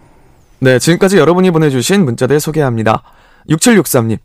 네, 0.61 0.79
지금까지 0.79 1.19
여러분이 1.19 1.51
보내주신 1.51 2.05
문자들 2.05 2.41
소개합니다. 2.41 3.03
6763님. 3.49 4.19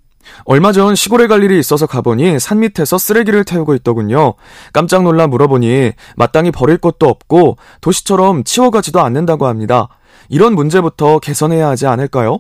얼마 0.46 0.72
전 0.72 0.96
시골에 0.96 1.28
갈 1.28 1.44
일이 1.44 1.60
있어서 1.60 1.88
가보니 1.88 2.40
산 2.40 2.60
밑에서 2.60 2.98
쓰레기를 2.98 3.44
태우고 3.44 3.76
있더군요. 3.76 4.36
깜짝 4.74 5.04
놀라 5.04 5.28
물어보니 5.28 5.92
마땅히 6.16 6.52
버릴 6.52 6.78
것도 6.78 7.08
없고 7.08 7.58
도시처럼 7.82 8.44
치워가지도 8.44 9.00
않는다고 9.02 9.48
합니다. 9.48 9.90
이런 10.30 10.56
문제부터 10.56 11.20
개선해야 11.20 11.68
하지 11.68 11.88
않을까요? 11.88 12.40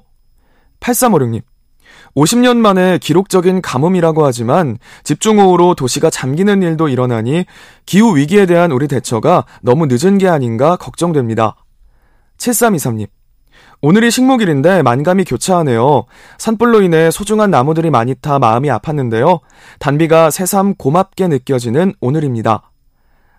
8356님. 0.79 1.41
50년 2.15 2.57
만에 2.57 2.97
기록적인 2.97 3.61
가뭄이라고 3.61 4.25
하지만 4.25 4.77
집중호우로 5.03 5.75
도시가 5.75 6.09
잠기는 6.09 6.63
일도 6.63 6.87
일어나니 6.87 7.45
기후 7.85 8.15
위기에 8.15 8.45
대한 8.45 8.71
우리 8.71 8.87
대처가 8.87 9.45
너무 9.61 9.87
늦은 9.89 10.17
게 10.17 10.29
아닌가 10.29 10.77
걱정됩니다. 10.77 11.57
7323님. 12.37 13.07
오늘이 13.81 14.09
식목일인데 14.09 14.81
만감이 14.81 15.25
교차하네요. 15.25 16.05
산불로 16.37 16.81
인해 16.81 17.11
소중한 17.11 17.51
나무들이 17.51 17.89
많이 17.89 18.15
타 18.15 18.39
마음이 18.39 18.69
아팠는데요. 18.69 19.41
단비가 19.79 20.31
새삼 20.31 20.75
고맙게 20.75 21.27
느껴지는 21.27 21.93
오늘입니다. 21.99 22.71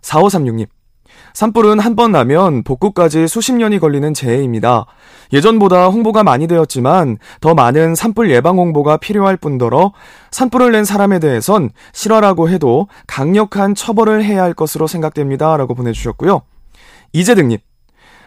4536님. 0.03 0.67
산불은 1.33 1.81
한 1.81 1.97
번 1.97 2.13
나면 2.13 2.63
복구까지 2.63 3.27
수십 3.27 3.55
년이 3.55 3.79
걸리는 3.79 4.13
재해입니다. 4.15 4.87
예전보다 5.33 5.89
홍보가 5.89 6.23
많이 6.23 6.47
되었지만 6.47 7.19
더 7.41 7.55
많은 7.55 7.95
산불 7.95 8.31
예방 8.31 8.59
홍보가 8.59 8.99
필요할 8.99 9.37
뿐더러 9.37 9.93
산불을 10.31 10.73
낸 10.73 10.85
사람에 10.85 11.19
대해선 11.19 11.71
실화라고 11.93 12.51
해도 12.51 12.89
강력한 13.07 13.75
처벌을 13.75 14.23
해야 14.25 14.43
할 14.43 14.55
것으로 14.55 14.87
생각됩니다. 14.87 15.57
라고 15.57 15.75
보내주셨고요. 15.75 16.43
이재등님. 17.13 17.59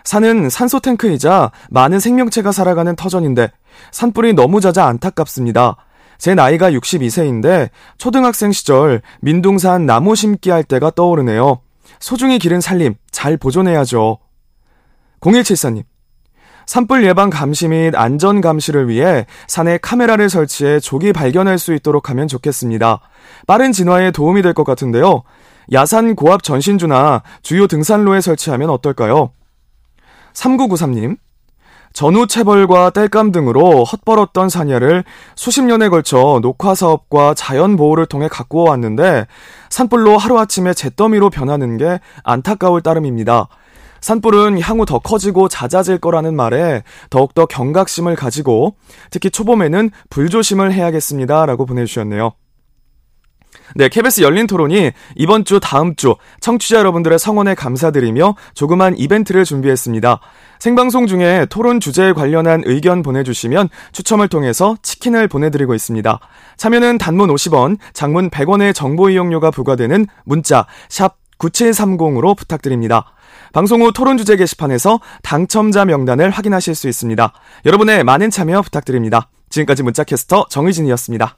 산은 0.04 0.50
산소 0.50 0.80
탱크이자 0.80 1.52
많은 1.70 2.00
생명체가 2.00 2.52
살아가는 2.52 2.96
터전인데 2.96 3.52
산불이 3.92 4.34
너무 4.34 4.62
잦아 4.62 4.86
안타깝습니다. 4.88 5.78
제 6.18 6.36
나이가 6.36 6.72
62세인데 6.72 7.70
초등학생 7.98 8.52
시절 8.52 9.02
민둥산 9.22 9.86
나무 9.86 10.16
심기 10.16 10.50
할 10.50 10.64
때가 10.64 10.92
떠오르네요. 10.92 11.62
소중히 12.00 12.40
기른 12.40 12.62
살림 12.62 12.96
잘 13.12 13.38
보존해야죠. 13.38 14.20
0174님. 15.22 15.84
산불 16.66 17.04
예방 17.06 17.30
감시 17.32 17.68
및 17.68 17.96
안전 17.96 18.42
감시를 18.42 18.90
위해 18.90 19.26
산에 19.48 19.80
카메라를 19.80 20.30
설치해 20.30 20.80
조기 20.80 21.14
발견할 21.14 21.58
수 21.58 21.74
있도록 21.74 22.10
하면 22.12 22.28
좋겠습니다. 22.28 23.00
빠른 23.48 23.72
진화에 23.72 24.12
도움이 24.12 24.42
될 24.44 24.54
것 24.54 24.66
같은데요. 24.66 25.24
야산 25.72 26.16
고압 26.16 26.44
전신주나 26.44 27.24
주요 27.42 27.66
등산로에 27.68 28.22
설치하면 28.22 28.70
어떨까요? 28.70 29.32
3993님. 30.34 31.18
전후 31.94 32.28
체벌과 32.28 32.92
땔감 32.92 33.32
등으로 33.32 33.84
헛벌었던 33.84 34.50
산야를 34.50 35.04
수십 35.36 35.64
년에 35.64 35.90
걸쳐 35.90 36.40
녹화 36.42 36.76
사업과 36.76 37.34
자연 37.34 37.76
보호를 37.78 38.06
통해 38.06 38.28
가꾸어 38.28 38.70
왔는데 38.70 39.26
산불로 39.70 40.18
하루아침에 40.18 40.74
잿더미로 40.74 41.30
변하는 41.30 41.78
게 41.78 42.00
안타까울 42.24 42.82
따름입니다. 42.82 43.48
산불은 44.02 44.62
향후 44.62 44.86
더 44.86 45.00
커지고 45.00 45.50
잦아질 45.50 45.98
거라는 45.98 46.36
말에 46.36 46.84
더욱더 47.10 47.46
경각심을 47.46 48.16
가지고 48.16 48.76
특히 49.12 49.30
초봄에는 49.30 49.90
불조심을 50.10 50.72
해야겠습니다. 50.72 51.46
라고 51.46 51.66
보내주셨네요. 51.66 52.32
네, 53.76 53.90
KBS 53.90 54.22
열린 54.22 54.48
토론이 54.48 54.92
이번 55.16 55.46
주, 55.46 55.60
다음 55.60 55.96
주 55.96 56.16
청취자 56.42 56.78
여러분들의 56.78 57.20
성원에 57.20 57.56
감사드리며 57.56 58.36
조그만 58.54 58.98
이벤트를 58.98 59.46
준비했습니다. 59.46 60.20
생방송 60.60 61.08
중에 61.08 61.46
토론 61.50 61.80
주제에 61.80 62.14
관련한 62.14 62.64
의견 62.66 63.02
보내주시면 63.02 63.70
추첨을 63.92 64.28
통해서 64.28 64.76
치킨을 64.82 65.28
보내드리고 65.28 65.74
있습니다. 65.74 66.20
참여는 66.58 66.98
단문 66.98 67.30
50원, 67.30 67.78
장문 67.94 68.30
100원의 68.30 68.74
정보 68.74 69.10
이용료가 69.10 69.52
부과되는 69.52 70.08
문자 70.26 70.66
샵 70.90 71.18
9730으로 71.40 72.36
부탁드립니다. 72.36 73.14
방송 73.54 73.82
후 73.82 73.92
토론 73.94 74.18
주제 74.18 74.36
게시판에서 74.36 75.00
당첨자 75.24 75.86
명단을 75.86 76.30
확인하실 76.30 76.76
수 76.76 76.88
있습니다. 76.90 77.34
여러분의 77.66 78.04
많은 78.04 78.30
참여 78.30 78.62
부탁드립니다. 78.62 79.30
지금까지 79.50 79.84
문자캐스터 79.84 80.48
정의진이었습니다. 80.50 81.38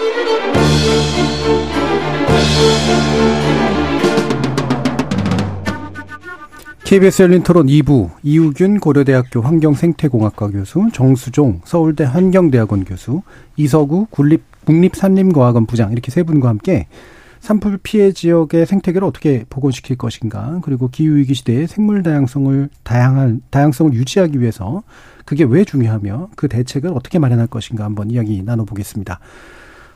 KBS 6.91 7.21
열린 7.21 7.41
토론 7.41 7.67
2부 7.67 8.09
이우균 8.21 8.81
고려대학교 8.81 9.39
환경생태공학과 9.39 10.49
교수, 10.49 10.89
정수종 10.91 11.61
서울대 11.63 12.03
환경대학원 12.03 12.83
교수, 12.83 13.21
이서구 13.55 14.07
국립, 14.09 14.43
국립산림과학원 14.65 15.67
부장 15.67 15.93
이렇게 15.93 16.11
세 16.11 16.23
분과 16.23 16.49
함께 16.49 16.87
산불 17.39 17.79
피해 17.81 18.11
지역의 18.11 18.65
생태계를 18.65 19.07
어떻게 19.07 19.45
복원시킬 19.49 19.97
것인가 19.97 20.59
그리고 20.63 20.89
기후 20.89 21.15
위기 21.15 21.33
시대의 21.33 21.67
생물 21.67 22.03
다양성을 22.03 22.69
다양한 22.83 23.41
다양성을 23.49 23.93
유지하기 23.93 24.41
위해서 24.41 24.83
그게 25.25 25.45
왜 25.45 25.63
중요하며 25.63 26.31
그 26.35 26.47
대책을 26.47 26.91
어떻게 26.93 27.19
마련할 27.19 27.47
것인가 27.47 27.85
한번 27.85 28.11
이야기 28.11 28.43
나눠보겠습니다. 28.43 29.19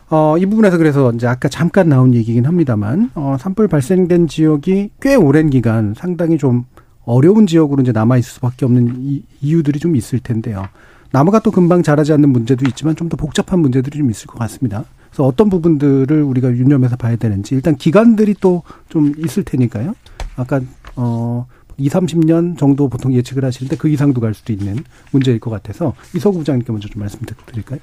어, 0.09 0.37
이 0.37 0.45
부분에서 0.45 0.77
그래서 0.77 1.11
이제 1.11 1.25
아까 1.27 1.49
잠깐 1.49 1.89
나온 1.89 2.13
얘기긴 2.13 2.45
합니다만, 2.45 3.09
어, 3.15 3.37
산불 3.39 3.67
발생된 3.67 4.27
지역이 4.27 4.91
꽤 5.01 5.15
오랜 5.15 5.49
기간 5.49 5.93
상당히 5.97 6.37
좀 6.37 6.65
어려운 7.05 7.47
지역으로 7.47 7.81
이제 7.81 7.91
남아있을 7.91 8.23
수밖에 8.35 8.65
없는 8.65 8.95
이, 8.99 9.23
이유들이 9.41 9.79
좀 9.79 9.95
있을 9.95 10.19
텐데요. 10.19 10.67
나무가 11.11 11.39
또 11.39 11.49
금방 11.51 11.81
자라지 11.83 12.13
않는 12.13 12.29
문제도 12.29 12.65
있지만 12.67 12.95
좀 12.95 13.09
더 13.09 13.15
복잡한 13.17 13.59
문제들이 13.59 13.99
좀 13.99 14.09
있을 14.11 14.27
것 14.27 14.37
같습니다. 14.39 14.83
그래서 15.09 15.23
어떤 15.23 15.49
부분들을 15.49 16.21
우리가 16.21 16.49
유념해서 16.51 16.97
봐야 16.97 17.15
되는지 17.15 17.55
일단 17.55 17.75
기간들이 17.75 18.35
또 18.41 18.63
좀 18.89 19.13
있을 19.17 19.43
테니까요. 19.43 19.93
아까, 20.35 20.61
어, 20.95 21.45
2, 21.77 21.89
30년 21.89 22.57
정도 22.57 22.89
보통 22.89 23.13
예측을 23.13 23.43
하시는데 23.43 23.75
그 23.77 23.89
이상도 23.89 24.21
갈 24.21 24.33
수도 24.33 24.53
있는 24.53 24.77
문제일 25.11 25.39
것 25.39 25.49
같아서 25.51 25.93
이서구 26.15 26.39
부장님께 26.39 26.71
먼저 26.71 26.87
좀 26.87 27.01
말씀 27.01 27.19
드릴까요? 27.45 27.79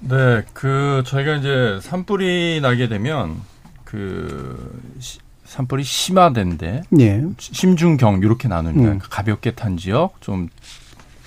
네, 0.00 0.42
그 0.52 1.02
저희가 1.06 1.36
이제 1.36 1.78
산불이 1.82 2.60
나게 2.62 2.88
되면 2.88 3.40
그 3.84 4.80
시, 5.00 5.18
산불이 5.44 5.82
심화된데 5.82 6.82
예. 7.00 7.24
심중경 7.38 8.20
이렇게 8.22 8.48
나눕니다. 8.48 8.80
음. 8.80 8.84
그러니까 8.84 9.08
가볍게 9.08 9.52
탄 9.52 9.76
지역, 9.76 10.20
좀 10.20 10.48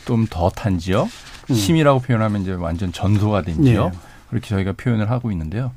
좀 0.05 0.25
더 0.27 0.49
탄 0.49 0.77
지역, 0.77 1.07
음. 1.49 1.55
심이라고 1.55 1.99
표현하면 1.99 2.41
이제 2.41 2.53
완전 2.53 2.91
전소가 2.91 3.41
된 3.43 3.63
지역 3.63 3.93
예. 3.93 3.97
그렇게 4.29 4.47
저희가 4.49 4.73
표현을 4.73 5.09
하고 5.09 5.31
있는데요. 5.31 5.71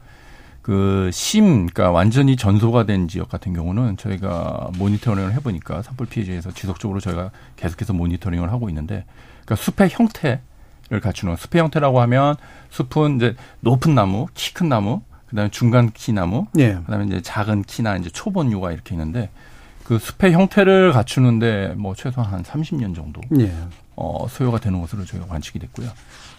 그 0.63 1.11
심, 1.13 1.67
그러니까 1.67 1.91
완전히 1.91 2.37
전소가 2.37 2.85
된 2.85 3.07
지역 3.07 3.29
같은 3.29 3.53
경우는 3.53 3.99
저희가 3.99 4.71
모니터링을 4.79 5.35
해보니까 5.35 5.83
산불 5.83 6.07
피해지에서 6.07 6.53
지속적으로 6.53 7.01
저희가 7.01 7.31
계속해서 7.57 7.93
모니터링을 7.93 8.51
하고 8.51 8.71
있는데, 8.71 9.05
그러니까 9.45 9.57
숲의 9.57 9.91
형태 9.91 10.41
를 10.91 11.01
갖추는 11.01 11.37
숲의 11.37 11.63
형태라고 11.63 12.01
하면 12.03 12.37
숲은 12.71 13.17
이제 13.17 13.35
높은 13.61 13.95
나무, 13.95 14.27
키 14.35 14.53
큰 14.53 14.69
나무, 14.69 15.01
그다음에 15.27 15.51
중간 15.51 15.91
키 15.93 16.13
나무, 16.13 16.47
예. 16.59 16.75
그다음에 16.75 17.07
이제 17.07 17.23
작은 17.23 17.63
키나 17.63 17.97
이제 17.97 18.11
초본유가 18.11 18.71
이렇게 18.71 18.95
있는데 18.95 19.31
그 19.85 19.99
숲의 19.99 20.33
형태를 20.33 20.93
갖추는데 20.93 21.75
뭐 21.77 21.95
최소한 21.95 22.31
한 22.33 22.43
30년 22.43 22.95
정도 22.95 23.21
예. 23.41 23.53
어, 23.97 24.27
소요가 24.29 24.59
되는 24.59 24.81
것으로 24.81 25.05
저희가 25.07 25.27
관측이 25.27 25.59
됐고요. 25.59 25.89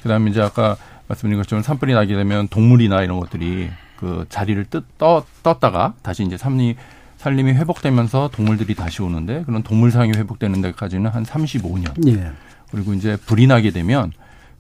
그다음에 0.04 0.30
이제 0.30 0.42
아까 0.42 0.78
말씀드린 1.08 1.42
것처럼 1.42 1.64
산불이 1.64 1.94
나게 1.94 2.16
되면 2.16 2.48
동물이나 2.48 3.02
이런 3.02 3.20
것들이 3.20 3.70
그 3.98 4.26
자리를 4.30 4.64
뜨, 4.66 4.84
떠, 4.98 5.26
떴다가 5.42 5.94
다시 6.04 6.24
이제 6.24 6.38
산림 6.38 6.76
산림이 7.18 7.54
회복되면서 7.54 8.30
동물들이 8.32 8.76
다시 8.76 9.02
오는데 9.02 9.44
그런 9.46 9.64
동물상이 9.64 10.12
회복되는 10.12 10.62
데까지는 10.62 11.10
한 11.10 11.24
35년. 11.24 12.08
예. 12.08 12.32
그리고 12.72 12.94
이제 12.94 13.18
불이 13.26 13.48
나게 13.48 13.72
되면 13.72 14.12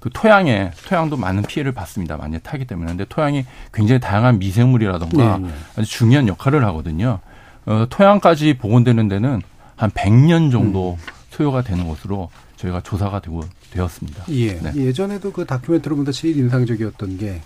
그 0.06 0.12
토양에 0.14 0.70
토양도 0.88 1.18
많은 1.18 1.42
피해를 1.42 1.72
받습니다. 1.72 2.16
많이 2.16 2.38
타기 2.38 2.66
때문에. 2.66 2.90
근데 2.90 3.06
토양이 3.10 3.44
굉장히 3.74 4.00
다양한 4.00 4.38
미생물이라던가 4.38 5.40
네, 5.40 5.48
네. 5.48 5.54
아주 5.76 5.90
중요한 5.90 6.28
역할을 6.28 6.64
하거든요. 6.66 7.22
어, 7.66 7.88
토양까지 7.90 8.60
복원되는 8.60 9.08
데는 9.08 9.42
한 9.76 9.90
100년 9.90 10.52
정도 10.52 11.00
소요가 11.32 11.64
되는 11.64 11.88
것으로 11.88 12.30
저희가 12.58 12.82
조사가 12.82 13.20
되고 13.20 13.42
되었습니다. 13.72 14.26
예. 14.30 14.54
네. 14.60 14.76
예전에도 14.76 15.32
그 15.32 15.44
다큐멘터리 15.44 15.96
보다 15.96 16.12
제일 16.12 16.38
인상적이었던 16.38 17.18
게 17.18 17.42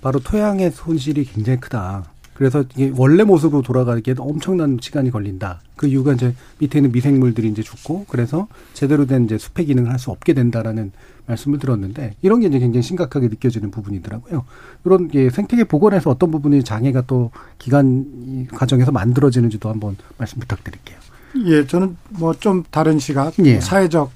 바로 0.00 0.18
토양의 0.18 0.72
손실이 0.72 1.26
굉장히 1.26 1.60
크다. 1.60 2.06
그래서 2.42 2.64
이게 2.74 2.92
원래 2.96 3.22
모습으로 3.22 3.62
돌아가기에 3.62 4.16
엄청난 4.18 4.76
시간이 4.80 5.12
걸린다. 5.12 5.60
그 5.76 5.86
이유가 5.86 6.12
이제 6.12 6.34
밑에 6.58 6.80
있는 6.80 6.90
미생물들이 6.90 7.48
이제 7.48 7.62
죽고 7.62 8.06
그래서 8.08 8.48
제대로 8.74 9.06
된 9.06 9.26
이제 9.26 9.38
숲의 9.38 9.66
기능을 9.66 9.92
할 9.92 10.00
수 10.00 10.10
없게 10.10 10.32
된다라는 10.32 10.90
말씀을 11.26 11.60
들었는데 11.60 12.16
이런 12.20 12.40
게 12.40 12.48
이제 12.48 12.58
굉장히 12.58 12.82
심각하게 12.82 13.28
느껴지는 13.28 13.70
부분이더라고요. 13.70 14.44
이런 14.84 15.06
게 15.06 15.30
생태계 15.30 15.64
복원에서 15.64 16.10
어떤 16.10 16.32
부분이 16.32 16.64
장애가 16.64 17.02
또 17.02 17.30
기간 17.58 18.06
이 18.26 18.48
과정에서 18.48 18.90
만들어지는지도 18.90 19.68
한번 19.68 19.96
말씀 20.18 20.40
부탁드릴게요. 20.40 20.98
예, 21.46 21.64
저는 21.64 21.96
뭐 22.08 22.34
좀 22.34 22.64
다른 22.72 22.98
시각, 22.98 23.34
예. 23.46 23.60
사회적 23.60 24.10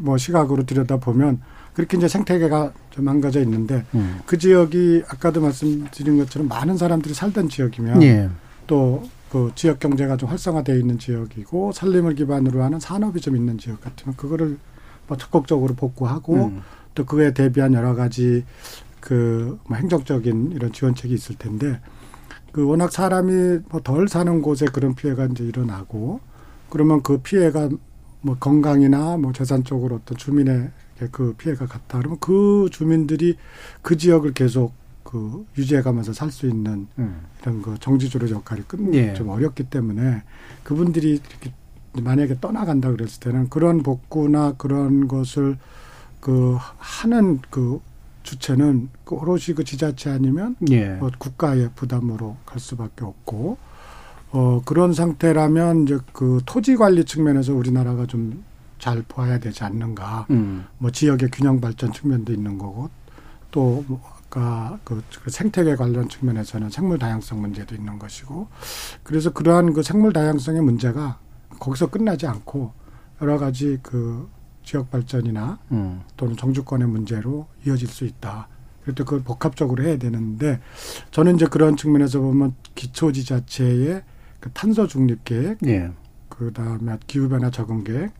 뭐 0.00 0.16
시각으로 0.16 0.64
들여다 0.64 0.98
보면 0.98 1.40
그렇게 1.74 1.96
이제 1.96 2.08
생태계가 2.08 2.72
좀 2.90 3.04
망가져 3.04 3.40
있는데 3.42 3.84
음. 3.94 4.20
그 4.26 4.38
지역이 4.38 5.04
아까도 5.08 5.40
말씀드린 5.40 6.18
것처럼 6.18 6.48
많은 6.48 6.76
사람들이 6.76 7.14
살던 7.14 7.48
지역이면 7.48 8.02
예. 8.02 8.30
또그 8.66 9.52
지역 9.54 9.80
경제가 9.80 10.16
좀 10.16 10.28
활성화되어 10.30 10.76
있는 10.76 10.98
지역이고 10.98 11.72
산림을 11.72 12.14
기반으로 12.14 12.62
하는 12.62 12.80
산업이 12.80 13.20
좀 13.20 13.36
있는 13.36 13.58
지역 13.58 13.80
같으면 13.80 14.16
그거를 14.16 14.56
뭐 15.08 15.16
적극적으로 15.16 15.74
복구하고 15.74 16.34
음. 16.46 16.62
또 16.94 17.04
그에 17.04 17.34
대비한 17.34 17.74
여러 17.74 17.94
가지 17.94 18.44
그 19.00 19.58
뭐 19.68 19.76
행정적인 19.76 20.52
이런 20.52 20.72
지원책이 20.72 21.12
있을 21.12 21.34
텐데 21.36 21.80
그 22.52 22.64
워낙 22.66 22.92
사람이 22.92 23.58
뭐 23.68 23.80
덜 23.82 24.08
사는 24.08 24.40
곳에 24.40 24.66
그런 24.66 24.94
피해가 24.94 25.26
이제 25.26 25.44
일어나고 25.44 26.20
그러면 26.70 27.02
그 27.02 27.18
피해가 27.18 27.68
뭐 28.20 28.36
건강이나 28.38 29.16
뭐 29.18 29.32
재산 29.32 29.64
쪽으로 29.64 29.96
어떤 29.96 30.16
주민의 30.16 30.70
그 31.10 31.34
피해가 31.36 31.66
갔다 31.66 31.98
그러면 31.98 32.18
그 32.20 32.68
주민들이 32.70 33.36
그 33.82 33.96
지역을 33.96 34.32
계속 34.34 34.72
그 35.02 35.46
유지해가면서 35.56 36.12
살 36.12 36.30
수 36.30 36.48
있는 36.48 36.88
음. 36.98 37.20
이런 37.42 37.62
그 37.62 37.76
정지조례 37.78 38.30
역할이 38.30 38.62
끝, 38.66 38.80
예. 38.94 39.14
좀 39.14 39.28
어렵기 39.28 39.64
때문에 39.64 40.22
그분들이 40.62 41.20
이렇게 41.30 41.52
만약에 41.92 42.40
떠나간다 42.40 42.90
그랬을 42.90 43.20
때는 43.20 43.48
그런 43.48 43.82
복구나 43.82 44.54
그런 44.58 45.06
것을 45.06 45.56
그 46.20 46.56
하는 46.78 47.40
그 47.50 47.80
주체는 48.24 48.88
그 49.04 49.14
오롯이 49.14 49.54
그 49.54 49.62
지자체 49.64 50.10
아니면 50.10 50.56
예. 50.70 50.94
뭐 50.94 51.10
국가의 51.18 51.70
부담으로 51.76 52.36
갈 52.46 52.58
수밖에 52.58 53.04
없고 53.04 53.58
어 54.32 54.62
그런 54.64 54.92
상태라면 54.94 55.84
이제 55.84 55.98
그 56.12 56.40
토지 56.46 56.74
관리 56.76 57.04
측면에서 57.04 57.54
우리나라가 57.54 58.06
좀 58.06 58.42
잘 58.78 59.02
봐야 59.02 59.38
되지 59.38 59.64
않는가. 59.64 60.26
음. 60.30 60.66
뭐 60.78 60.90
지역의 60.90 61.30
균형 61.32 61.60
발전 61.60 61.92
측면도 61.92 62.32
있는 62.32 62.58
거고 62.58 62.90
또뭐 63.50 64.00
아까 64.34 64.78
그 64.82 65.02
생태계 65.26 65.76
관련 65.76 66.08
측면에서는 66.08 66.70
생물 66.70 66.98
다양성 66.98 67.40
문제도 67.40 67.74
있는 67.74 67.98
것이고 67.98 68.48
그래서 69.04 69.32
그러한 69.32 69.72
그 69.72 69.82
생물 69.82 70.12
다양성의 70.12 70.60
문제가 70.62 71.20
거기서 71.60 71.90
끝나지 71.90 72.26
않고 72.26 72.72
여러 73.22 73.38
가지 73.38 73.78
그 73.82 74.28
지역 74.64 74.90
발전이나 74.90 75.58
음. 75.70 76.02
또는 76.16 76.36
정주권의 76.36 76.88
문제로 76.88 77.46
이어질 77.64 77.86
수 77.86 78.04
있다. 78.04 78.48
그래도 78.82 79.04
그걸 79.04 79.22
복합적으로 79.22 79.84
해야 79.84 79.96
되는데 79.98 80.60
저는 81.10 81.36
이제 81.36 81.46
그런 81.46 81.76
측면에서 81.76 82.20
보면 82.20 82.54
기초지자체의 82.74 84.02
그 84.40 84.50
탄소 84.52 84.86
중립 84.86 85.24
계획, 85.24 85.58
예. 85.66 85.90
그 86.28 86.52
다음에 86.52 86.98
기후변화 87.06 87.50
적응 87.50 87.84
계획, 87.84 88.12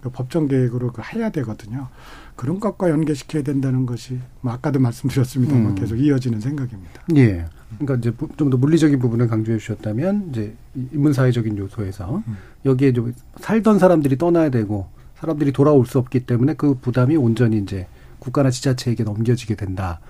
그 0.00 0.10
법정 0.10 0.48
계획으로 0.48 0.92
그 0.92 1.02
해야 1.14 1.30
되거든요. 1.30 1.88
그런 2.36 2.58
것과 2.58 2.90
연계시켜야 2.90 3.42
된다는 3.42 3.84
것이 3.86 4.18
뭐 4.40 4.52
아까도 4.52 4.78
말씀드렸습니다만 4.80 5.66
음. 5.66 5.74
계속 5.74 5.96
이어지는 5.96 6.40
생각입니다. 6.40 7.02
예. 7.16 7.44
그러니까 7.78 7.96
이제 7.96 8.12
좀 8.36 8.50
더 8.50 8.56
물리적인 8.56 8.98
부분을 8.98 9.28
강조해 9.28 9.58
주셨다면 9.58 10.30
이제 10.30 10.54
인문사회적인 10.92 11.56
요소에서 11.56 12.22
음. 12.26 12.36
여기에 12.64 12.92
좀 12.94 13.14
살던 13.38 13.78
사람들이 13.78 14.18
떠나야 14.18 14.50
되고 14.50 14.88
사람들이 15.16 15.52
돌아올 15.52 15.86
수 15.86 15.98
없기 15.98 16.20
때문에 16.20 16.54
그 16.54 16.74
부담이 16.74 17.16
온전히 17.16 17.58
이제 17.58 17.86
국가나 18.18 18.50
지자체에게 18.50 19.02
넘겨지게 19.04 19.54
된다라는 19.54 20.00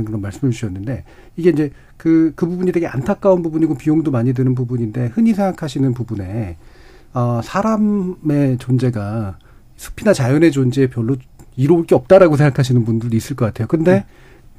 예. 0.00 0.04
그런 0.04 0.20
말씀을 0.20 0.52
주셨는데 0.52 1.04
이게 1.36 1.50
이제 1.50 1.70
그, 1.96 2.32
그 2.36 2.46
부분이 2.46 2.72
되게 2.72 2.86
안타까운 2.86 3.42
부분이고 3.42 3.76
비용도 3.76 4.10
많이 4.10 4.32
드는 4.32 4.54
부분인데 4.54 5.08
흔히 5.08 5.34
생각하시는 5.34 5.92
부분에 5.94 6.56
어, 7.14 7.40
사람의 7.42 8.58
존재가 8.58 9.38
숲이나 9.76 10.12
자연의 10.12 10.52
존재에 10.52 10.88
별로 10.88 11.16
이로울 11.56 11.86
게 11.86 11.94
없다라고 11.94 12.36
생각하시는 12.36 12.84
분들도 12.84 13.16
있을 13.16 13.36
것 13.36 13.46
같아요. 13.46 13.66
근데 13.66 14.04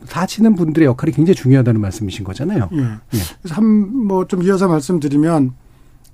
사시는 0.06 0.56
분들의 0.56 0.86
역할이 0.86 1.12
굉장히 1.12 1.36
중요하다는 1.36 1.80
말씀이신 1.82 2.24
거잖아요. 2.24 2.70
예. 2.74 2.78
예. 2.78 3.20
그래서 3.42 3.56
한뭐 3.56 4.28
좀 4.28 4.44
이어서 4.44 4.68
말씀드리면 4.68 5.54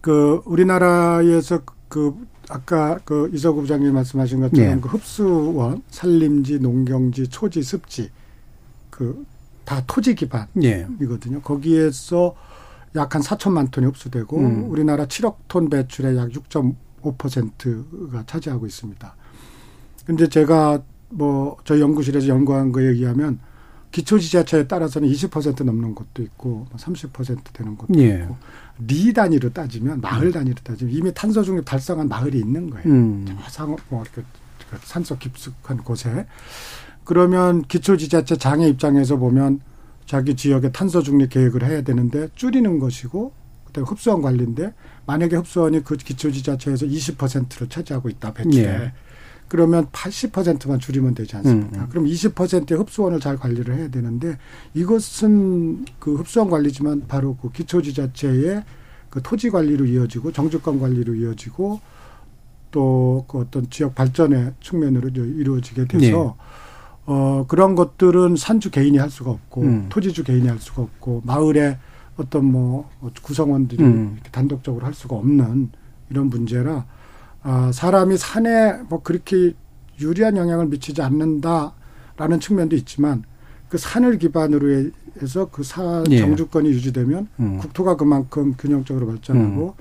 그 0.02 0.42
우리나라에서 0.46 1.62
그 1.88 2.16
아까 2.50 3.00
그 3.06 3.30
이서구 3.34 3.62
부장님 3.62 3.94
말씀하신 3.94 4.42
것처럼 4.42 4.78
예. 4.78 4.80
그 4.82 4.90
흡수원, 4.90 5.82
산림지, 5.90 6.60
농경지, 6.60 7.28
초지, 7.28 7.62
습지 7.64 8.10
그 8.90 9.26
다 9.66 9.84
토지 9.88 10.12
예. 10.12 10.14
기반이거든요. 10.14 11.42
거기에서 11.42 12.36
약 12.96 13.16
한 13.16 13.22
4천만 13.22 13.72
톤이 13.72 13.88
흡수되고 13.88 14.38
음. 14.38 14.70
우리나라 14.70 15.06
7억 15.06 15.36
톤 15.48 15.70
배출의 15.70 16.18
약 16.18 16.30
6.5%가 16.30 18.24
차지하고 18.26 18.66
있습니다. 18.66 19.16
근데 20.06 20.28
제가 20.28 20.82
뭐 21.10 21.58
저희 21.64 21.82
연구실에서 21.82 22.28
연구한 22.28 22.72
거에 22.72 22.86
의하면 22.86 23.40
기초 23.92 24.20
지자체에 24.20 24.68
따라서는 24.68 25.08
20% 25.10 25.64
넘는 25.64 25.96
곳도 25.96 26.22
있고 26.24 26.68
30% 26.76 27.54
되는 27.54 27.78
곳도 27.78 27.98
예. 28.02 28.20
있고 28.24 28.36
리 28.80 29.14
단위로 29.14 29.54
따지면 29.54 30.02
마을 30.02 30.32
단위로 30.32 30.58
따지면 30.64 30.94
이미 30.94 31.14
탄소 31.14 31.44
중립 31.44 31.64
달성한 31.64 32.10
마을이 32.10 32.38
있는 32.40 32.70
거예요. 32.70 32.86
음. 32.88 33.26
상, 33.48 33.76
뭐그 33.90 34.24
산속 34.84 35.20
깊숙한 35.20 35.78
곳에 35.78 36.26
그러면 37.06 37.62
기초 37.62 37.96
지자체 37.96 38.36
장애 38.36 38.68
입장에서 38.68 39.16
보면 39.16 39.62
자기 40.06 40.36
지역의 40.36 40.72
탄소 40.72 41.02
중립 41.02 41.30
계획을 41.30 41.64
해야 41.64 41.82
되는데 41.82 42.30
줄이는 42.36 42.80
것이고 42.80 43.32
그다음에 43.66 43.88
흡수원 43.88 44.22
관리인데 44.22 44.74
만약에 45.06 45.36
흡수원이 45.36 45.84
그 45.84 45.98
기초 45.98 46.32
지자체에서 46.32 46.86
20%를 46.86 47.70
차지하고 47.70 48.10
있다 48.10 48.34
배출에 48.34 48.64
예. 48.64 48.94
그러면 49.48 49.86
80%만 49.88 50.80
줄이면 50.80 51.14
되지 51.14 51.36
않습니까? 51.38 51.78
음, 51.78 51.84
음. 51.84 51.90
그럼 51.90 52.06
20%의 52.06 52.80
흡수원을 52.80 53.20
잘 53.20 53.38
관리를 53.38 53.76
해야 53.76 53.90
되는데 53.90 54.38
이것은 54.74 55.86
그 56.00 56.16
흡수원 56.16 56.50
관리지만 56.50 57.06
바로 57.08 57.36
그 57.36 57.52
기초 57.52 57.82
지자체의 57.82 58.64
그 59.12 59.22
토지 59.22 59.50
관리로 59.50 59.86
이어지고 59.86 60.32
정주권 60.32 60.80
관리로 60.80 61.16
이어지고 61.16 61.80
또 62.72 63.06
그 63.28 63.40
어떤 63.40 63.70
지역 63.70 63.96
발전의 63.96 64.54
측면으로 64.62 65.10
이루어지게 65.10 65.86
돼서 65.86 66.36
네. 66.38 66.46
어 67.06 67.46
그런 67.48 67.76
것들은 67.76 68.36
산주 68.36 68.72
개인이 68.72 68.98
할 68.98 69.10
수가 69.10 69.32
없고 69.32 69.62
음. 69.62 69.86
토지주 69.90 70.24
개인이 70.24 70.48
할 70.48 70.58
수가 70.60 70.82
없고 70.82 71.22
마을의 71.26 71.78
어떤 72.18 72.46
뭐 72.46 72.90
구성원들이 73.22 73.84
음. 73.84 74.14
이렇게 74.16 74.32
단독적으로 74.32 74.86
할 74.86 74.94
수가 74.94 75.16
없는 75.16 75.70
이런 76.10 76.28
문제라 76.28 76.86
아, 77.44 77.72
사람이 77.72 78.18
산에 78.18 78.82
뭐 78.90 79.04
그렇게 79.04 79.54
유리한 80.00 80.36
영향을 80.36 80.68
미치지 80.68 81.02
않는다라는 81.02 82.40
측면도 82.40 82.76
있지만 82.76 83.24
그 83.70 83.78
산을 83.78 84.18
기반으로 84.18 84.90
국토에서 85.16 85.46
그사 85.50 86.04
예. 86.10 86.20
정주권이 86.20 86.70
유지되면 86.70 87.28
음. 87.40 87.58
국토가 87.58 87.96
그만큼 87.96 88.54
균형적으로 88.58 89.08
발전하고 89.08 89.76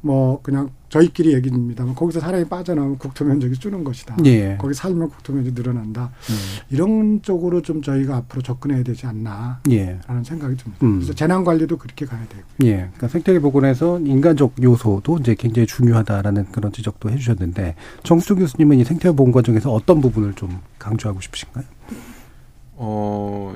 뭐 0.00 0.40
그냥 0.42 0.70
저희끼리 0.88 1.34
얘기입니다만 1.34 1.94
거기서 1.94 2.20
사람이 2.20 2.44
빠져나오면 2.44 2.98
국토 2.98 3.24
면적이 3.24 3.54
줄는 3.56 3.82
것이다. 3.82 4.16
예. 4.24 4.56
거기 4.58 4.72
살면 4.72 5.10
국토 5.10 5.32
면적이 5.32 5.54
늘어난다. 5.60 6.12
음. 6.30 6.34
이런 6.70 7.22
쪽으로 7.22 7.60
좀 7.62 7.82
저희가 7.82 8.16
앞으로 8.16 8.42
접근해야 8.42 8.82
되지 8.84 9.06
않나라는 9.06 9.60
예. 9.70 9.98
생각이 10.24 10.56
듭니다. 10.56 10.86
음. 10.86 10.96
그래서 10.96 11.12
재난 11.12 11.44
관리도 11.44 11.76
그렇게 11.78 12.06
가야 12.06 12.24
되고. 12.28 12.42
예. 12.64 12.76
그러니까 12.76 13.08
생태계 13.08 13.40
복원에서 13.40 13.98
인간적 13.98 14.62
요소도 14.62 15.18
이제 15.18 15.34
굉장히 15.34 15.66
중요하다라는 15.66 16.52
그런 16.52 16.72
지적도 16.72 17.10
해주셨는데 17.10 17.74
정수조 18.04 18.36
교수님은 18.36 18.78
이 18.78 18.84
생태계 18.84 19.16
복원 19.16 19.32
과정에서 19.32 19.72
어떤 19.72 20.00
부분을 20.00 20.34
좀 20.34 20.60
강조하고 20.78 21.20
싶으신가요? 21.20 21.64
어, 22.76 23.54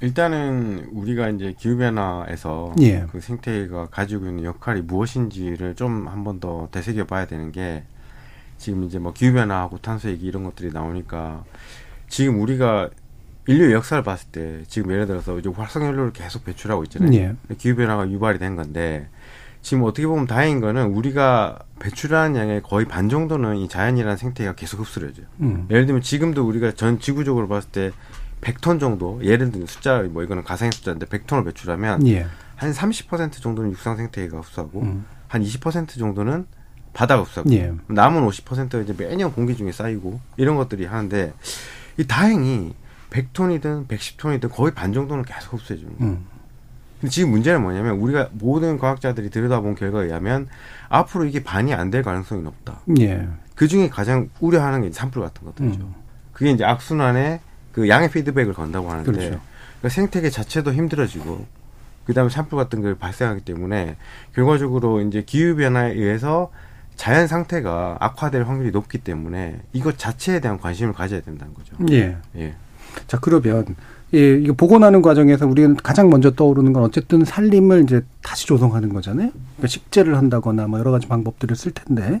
일단은 0.00 0.88
우리가 0.92 1.28
이제 1.28 1.54
기후변화에서 1.58 2.74
예. 2.80 3.04
그 3.12 3.20
생태계가 3.20 3.86
가지고 3.90 4.26
있는 4.26 4.44
역할이 4.44 4.82
무엇인지를 4.82 5.74
좀 5.74 6.06
한 6.08 6.24
번 6.24 6.40
더 6.40 6.68
되새겨 6.70 7.04
봐야 7.04 7.26
되는 7.26 7.52
게 7.52 7.84
지금 8.56 8.84
이제 8.84 8.98
뭐 8.98 9.12
기후변화하고 9.12 9.78
탄소 9.78 10.08
얘기 10.08 10.26
이런 10.26 10.44
것들이 10.44 10.72
나오니까 10.72 11.44
지금 12.08 12.40
우리가 12.40 12.88
인류의 13.46 13.72
역사를 13.72 14.02
봤을 14.02 14.28
때 14.30 14.62
지금 14.68 14.92
예를 14.92 15.06
들어서 15.06 15.38
이제 15.38 15.48
활성연료를 15.48 16.12
계속 16.12 16.44
배출하고 16.44 16.84
있잖아요. 16.84 17.12
예. 17.14 17.34
기후변화가 17.56 18.10
유발이 18.10 18.38
된 18.38 18.56
건데 18.56 19.08
지금 19.62 19.82
어떻게 19.82 20.06
보면 20.06 20.26
다행인 20.26 20.60
거는 20.60 20.86
우리가 20.94 21.58
배출하는 21.78 22.36
양의 22.40 22.62
거의 22.62 22.86
반 22.86 23.10
정도는 23.10 23.56
이 23.56 23.68
자연이라는 23.68 24.16
생태계가 24.16 24.54
계속 24.54 24.80
흡수를 24.80 25.10
해줘요. 25.10 25.26
음. 25.40 25.66
예를 25.70 25.84
들면 25.84 26.00
지금도 26.00 26.46
우리가 26.48 26.72
전 26.72 26.98
지구적으로 26.98 27.48
봤을 27.48 27.68
때 27.70 27.90
100톤 28.40 28.80
정도 28.80 29.20
예를 29.24 29.50
들면 29.50 29.66
숫자 29.66 30.02
뭐 30.02 30.22
이거는 30.22 30.44
가상의 30.44 30.72
숫자인데 30.72 31.06
100톤을 31.06 31.44
배출하면 31.44 32.06
예. 32.08 32.26
한 32.56 32.72
30% 32.72 33.32
정도는 33.32 33.70
육상 33.72 33.96
생태계가 33.96 34.38
흡수하고 34.38 34.80
음. 34.82 35.04
한20% 35.28 35.98
정도는 35.98 36.46
바다가 36.92 37.22
흡수하고 37.22 37.52
예. 37.52 37.72
남은 37.88 38.26
50%가 38.26 38.78
이제 38.80 38.94
매년 38.96 39.32
공기 39.32 39.56
중에 39.56 39.72
쌓이고 39.72 40.20
이런 40.36 40.56
것들이 40.56 40.86
하는데 40.86 41.32
이 41.98 42.06
다행히 42.06 42.74
100톤이든 43.10 43.86
110톤이든 43.88 44.50
거의 44.52 44.72
반 44.72 44.92
정도는 44.92 45.24
계속 45.24 45.54
흡수해 45.54 45.78
주는 45.78 45.96
거예요. 45.98 46.12
음. 46.12 46.26
근데 47.00 47.10
지금 47.10 47.30
문제는 47.30 47.62
뭐냐면 47.62 47.96
우리가 47.98 48.28
모든 48.32 48.78
과학자들이 48.78 49.30
들여다본 49.30 49.74
결과에 49.74 50.06
의하면 50.06 50.48
앞으로 50.88 51.24
이게 51.24 51.42
반이 51.42 51.72
안 51.74 51.90
될 51.90 52.02
가능성이 52.02 52.42
높다. 52.42 52.80
예. 52.98 53.26
그 53.54 53.68
중에 53.68 53.88
가장 53.88 54.28
우려하는 54.40 54.82
게 54.82 54.90
산불 54.92 55.22
같은 55.22 55.44
것들이죠. 55.46 55.80
음. 55.82 55.94
그게 56.32 56.50
이제 56.50 56.64
악순환에 56.64 57.40
그 57.72 57.88
양의 57.88 58.10
피드백을 58.10 58.52
건다고 58.54 58.90
하는데 58.90 59.10
그렇죠. 59.10 59.28
그러니까 59.28 59.88
생태계 59.88 60.30
자체도 60.30 60.72
힘들어지고 60.72 61.46
그다음에 62.04 62.30
산불 62.30 62.56
같은 62.58 62.82
걸 62.82 62.94
발생하기 62.94 63.42
때문에 63.44 63.96
결과적으로 64.34 65.00
이제 65.00 65.22
기후 65.24 65.56
변화에 65.56 65.92
의해서 65.92 66.50
자연 66.96 67.26
상태가 67.26 67.96
악화될 68.00 68.42
확률이 68.42 68.72
높기 68.72 68.98
때문에 68.98 69.60
이것 69.72 69.96
자체에 69.96 70.40
대한 70.40 70.58
관심을 70.58 70.92
가져야 70.92 71.20
된다는 71.20 71.54
거죠. 71.54 71.74
예. 71.90 72.16
예. 72.36 72.54
자, 73.06 73.18
그러면 73.20 73.76
예, 74.12 74.34
이거 74.34 74.52
복원하는 74.54 75.02
과정에서 75.02 75.46
우리는 75.46 75.76
가장 75.76 76.10
먼저 76.10 76.32
떠오르는 76.32 76.72
건 76.72 76.82
어쨌든 76.82 77.24
살림을 77.24 77.84
이제 77.84 78.02
다시 78.22 78.46
조성하는 78.46 78.92
거잖아요. 78.92 79.30
그러니까 79.30 79.66
식재를 79.68 80.16
한다거나 80.16 80.66
뭐 80.66 80.80
여러 80.80 80.90
가지 80.90 81.06
방법들을 81.06 81.54
쓸 81.54 81.72
텐데 81.72 82.20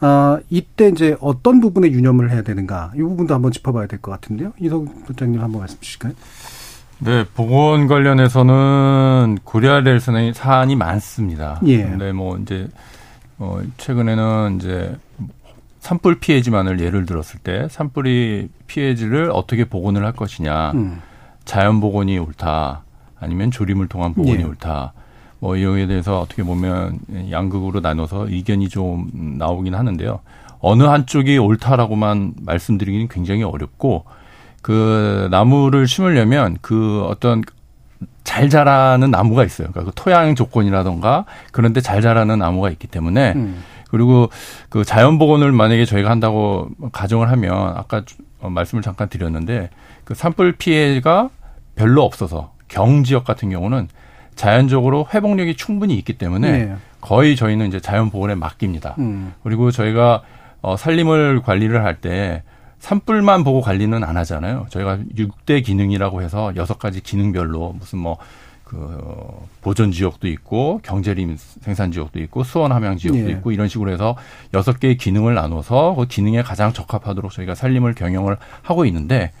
아, 0.00 0.38
이때 0.48 0.88
이제 0.88 1.16
어떤 1.20 1.60
부분에 1.60 1.88
유념을 1.90 2.30
해야 2.30 2.42
되는가? 2.42 2.92
이 2.96 2.98
부분도 3.00 3.34
한번 3.34 3.52
짚어봐야 3.52 3.86
될 3.86 4.00
것 4.00 4.10
같은데요. 4.12 4.52
이석 4.58 5.04
부장님 5.06 5.40
한번 5.42 5.60
말씀 5.60 5.78
주실까요? 5.80 6.12
네, 7.00 7.24
보건 7.34 7.86
관련해서는 7.86 9.38
고려해야 9.44 9.82
될 9.82 9.98
사안이- 9.98 10.34
사안이 10.34 10.76
많습니다. 10.76 11.60
예. 11.66 11.82
근데 11.84 12.12
뭐 12.12 12.36
이제 12.38 12.68
어 13.38 13.60
최근에는 13.78 14.56
이제 14.58 14.96
산불 15.80 16.20
피해지만을 16.20 16.80
예를 16.80 17.06
들었을 17.06 17.40
때 17.40 17.68
산불이 17.70 18.48
피해지를 18.66 19.30
어떻게 19.32 19.64
복원을 19.64 20.04
할 20.04 20.12
것이냐. 20.12 20.72
음. 20.72 21.00
자연 21.46 21.80
복원이 21.80 22.18
옳다. 22.18 22.82
아니면 23.18 23.50
조림을 23.50 23.88
통한 23.88 24.12
복원이 24.14 24.40
예. 24.40 24.44
옳다. 24.44 24.92
뭐 25.40 25.56
이거에 25.56 25.86
대해서 25.86 26.20
어떻게 26.20 26.42
보면 26.42 26.98
양극으로 27.30 27.80
나눠서 27.80 28.28
의견이 28.28 28.68
좀 28.68 29.08
나오긴 29.38 29.74
하는데요. 29.74 30.20
어느 30.60 30.82
한쪽이 30.82 31.38
옳다라고만 31.38 32.34
말씀드리기는 32.42 33.08
굉장히 33.08 33.42
어렵고 33.42 34.04
그 34.62 35.28
나무를 35.30 35.86
심으려면 35.88 36.58
그 36.60 37.02
어떤 37.08 37.42
잘 38.24 38.50
자라는 38.50 39.10
나무가 39.10 39.44
있어요. 39.44 39.68
그러니까 39.72 39.90
그 39.90 39.92
토양 40.02 40.34
조건이라던가 40.34 41.24
그런데 41.52 41.80
잘 41.80 42.02
자라는 42.02 42.38
나무가 42.38 42.70
있기 42.70 42.86
때문에 42.86 43.32
음. 43.34 43.62
그리고 43.90 44.28
그 44.68 44.84
자연 44.84 45.18
복원을 45.18 45.50
만약에 45.52 45.84
저희가 45.86 46.10
한다고 46.10 46.68
가정을 46.92 47.30
하면 47.30 47.52
아까 47.76 48.04
주- 48.04 48.16
어, 48.40 48.50
말씀을 48.50 48.82
잠깐 48.82 49.08
드렸는데 49.08 49.70
그 50.04 50.14
산불 50.14 50.52
피해가 50.58 51.30
별로 51.74 52.04
없어서 52.04 52.52
경 52.68 53.02
지역 53.04 53.24
같은 53.24 53.50
경우는 53.50 53.88
자연적으로 54.40 55.06
회복력이 55.12 55.54
충분히 55.54 55.96
있기 55.96 56.14
때문에 56.14 56.50
네. 56.50 56.76
거의 57.02 57.36
저희는 57.36 57.68
이제 57.68 57.78
자연 57.78 58.08
복원에 58.08 58.34
맡깁니다. 58.34 58.94
음. 58.98 59.34
그리고 59.42 59.70
저희가 59.70 60.22
어, 60.62 60.76
살림을 60.78 61.42
관리를 61.42 61.84
할 61.84 61.96
때 62.00 62.42
산불만 62.78 63.44
보고 63.44 63.60
관리는 63.60 64.02
안 64.02 64.16
하잖아요. 64.16 64.66
저희가 64.70 64.98
6대 65.14 65.62
기능이라고 65.62 66.22
해서 66.22 66.52
여섯 66.56 66.78
가지 66.78 67.02
기능별로 67.02 67.74
무슨 67.78 67.98
뭐, 67.98 68.16
그, 68.64 68.98
보존 69.60 69.92
지역도 69.92 70.26
있고, 70.28 70.80
경제림 70.82 71.36
생산 71.60 71.92
지역도 71.92 72.18
있고, 72.20 72.42
수원 72.42 72.72
함양 72.72 72.96
지역도 72.96 73.28
예. 73.28 73.32
있고, 73.32 73.52
이런 73.52 73.68
식으로 73.68 73.90
해서 73.90 74.16
여섯 74.54 74.80
개의 74.80 74.96
기능을 74.96 75.34
나눠서 75.34 75.94
그 75.94 76.06
기능에 76.06 76.40
가장 76.40 76.72
적합하도록 76.72 77.30
저희가 77.30 77.54
살림을 77.54 77.94
경영을 77.94 78.38
하고 78.62 78.86
있는데, 78.86 79.32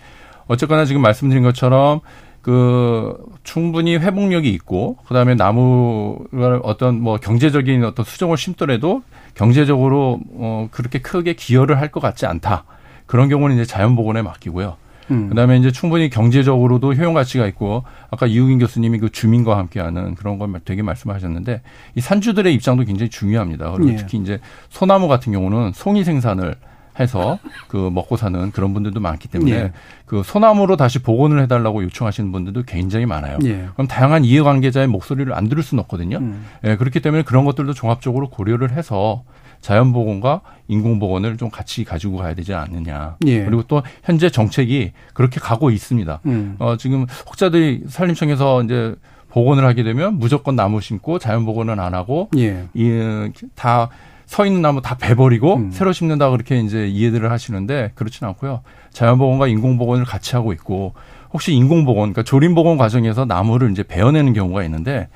어쨌거나 0.46 0.84
지금 0.84 1.00
말씀드린 1.00 1.42
것처럼 1.42 2.00
그 2.42 3.16
충분히 3.42 3.96
회복력이 3.96 4.48
있고 4.50 4.96
그다음에 5.06 5.34
나무를 5.34 6.60
어떤 6.62 7.00
뭐 7.00 7.18
경제적인 7.18 7.84
어떤 7.84 8.04
수종을 8.04 8.36
심더라도 8.36 9.02
경제적으로 9.34 10.20
어 10.34 10.68
그렇게 10.70 11.00
크게 11.00 11.34
기여를 11.34 11.78
할 11.78 11.90
것 11.90 12.00
같지 12.00 12.24
않다. 12.26 12.64
그런 13.06 13.28
경우는 13.28 13.56
이제 13.56 13.64
자연 13.64 13.96
복원에 13.96 14.22
맡기고요. 14.22 14.76
음. 15.10 15.28
그다음에 15.28 15.58
이제 15.58 15.72
충분히 15.72 16.08
경제적으로도 16.08 16.94
효용 16.94 17.14
가치가 17.14 17.46
있고 17.48 17.82
아까 18.10 18.26
이우긴 18.26 18.60
교수님이 18.60 18.98
그 19.00 19.10
주민과 19.10 19.58
함께하는 19.58 20.14
그런 20.14 20.38
걸 20.38 20.52
되게 20.64 20.82
말씀하셨는데 20.82 21.62
이 21.96 22.00
산주들의 22.00 22.54
입장도 22.54 22.84
굉장히 22.84 23.10
중요합니다. 23.10 23.72
그리고 23.72 23.90
예. 23.90 23.96
특히 23.96 24.18
이제 24.18 24.38
소나무 24.68 25.08
같은 25.08 25.32
경우는 25.32 25.72
송이 25.74 26.04
생산을 26.04 26.54
해서 27.00 27.38
그 27.68 27.90
먹고 27.92 28.16
사는 28.16 28.50
그런 28.52 28.74
분들도 28.74 29.00
많기 29.00 29.28
때문에 29.28 29.52
예. 29.52 29.72
그 30.06 30.22
소나무로 30.24 30.76
다시 30.76 30.98
복원을 31.00 31.40
해달라고 31.42 31.82
요청하시는 31.84 32.30
분들도 32.30 32.62
굉장히 32.64 33.06
많아요. 33.06 33.38
예. 33.44 33.68
그럼 33.74 33.86
다양한 33.88 34.24
이해관계자의 34.24 34.86
목소리를 34.86 35.32
안 35.32 35.48
들을 35.48 35.62
수는 35.62 35.82
없거든요. 35.84 36.18
음. 36.18 36.44
예, 36.64 36.76
그렇기 36.76 37.00
때문에 37.00 37.22
그런 37.22 37.44
것들도 37.44 37.72
종합적으로 37.74 38.28
고려를 38.30 38.72
해서 38.72 39.22
자연보건과 39.60 40.40
인공보건을 40.68 41.36
좀 41.36 41.50
같이 41.50 41.84
가지고 41.84 42.16
가야 42.18 42.34
되지 42.34 42.54
않느냐. 42.54 43.16
예. 43.26 43.44
그리고 43.44 43.62
또 43.64 43.82
현재 44.04 44.30
정책이 44.30 44.92
그렇게 45.14 45.38
가고 45.38 45.70
있습니다. 45.70 46.20
음. 46.26 46.56
어, 46.58 46.76
지금 46.78 47.06
혹자들이 47.28 47.84
산림청에서 47.88 48.62
이제 48.64 48.94
복원을 49.28 49.64
하게 49.64 49.82
되면 49.84 50.14
무조건 50.18 50.56
나무 50.56 50.80
심고 50.80 51.18
자연복원은 51.18 51.78
안 51.78 51.94
하고 51.94 52.28
예. 52.36 52.64
이 52.74 53.30
다 53.54 53.88
서 54.30 54.46
있는 54.46 54.62
나무 54.62 54.80
다 54.80 54.96
베버리고 54.96 55.56
음. 55.56 55.70
새로 55.72 55.92
심는다 55.92 56.30
그렇게 56.30 56.60
이제 56.60 56.86
이해들을 56.86 57.32
하시는데 57.32 57.90
그렇지는 57.96 58.28
않고요. 58.28 58.60
자연복원과 58.92 59.48
인공복원을 59.48 60.04
같이 60.04 60.36
하고 60.36 60.52
있고 60.52 60.94
혹시 61.32 61.52
인공복원, 61.52 62.12
그러니까 62.12 62.22
조림복원 62.22 62.78
과정에서 62.78 63.24
나무를 63.24 63.72
이제 63.72 63.82
베어내는 63.82 64.32
경우가 64.32 64.62
있는데 64.62 65.08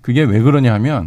그게 0.00 0.22
왜 0.22 0.40
그러냐 0.40 0.72
하면 0.72 1.06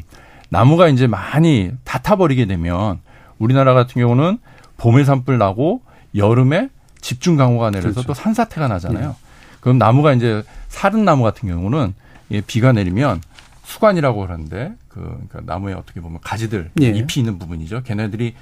나무가 0.50 0.90
이제 0.90 1.08
많이 1.08 1.72
다 1.84 1.98
타버리게 1.98 2.46
되면 2.46 3.00
우리나라 3.40 3.74
같은 3.74 4.00
경우는 4.00 4.38
봄에 4.78 5.04
산불 5.04 5.40
나고 5.40 5.82
여름에 6.16 6.70
집중 7.02 7.36
강우가 7.36 7.72
내려서 7.72 7.94
그렇죠. 7.94 8.08
또 8.10 8.14
산사태가 8.14 8.68
나잖아요. 8.68 9.16
그럼 9.60 9.80
나무가 9.80 10.14
이제 10.14 10.44
사른 10.68 11.04
나무 11.04 11.24
같은 11.24 11.50
경우는 11.50 11.96
이 12.30 12.42
비가 12.42 12.74
내리면 12.74 13.22
수관이라고 13.66 14.22
그러는데 14.22 14.74
그 14.88 15.02
그러니까 15.02 15.42
나무에 15.46 15.74
어떻게 15.74 16.00
보면 16.00 16.20
가지들 16.22 16.72
예. 16.82 16.88
잎이 16.88 17.08
있는 17.18 17.40
부분이죠. 17.40 17.84
걔네들이 17.84 18.36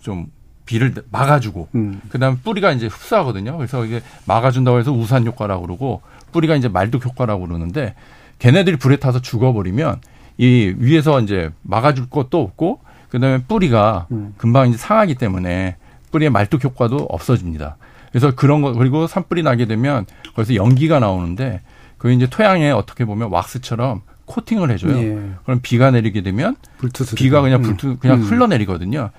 좀 0.00 0.26
비를 0.66 0.94
막아주고 1.10 1.68
음. 1.74 2.00
그다음 2.08 2.34
에 2.34 2.36
뿌리가 2.42 2.72
이제 2.72 2.86
흡수하거든요. 2.86 3.56
그래서 3.56 3.84
이게 3.84 4.02
막아준다고 4.26 4.78
해서 4.78 4.92
우산 4.92 5.26
효과라고 5.26 5.62
그러고 5.62 6.02
뿌리가 6.32 6.56
이제 6.56 6.68
말뚝 6.68 7.04
효과라고 7.04 7.46
그러는데 7.46 7.94
걔네들이 8.40 8.76
불에 8.76 8.96
타서 8.96 9.20
죽어버리면 9.20 10.00
이 10.38 10.74
위에서 10.78 11.20
이제 11.20 11.50
막아줄 11.62 12.10
것도 12.10 12.40
없고 12.40 12.80
그다음에 13.10 13.42
뿌리가 13.44 14.08
음. 14.10 14.34
금방 14.36 14.68
이제 14.68 14.76
상하기 14.76 15.14
때문에 15.14 15.76
뿌리의 16.10 16.30
말뚝 16.30 16.64
효과도 16.64 16.96
없어집니다. 16.96 17.76
그래서 18.10 18.34
그런 18.34 18.62
거 18.62 18.72
그리고 18.72 19.06
산불이 19.06 19.42
나게 19.42 19.66
되면 19.66 20.06
거기서 20.34 20.56
연기가 20.56 20.98
나오는데 20.98 21.60
그 21.98 22.10
이제 22.10 22.26
토양에 22.26 22.70
어떻게 22.70 23.04
보면 23.04 23.30
왁스처럼 23.30 24.02
코팅을 24.26 24.70
해줘요. 24.70 24.96
예. 24.96 25.30
그럼 25.44 25.60
비가 25.62 25.90
내리게 25.90 26.22
되면 26.22 26.56
불투수 26.78 27.14
비가 27.16 27.40
그냥 27.40 27.60
음. 27.60 27.62
불투 27.62 27.96
그냥 27.98 28.18
음. 28.18 28.22
흘러내리거든요. 28.22 29.10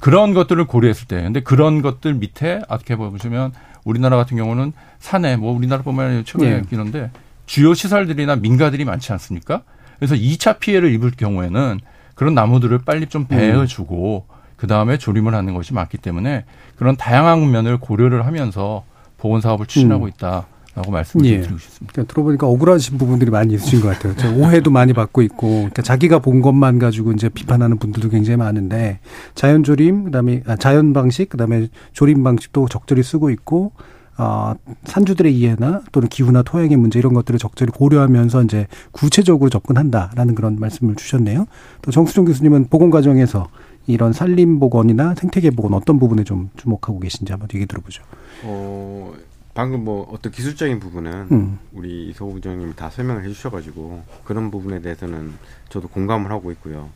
그런 0.00 0.34
것들을 0.34 0.62
고려했을 0.66 1.08
때, 1.08 1.22
근데 1.22 1.40
그런 1.40 1.80
것들 1.80 2.14
밑에 2.14 2.60
어떻게 2.68 2.96
보시면 2.96 3.52
우리나라 3.84 4.16
같은 4.16 4.36
경우는 4.36 4.72
산에 4.98 5.36
뭐 5.36 5.54
우리나라뿐만 5.56 6.06
아니라 6.06 6.22
최근에 6.24 6.50
예. 6.50 6.62
있는데 6.72 7.10
주요 7.46 7.74
시설들이나 7.74 8.36
민가들이 8.36 8.84
많지 8.84 9.12
않습니까? 9.12 9.62
그래서 9.98 10.14
2차 10.14 10.58
피해를 10.58 10.92
입을 10.92 11.12
경우에는 11.12 11.80
그런 12.14 12.34
나무들을 12.34 12.78
빨리 12.84 13.06
좀 13.06 13.26
베어주고 13.26 14.26
그 14.56 14.66
다음에 14.66 14.96
조림을 14.98 15.34
하는 15.34 15.54
것이 15.54 15.74
맞기 15.74 15.98
때문에 15.98 16.44
그런 16.76 16.96
다양한 16.96 17.50
면을 17.50 17.78
고려를 17.78 18.26
하면서 18.26 18.84
보건 19.18 19.40
사업을 19.40 19.66
추진하고 19.66 20.04
음. 20.04 20.08
있다 20.08 20.46
라고 20.74 20.90
말씀을 20.90 21.24
예. 21.26 21.40
드리고 21.40 21.58
싶습니다. 21.58 21.92
그러니까 21.92 22.12
들어보니까 22.12 22.46
억울하신 22.48 22.98
부분들이 22.98 23.30
많이 23.30 23.54
있으신 23.54 23.80
것 23.80 23.88
같아요. 23.88 24.14
저 24.16 24.32
오해도 24.34 24.70
많이 24.70 24.92
받고 24.92 25.22
있고, 25.22 25.48
그러니까 25.48 25.82
자기가 25.82 26.18
본 26.18 26.42
것만 26.42 26.78
가지고 26.80 27.12
이제 27.12 27.28
비판하는 27.28 27.78
분들도 27.78 28.08
굉장히 28.08 28.36
많은데, 28.36 28.98
자연조림, 29.34 30.04
그 30.04 30.10
다음에, 30.10 30.42
아, 30.46 30.56
자연 30.56 30.92
방식, 30.92 31.28
그 31.28 31.36
다음에 31.36 31.68
조림 31.92 32.24
방식도 32.24 32.68
적절히 32.68 33.04
쓰고 33.04 33.30
있고, 33.30 33.72
어, 34.16 34.54
산주들의 34.84 35.36
이해나 35.36 35.82
또는 35.92 36.08
기후나 36.08 36.42
토양의 36.42 36.76
문제 36.76 36.98
이런 36.98 37.14
것들을 37.14 37.38
적절히 37.38 37.72
고려하면서 37.72 38.44
이제 38.44 38.66
구체적으로 38.92 39.50
접근한다라는 39.50 40.34
그런 40.34 40.56
말씀을 40.58 40.94
주셨네요. 40.94 41.46
또 41.82 41.90
정수정 41.90 42.24
교수님은 42.24 42.68
보건 42.68 42.90
과정에서 42.90 43.48
이런 43.86 44.12
산림 44.12 44.60
보건이나 44.60 45.14
생태계 45.14 45.50
보건 45.50 45.74
어떤 45.74 45.98
부분에 45.98 46.24
좀 46.24 46.50
주목하고 46.56 47.00
계신지 47.00 47.32
한번 47.32 47.48
얘기 47.54 47.66
들어보죠. 47.66 48.02
어, 48.44 49.12
방금 49.54 49.84
뭐 49.84 50.08
어떤 50.12 50.32
기술적인 50.32 50.80
부분은 50.80 51.28
음. 51.30 51.58
우리 51.72 52.08
이소우 52.08 52.32
부장님이 52.34 52.74
다 52.74 52.90
설명을 52.90 53.24
해주셔가지고 53.24 54.02
그런 54.24 54.50
부분에 54.50 54.80
대해서는 54.80 55.32
저도 55.68 55.88
공감을 55.88 56.30
하고 56.30 56.50
있고요. 56.52 56.90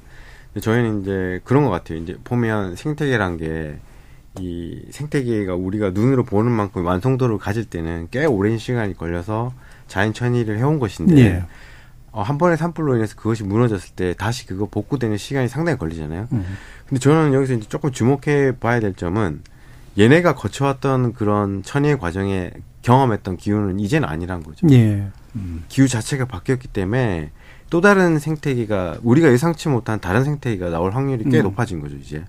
근데 0.53 0.61
저희는 0.61 1.03
이제 1.03 1.41
그런 1.45 1.65
것 1.65 1.71
같아요. 1.71 1.99
이제 1.99 2.17
보면 2.25 2.77
생태계란 2.77 3.37
게 3.39 3.79
이 4.41 4.83
생태계가 4.91 5.55
우리가 5.55 5.91
눈으로 5.91 6.25
보는 6.25 6.51
만큼 6.53 6.85
완성도를 6.85 7.39
가질 7.39 7.65
때는 7.65 8.09
꽤 8.11 8.25
오랜 8.25 8.59
시간이 8.59 8.95
걸려서 8.97 9.53
자연 9.87 10.13
천일을 10.13 10.59
해온 10.59 10.79
것인데 10.79 11.17
예. 11.21 11.45
어, 12.13 12.23
한 12.23 12.39
번의 12.39 12.57
산불로 12.57 12.97
인해서 12.97 13.15
그것이 13.17 13.45
무너졌을 13.45 13.95
때 13.95 14.15
다시 14.17 14.47
그거 14.47 14.67
복구되는 14.67 15.17
시간이 15.17 15.49
상당히 15.49 15.79
걸리잖아요. 15.79 16.29
음. 16.33 16.45
근데 16.87 17.01
저는 17.01 17.33
여기서 17.35 17.55
이제 17.55 17.69
조금 17.69 17.91
주목해 17.91 18.59
봐야 18.61 18.81
될 18.81 18.95
점은 18.95 19.43
얘네가 19.99 20.35
거쳐왔던 20.35 21.13
그런 21.13 21.63
천의의 21.63 21.99
과정에 21.99 22.53
경험했던 22.83 23.37
기후는 23.37 23.81
이제는 23.81 24.09
아니란 24.09 24.43
거죠. 24.43 24.67
예. 24.71 25.09
기후 25.69 25.89
자체가 25.89 26.27
바뀌었기 26.27 26.69
때문에 26.69 27.31
또 27.71 27.81
다른 27.81 28.19
생태계가 28.19 28.99
우리가 29.03 29.31
예상치 29.31 29.69
못한 29.69 30.01
다른 30.01 30.25
생태계가 30.25 30.71
나올 30.71 30.93
확률이 30.93 31.25
꽤 31.25 31.39
음. 31.39 31.45
높아진 31.45 31.81
거죠, 31.81 31.97
이제. 31.97 32.25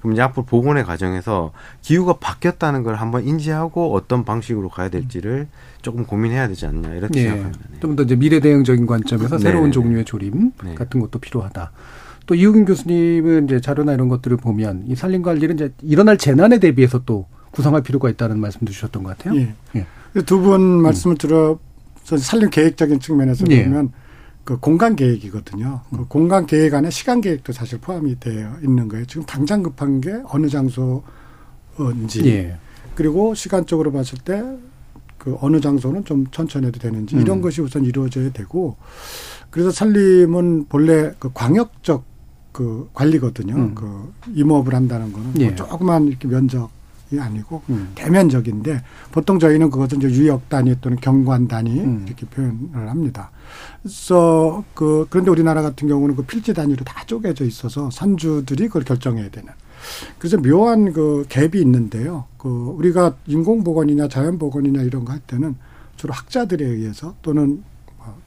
그럼 0.00 0.12
이제 0.12 0.20
앞으로 0.20 0.44
복원의 0.44 0.84
과정에서 0.84 1.52
기후가 1.80 2.18
바뀌었다는 2.18 2.82
걸 2.82 2.96
한번 2.96 3.24
인지하고 3.24 3.94
어떤 3.94 4.26
방식으로 4.26 4.68
가야 4.68 4.90
될지를 4.90 5.48
조금 5.80 6.04
고민해야 6.04 6.48
되지 6.48 6.66
않나 6.66 6.92
이렇게 6.92 7.20
예. 7.20 7.28
생각합니다. 7.28 7.64
네. 7.70 7.80
좀더 7.80 8.02
이제 8.02 8.14
미래 8.14 8.40
대응적인 8.40 8.86
관점에서 8.86 9.38
네, 9.38 9.42
새로운 9.42 9.66
네, 9.66 9.70
종류의 9.70 10.04
조림 10.04 10.52
네. 10.62 10.74
같은 10.74 11.00
것도 11.00 11.20
필요하다. 11.20 11.72
또 12.26 12.34
이우균 12.34 12.64
교수님은 12.64 13.44
이제 13.46 13.60
자료나 13.60 13.92
이런 13.92 14.08
것들을 14.08 14.36
보면 14.36 14.84
이 14.86 14.94
산림 14.94 15.22
관리는 15.22 15.54
이제 15.56 15.72
일어날 15.82 16.16
재난에 16.16 16.58
대비해서 16.58 17.02
또 17.04 17.26
구성할 17.50 17.82
필요가 17.82 18.08
있다는 18.08 18.38
말씀도 18.40 18.72
주셨던 18.72 19.02
것 19.02 19.16
같아요. 19.16 19.38
예. 19.38 19.54
예. 19.76 19.86
두분 20.22 20.60
말씀을 20.60 21.16
들어 21.16 21.58
서 22.02 22.16
살림 22.16 22.50
계획적인 22.50 23.00
측면에서 23.00 23.44
예. 23.50 23.64
보면 23.64 23.92
그 24.44 24.58
공간 24.58 24.96
계획이거든요. 24.96 25.80
그 25.90 26.06
공간 26.06 26.46
계획 26.46 26.74
안에 26.74 26.90
시간 26.90 27.20
계획도 27.20 27.52
사실 27.52 27.78
포함이 27.78 28.20
되어 28.20 28.56
있는 28.62 28.88
거예요. 28.88 29.06
지금 29.06 29.24
당장 29.24 29.62
급한 29.62 30.00
게 30.00 30.12
어느 30.24 30.48
장소인지 30.48 32.26
예. 32.26 32.58
그리고 32.94 33.34
시간적으로 33.34 33.92
봤을 33.92 34.18
때 34.18 34.42
그 35.24 35.38
어느 35.40 35.58
장소는 35.58 36.04
좀 36.04 36.26
천천히 36.30 36.66
해도 36.66 36.78
되는지 36.78 37.16
이런 37.16 37.38
음. 37.38 37.42
것이 37.42 37.62
우선 37.62 37.86
이루어져야 37.86 38.30
되고 38.30 38.76
그래서 39.48 39.70
산림은 39.70 40.66
본래 40.68 41.14
그 41.18 41.30
광역적 41.32 42.04
그 42.54 42.88
관리거든요. 42.94 43.54
음. 43.54 43.74
그 43.74 44.12
임업을 44.32 44.74
한다는 44.74 45.12
거는 45.12 45.32
예. 45.40 45.46
뭐 45.48 45.56
조그만 45.56 46.06
이렇게 46.06 46.28
면적이 46.28 46.70
아니고 47.18 47.62
음. 47.68 47.90
대면적인데 47.96 48.80
보통 49.10 49.40
저희는 49.40 49.70
그것은 49.70 49.98
이제 49.98 50.08
유역 50.08 50.48
단위 50.48 50.72
또는 50.80 50.96
경관 51.00 51.48
단위 51.48 51.80
음. 51.80 52.04
이렇게 52.06 52.24
표현을 52.26 52.88
합니다. 52.88 53.32
그래서 53.82 54.62
그 54.72 55.06
그런데 55.10 55.32
우리나라 55.32 55.62
같은 55.62 55.88
경우는 55.88 56.14
그 56.14 56.22
필지 56.24 56.54
단위로 56.54 56.84
다 56.84 57.02
쪼개져 57.06 57.44
있어서 57.44 57.90
산주들이 57.90 58.68
그걸 58.68 58.84
결정해야 58.84 59.28
되는. 59.30 59.52
그래서 60.18 60.38
묘한 60.38 60.92
그 60.92 61.26
갭이 61.28 61.56
있는데요. 61.56 62.26
그 62.38 62.48
우리가 62.48 63.16
인공 63.26 63.64
보건이냐 63.64 64.06
자연 64.08 64.38
보건이냐 64.38 64.82
이런 64.82 65.04
거 65.04 65.12
할 65.12 65.20
때는 65.26 65.56
주로 65.96 66.12
학자들에 66.12 66.64
의해서 66.64 67.16
또는 67.20 67.64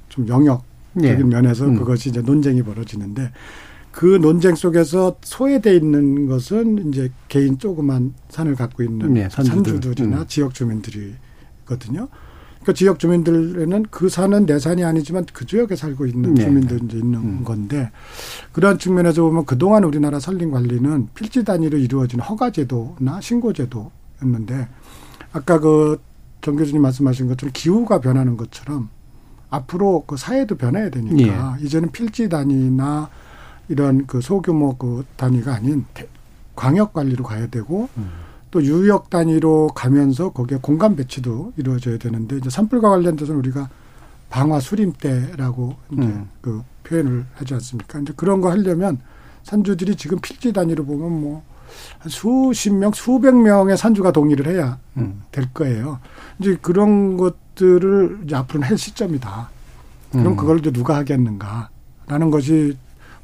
뭐좀 0.09 0.27
영역적인 0.27 0.61
예. 1.05 1.15
면에서 1.15 1.63
음. 1.65 1.77
그것이 1.77 2.09
이제 2.09 2.21
논쟁이 2.21 2.61
벌어지는데 2.61 3.31
그 3.97 4.05
논쟁 4.21 4.53
속에서 4.53 5.17
소외돼 5.23 5.75
있는 5.75 6.27
것은 6.27 6.89
이제 6.89 7.11
개인 7.29 7.57
조그만 7.57 8.13
산을 8.29 8.53
갖고 8.53 8.83
있는 8.83 9.11
네, 9.15 9.27
산주들. 9.27 9.73
산주들이나 9.73 10.19
음. 10.19 10.25
지역 10.27 10.53
주민들이거든요. 10.53 12.07
그 12.63 12.75
지역 12.75 12.99
주민들에는 12.99 13.85
그 13.89 14.07
산은 14.07 14.45
내 14.45 14.59
산이 14.59 14.83
아니지만 14.83 15.25
그 15.33 15.47
지역에 15.47 15.75
살고 15.75 16.05
있는 16.05 16.35
네. 16.35 16.43
주민들이 16.43 16.79
이제 16.85 16.97
있는 16.97 17.19
음. 17.19 17.43
건데 17.43 17.89
그러한 18.51 18.77
측면에서 18.77 19.23
보면 19.23 19.45
그동안 19.45 19.83
우리나라 19.83 20.19
산림 20.19 20.51
관리는 20.51 21.07
필지 21.15 21.43
단위로 21.43 21.79
이루어진 21.79 22.19
허가 22.19 22.51
제도나 22.51 23.19
신고 23.19 23.51
제도였는데 23.51 24.67
아까 25.33 25.59
그 25.59 25.97
정 26.41 26.55
교수님 26.55 26.81
말씀하신 26.81 27.27
것처럼 27.27 27.51
기후가 27.53 27.99
변하는 27.99 28.37
것처럼 28.37 28.89
앞으로 29.49 30.03
그 30.05 30.17
사회도 30.17 30.55
변해야 30.55 30.89
되니까 30.89 31.57
이제는 31.61 31.91
필지 31.91 32.29
단위나 32.29 33.09
이런 33.69 34.05
그 34.07 34.21
소규모 34.21 34.75
그 34.77 35.05
단위가 35.15 35.55
아닌 35.55 35.85
대- 35.93 36.07
광역 36.55 36.93
관리로 36.93 37.23
가야 37.23 37.47
되고 37.47 37.89
또 38.49 38.63
유역 38.63 39.09
단위로 39.09 39.67
가면서 39.75 40.31
거기에 40.31 40.57
공간 40.61 40.95
배치도 40.95 41.53
이루어져야 41.57 41.97
되는데 41.97 42.37
이제 42.37 42.49
산불과 42.49 42.89
관련돼서는 42.89 43.39
우리가 43.39 43.69
방화 44.29 44.59
수림대라고 44.59 45.75
이제 45.91 46.01
음. 46.01 46.29
그 46.41 46.61
표현을 46.83 47.25
하지 47.35 47.53
않습니까? 47.55 47.99
이제 47.99 48.13
그런 48.15 48.41
거 48.41 48.49
하려면 48.49 48.99
산주들이 49.43 49.95
지금 49.95 50.19
필지 50.19 50.53
단위로 50.53 50.85
보면 50.85 51.21
뭐 51.21 51.43
한 51.99 52.09
수십 52.09 52.71
명, 52.73 52.91
수백 52.93 53.35
명의 53.35 53.77
산주가 53.77 54.11
동의를 54.11 54.47
해야 54.47 54.79
음. 54.95 55.21
될 55.31 55.53
거예요. 55.53 55.99
이제 56.39 56.57
그런 56.61 57.17
것들을 57.17 58.21
이제 58.23 58.35
앞으로는 58.35 58.67
할 58.69 58.77
시점이다. 58.77 59.49
그럼 60.11 60.27
음. 60.27 60.35
그걸 60.37 60.59
이제 60.59 60.71
누가 60.71 60.95
하겠는가라는 60.95 62.31
것이 62.31 62.77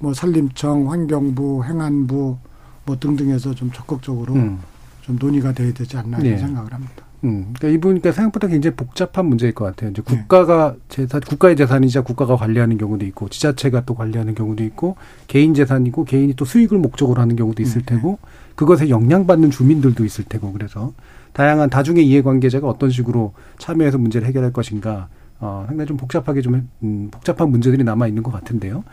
뭐 0.03 0.13
산림청, 0.13 0.91
환경부, 0.91 1.63
행안부 1.63 2.37
뭐 2.85 2.99
등등에서 2.99 3.55
좀 3.55 3.71
적극적으로 3.71 4.33
음. 4.33 4.59
좀 5.01 5.15
논의가 5.17 5.53
돼야 5.53 5.71
되지 5.71 5.95
않나 5.95 6.17
네. 6.17 6.27
이런 6.27 6.39
생각을 6.39 6.73
합니다. 6.73 7.05
음. 7.23 7.53
그러니까 7.53 7.67
이분니까 7.69 8.11
생각보다 8.11 8.49
굉장히 8.49 8.75
복잡한 8.75 9.27
문제일 9.27 9.53
것 9.53 9.63
같아요. 9.63 9.91
이제 9.91 10.01
네. 10.01 10.17
국가가 10.17 10.75
재산, 10.89 11.21
국가의 11.21 11.55
재산이자 11.55 12.01
국가가 12.01 12.35
관리하는 12.35 12.77
경우도 12.77 13.05
있고, 13.05 13.29
지자체가 13.29 13.85
또 13.85 13.95
관리하는 13.95 14.35
경우도 14.35 14.61
있고, 14.65 14.97
개인 15.27 15.53
재산이고, 15.53 16.03
개인이 16.03 16.33
또 16.33 16.43
수익을 16.43 16.79
목적으로 16.79 17.21
하는 17.21 17.37
경우도 17.37 17.63
있을 17.63 17.83
음, 17.83 17.83
테고, 17.85 18.19
그것에 18.55 18.89
영향받는 18.89 19.51
주민들도 19.51 20.03
있을 20.03 20.25
테고, 20.25 20.51
그래서 20.51 20.91
다양한 21.31 21.69
다중의 21.69 22.05
이해관계자가 22.05 22.67
어떤 22.67 22.89
식으로 22.89 23.33
참여해서 23.57 23.99
문제를 23.99 24.27
해결할 24.27 24.51
것인가, 24.51 25.07
어, 25.43 25.65
상당히 25.67 25.87
좀 25.87 25.97
복잡하게 25.97 26.41
좀, 26.41 26.69
음, 26.83 27.09
복잡한 27.11 27.49
문제들이 27.49 27.83
남아 27.83 28.07
있는 28.07 28.23
것 28.23 28.31
같은데요. 28.31 28.85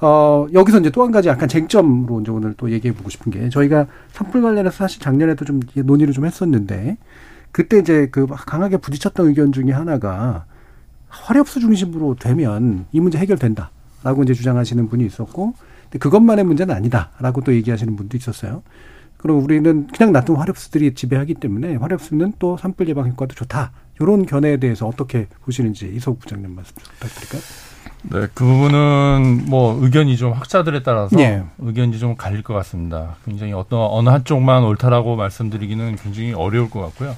어, 0.00 0.48
여기서 0.52 0.80
이제 0.80 0.90
또 0.90 1.04
한 1.04 1.12
가지 1.12 1.28
약간 1.28 1.48
쟁점으로 1.48 2.20
이제 2.22 2.32
오늘 2.32 2.54
또 2.56 2.70
얘기해 2.72 2.92
보고 2.92 3.08
싶은 3.08 3.30
게, 3.30 3.48
저희가 3.50 3.86
산불 4.10 4.42
관련해서 4.42 4.76
사실 4.76 5.00
작년에도 5.00 5.44
좀 5.44 5.60
논의를 5.74 6.12
좀 6.12 6.26
했었는데, 6.26 6.96
그때 7.52 7.78
이제 7.78 8.08
그 8.10 8.26
강하게 8.26 8.78
부딪혔던 8.78 9.28
의견 9.28 9.52
중에 9.52 9.70
하나가 9.70 10.46
화력수 11.08 11.60
중심으로 11.60 12.16
되면 12.18 12.86
이 12.90 12.98
문제 12.98 13.18
해결된다라고 13.18 14.22
이제 14.24 14.32
주장하시는 14.32 14.88
분이 14.88 15.04
있었고 15.04 15.52
근데 15.82 15.98
그것만의 15.98 16.44
문제는 16.46 16.74
아니다라고 16.74 17.42
또 17.42 17.52
얘기하시는 17.52 17.94
분도 17.94 18.16
있었어요. 18.16 18.62
그럼 19.22 19.42
우리는 19.42 19.86
그냥 19.86 20.12
놔두면 20.12 20.40
화력수들이 20.40 20.94
지배하기 20.94 21.34
때문에 21.34 21.76
화력수는 21.76 22.34
또 22.40 22.56
산불 22.56 22.88
예방 22.88 23.08
효과도 23.08 23.34
좋다. 23.34 23.70
이런 24.00 24.26
견해에 24.26 24.56
대해서 24.56 24.86
어떻게 24.88 25.28
보시는지 25.44 25.92
이석 25.94 26.18
부장님 26.18 26.54
말씀 26.54 26.74
좀 26.76 26.92
부탁드릴까요? 26.98 27.42
네, 28.02 28.26
그 28.34 28.44
부분은 28.44 29.44
뭐 29.46 29.78
의견이 29.80 30.16
좀 30.16 30.32
학자들에 30.32 30.82
따라서 30.82 31.16
예. 31.20 31.44
의견이 31.58 32.00
좀 32.00 32.16
갈릴 32.16 32.42
것 32.42 32.52
같습니다. 32.54 33.14
굉장히 33.24 33.52
어떤 33.52 33.78
어느 33.80 34.08
한쪽만 34.08 34.64
옳다라고 34.64 35.14
말씀드리기는 35.14 35.96
굉장히 35.96 36.32
어려울 36.32 36.68
것 36.68 36.80
같고요. 36.80 37.14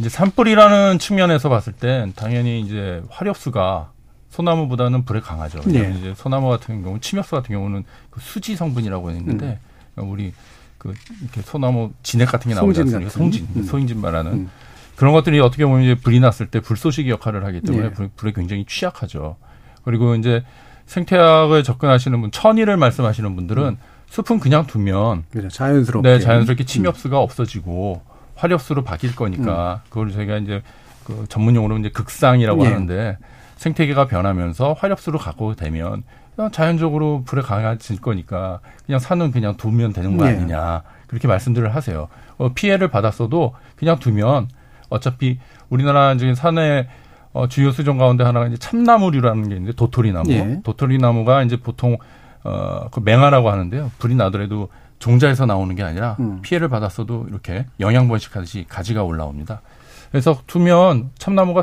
이제 0.00 0.08
산불이라는 0.08 0.98
측면에서 0.98 1.48
봤을 1.48 1.72
땐 1.72 2.12
당연히 2.16 2.60
이제 2.60 3.04
화력수가 3.08 3.92
소나무보다는 4.30 5.04
불에 5.04 5.20
강하죠. 5.20 5.60
네. 5.66 5.94
이제 5.96 6.14
소나무 6.16 6.48
같은 6.48 6.82
경우, 6.82 6.98
침엽수 6.98 7.36
같은 7.36 7.54
경우는 7.54 7.84
그 8.10 8.20
수지 8.20 8.56
성분이라고 8.56 9.10
했는데 9.12 9.60
우리 9.96 10.32
그 10.80 10.94
이렇게 11.20 11.42
소나무 11.42 11.92
진액 12.02 12.28
같은 12.28 12.48
게 12.48 12.54
나오지 12.54 12.80
송진 12.80 12.96
않습니까? 12.96 13.10
송진, 13.10 13.48
음. 13.54 13.62
소인진 13.62 14.00
말하는 14.00 14.32
음. 14.32 14.50
그런 14.96 15.12
것들이 15.12 15.38
어떻게 15.40 15.64
보면 15.64 15.82
이제 15.82 15.94
불이 15.94 16.20
났을 16.20 16.46
때 16.46 16.60
불쏘시기 16.60 17.10
역할을 17.10 17.44
하기 17.44 17.60
때문에 17.60 17.88
네. 17.88 17.92
불, 17.92 18.08
불에 18.16 18.32
굉장히 18.32 18.64
취약하죠. 18.66 19.36
그리고 19.84 20.14
이제 20.14 20.42
생태학을 20.86 21.62
접근하시는 21.62 22.20
분, 22.20 22.30
천일을 22.30 22.76
말씀하시는 22.76 23.36
분들은 23.36 23.76
숲은 24.08 24.40
그냥 24.40 24.66
두면 24.66 25.24
그죠. 25.30 25.48
자연스럽게. 25.48 26.08
네, 26.08 26.18
자연스럽게 26.18 26.64
침엽수가 26.64 27.18
없어지고 27.18 28.02
화력수로 28.34 28.82
바뀔 28.82 29.14
거니까 29.14 29.82
그걸 29.90 30.10
저희가 30.10 30.38
이제 30.38 30.62
그 31.04 31.26
전문 31.28 31.54
용어로 31.54 31.78
이제 31.78 31.90
극상이라고 31.90 32.64
예. 32.64 32.68
하는데 32.68 33.18
생태계가 33.56 34.06
변하면서 34.06 34.74
화력수로 34.78 35.18
갖고 35.18 35.54
되면 35.54 36.02
자연적으로 36.48 37.22
불에 37.24 37.42
강해질 37.42 38.00
거니까 38.00 38.60
그냥 38.86 38.98
산은 38.98 39.30
그냥 39.30 39.56
두면 39.56 39.92
되는 39.92 40.16
거 40.16 40.26
예. 40.26 40.30
아니냐 40.30 40.82
그렇게 41.06 41.28
말씀들을 41.28 41.74
하세요. 41.74 42.08
어, 42.38 42.52
피해를 42.54 42.88
받았어도 42.88 43.54
그냥 43.76 43.98
두면 43.98 44.48
어차피 44.88 45.38
우리나라 45.68 46.16
지금 46.16 46.34
산의 46.34 46.88
어, 47.32 47.48
주요 47.48 47.70
수종 47.70 47.98
가운데 47.98 48.24
하나가 48.24 48.46
이제 48.46 48.56
참나무류라는 48.56 49.48
게 49.48 49.54
있는데 49.56 49.76
도토리 49.76 50.12
나무. 50.12 50.32
예. 50.32 50.60
도토리 50.64 50.98
나무가 50.98 51.42
이제 51.42 51.56
보통 51.56 51.98
어, 52.42 52.88
그 52.90 53.00
맹화라고 53.00 53.50
하는데요. 53.50 53.90
불이 53.98 54.14
나더라도 54.14 54.68
종자에서 54.98 55.46
나오는 55.46 55.74
게 55.74 55.82
아니라 55.82 56.16
음. 56.20 56.40
피해를 56.42 56.68
받았어도 56.68 57.26
이렇게 57.28 57.66
영양 57.80 58.08
번식하듯이 58.08 58.66
가지가 58.68 59.02
올라옵니다. 59.02 59.62
그래서 60.10 60.38
두면 60.46 61.10
참나무가 61.18 61.62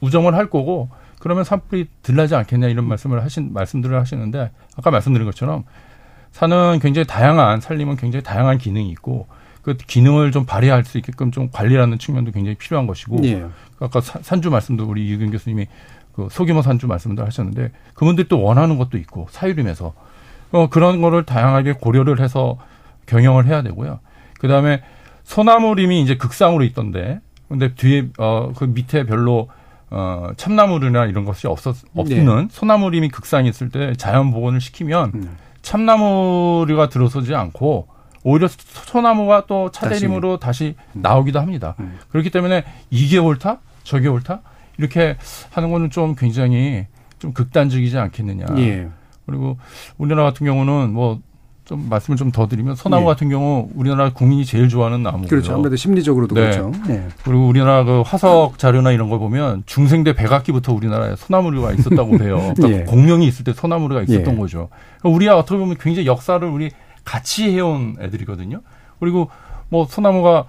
우정을 0.00 0.34
할 0.34 0.50
거고 0.50 0.88
그러면 1.20 1.44
산불이 1.44 1.86
들나지 2.02 2.34
않겠냐 2.34 2.66
이런 2.66 2.86
말씀을 2.88 3.22
하신 3.22 3.52
말씀들을 3.52 3.96
하시는데 3.98 4.50
아까 4.76 4.90
말씀드린 4.90 5.26
것처럼 5.26 5.62
산은 6.32 6.80
굉장히 6.80 7.06
다양한 7.06 7.60
산림은 7.60 7.96
굉장히 7.96 8.22
다양한 8.24 8.58
기능이 8.58 8.88
있고 8.90 9.28
그 9.62 9.76
기능을 9.76 10.32
좀 10.32 10.46
발휘할 10.46 10.84
수 10.84 10.98
있게끔 10.98 11.30
좀 11.30 11.48
관리하는 11.52 11.98
측면도 11.98 12.32
굉장히 12.32 12.56
필요한 12.56 12.86
것이고 12.88 13.22
예. 13.24 13.46
아까 13.78 14.00
사- 14.00 14.20
산주 14.22 14.50
말씀도 14.50 14.86
우리 14.88 15.08
이근 15.08 15.30
교수님이 15.30 15.66
그 16.14 16.28
소규모 16.30 16.62
산주 16.62 16.86
말씀도 16.88 17.24
하셨는데 17.24 17.70
그분들이 17.94 18.26
또 18.28 18.42
원하는 18.42 18.78
것도 18.78 18.96
있고 18.98 19.28
사유림에서 19.30 19.92
어, 20.52 20.68
그런 20.70 21.00
거를 21.00 21.24
다양하게 21.24 21.74
고려를 21.74 22.20
해서 22.20 22.58
경영을 23.06 23.46
해야 23.46 23.62
되고요. 23.62 24.00
그 24.40 24.48
다음에 24.48 24.82
소나무림이 25.24 26.00
이제 26.02 26.16
극상으로 26.16 26.64
있던데 26.64 27.20
근데 27.48 27.74
뒤에 27.74 28.08
어 28.18 28.52
그 28.56 28.64
밑에 28.64 29.04
별로 29.04 29.48
어 29.90 30.28
참나무류나 30.36 31.06
이런 31.06 31.24
것이 31.24 31.46
없었 31.48 31.76
없는 31.94 32.48
소나무림이 32.50 33.08
극상이 33.08 33.48
있을 33.48 33.70
때 33.70 33.92
자연 33.96 34.30
복원을 34.30 34.60
시키면 34.60 35.12
음. 35.14 35.36
참나무류가 35.62 36.88
들어서지 36.88 37.34
않고 37.34 37.88
오히려 38.22 38.48
소- 38.48 38.56
소나무가 38.86 39.46
또 39.46 39.70
차대림으로 39.70 40.38
다시, 40.38 40.74
나오기도 40.92 41.40
합니다. 41.40 41.74
음. 41.80 41.98
그렇기 42.10 42.30
때문에 42.30 42.64
이게 42.90 43.18
옳다, 43.18 43.58
저게 43.82 44.08
옳다 44.08 44.40
이렇게 44.78 45.16
하는 45.50 45.70
거는 45.70 45.90
좀 45.90 46.14
굉장히 46.14 46.86
좀 47.18 47.32
극단적이지 47.32 47.98
않겠느냐. 47.98 48.46
예. 48.58 48.88
그리고 49.26 49.58
우리나라 49.98 50.24
같은 50.24 50.46
경우는 50.46 50.92
뭐 50.92 51.20
좀 51.70 51.86
말씀을 51.88 52.16
좀 52.16 52.30
더 52.32 52.48
드리면 52.48 52.74
소나무 52.74 53.02
예. 53.02 53.06
같은 53.06 53.28
경우 53.28 53.68
우리나라 53.76 54.12
국민이 54.12 54.44
제일 54.44 54.68
좋아하는 54.68 55.04
나무고요. 55.04 55.28
그렇죠. 55.28 55.54
아무래도 55.54 55.76
심리적으로도 55.76 56.34
네. 56.34 56.40
그렇죠. 56.42 56.72
예. 56.88 57.06
그리고 57.24 57.46
우리나라 57.46 57.84
그 57.84 58.02
화석 58.04 58.58
자료나 58.58 58.90
이런 58.90 59.08
걸 59.08 59.20
보면 59.20 59.62
중생대 59.66 60.14
백악기부터 60.14 60.72
우리나라에 60.72 61.14
소나무류가 61.16 61.72
있었다고 61.72 62.18
해요. 62.24 62.52
그러니까 62.56 62.80
예. 62.80 62.84
공명이 62.84 63.24
있을 63.26 63.44
때 63.44 63.52
소나무류가 63.52 64.02
있었던 64.02 64.34
예. 64.34 64.36
거죠. 64.38 64.68
그러니까 64.98 65.16
우리가 65.16 65.38
어떻게 65.38 65.58
보면 65.58 65.76
굉장히 65.78 66.06
역사를 66.08 66.46
우리 66.46 66.70
같이 67.04 67.50
해온 67.52 67.96
애들이거든요. 68.00 68.62
그리고 68.98 69.30
뭐 69.68 69.86
소나무가 69.86 70.46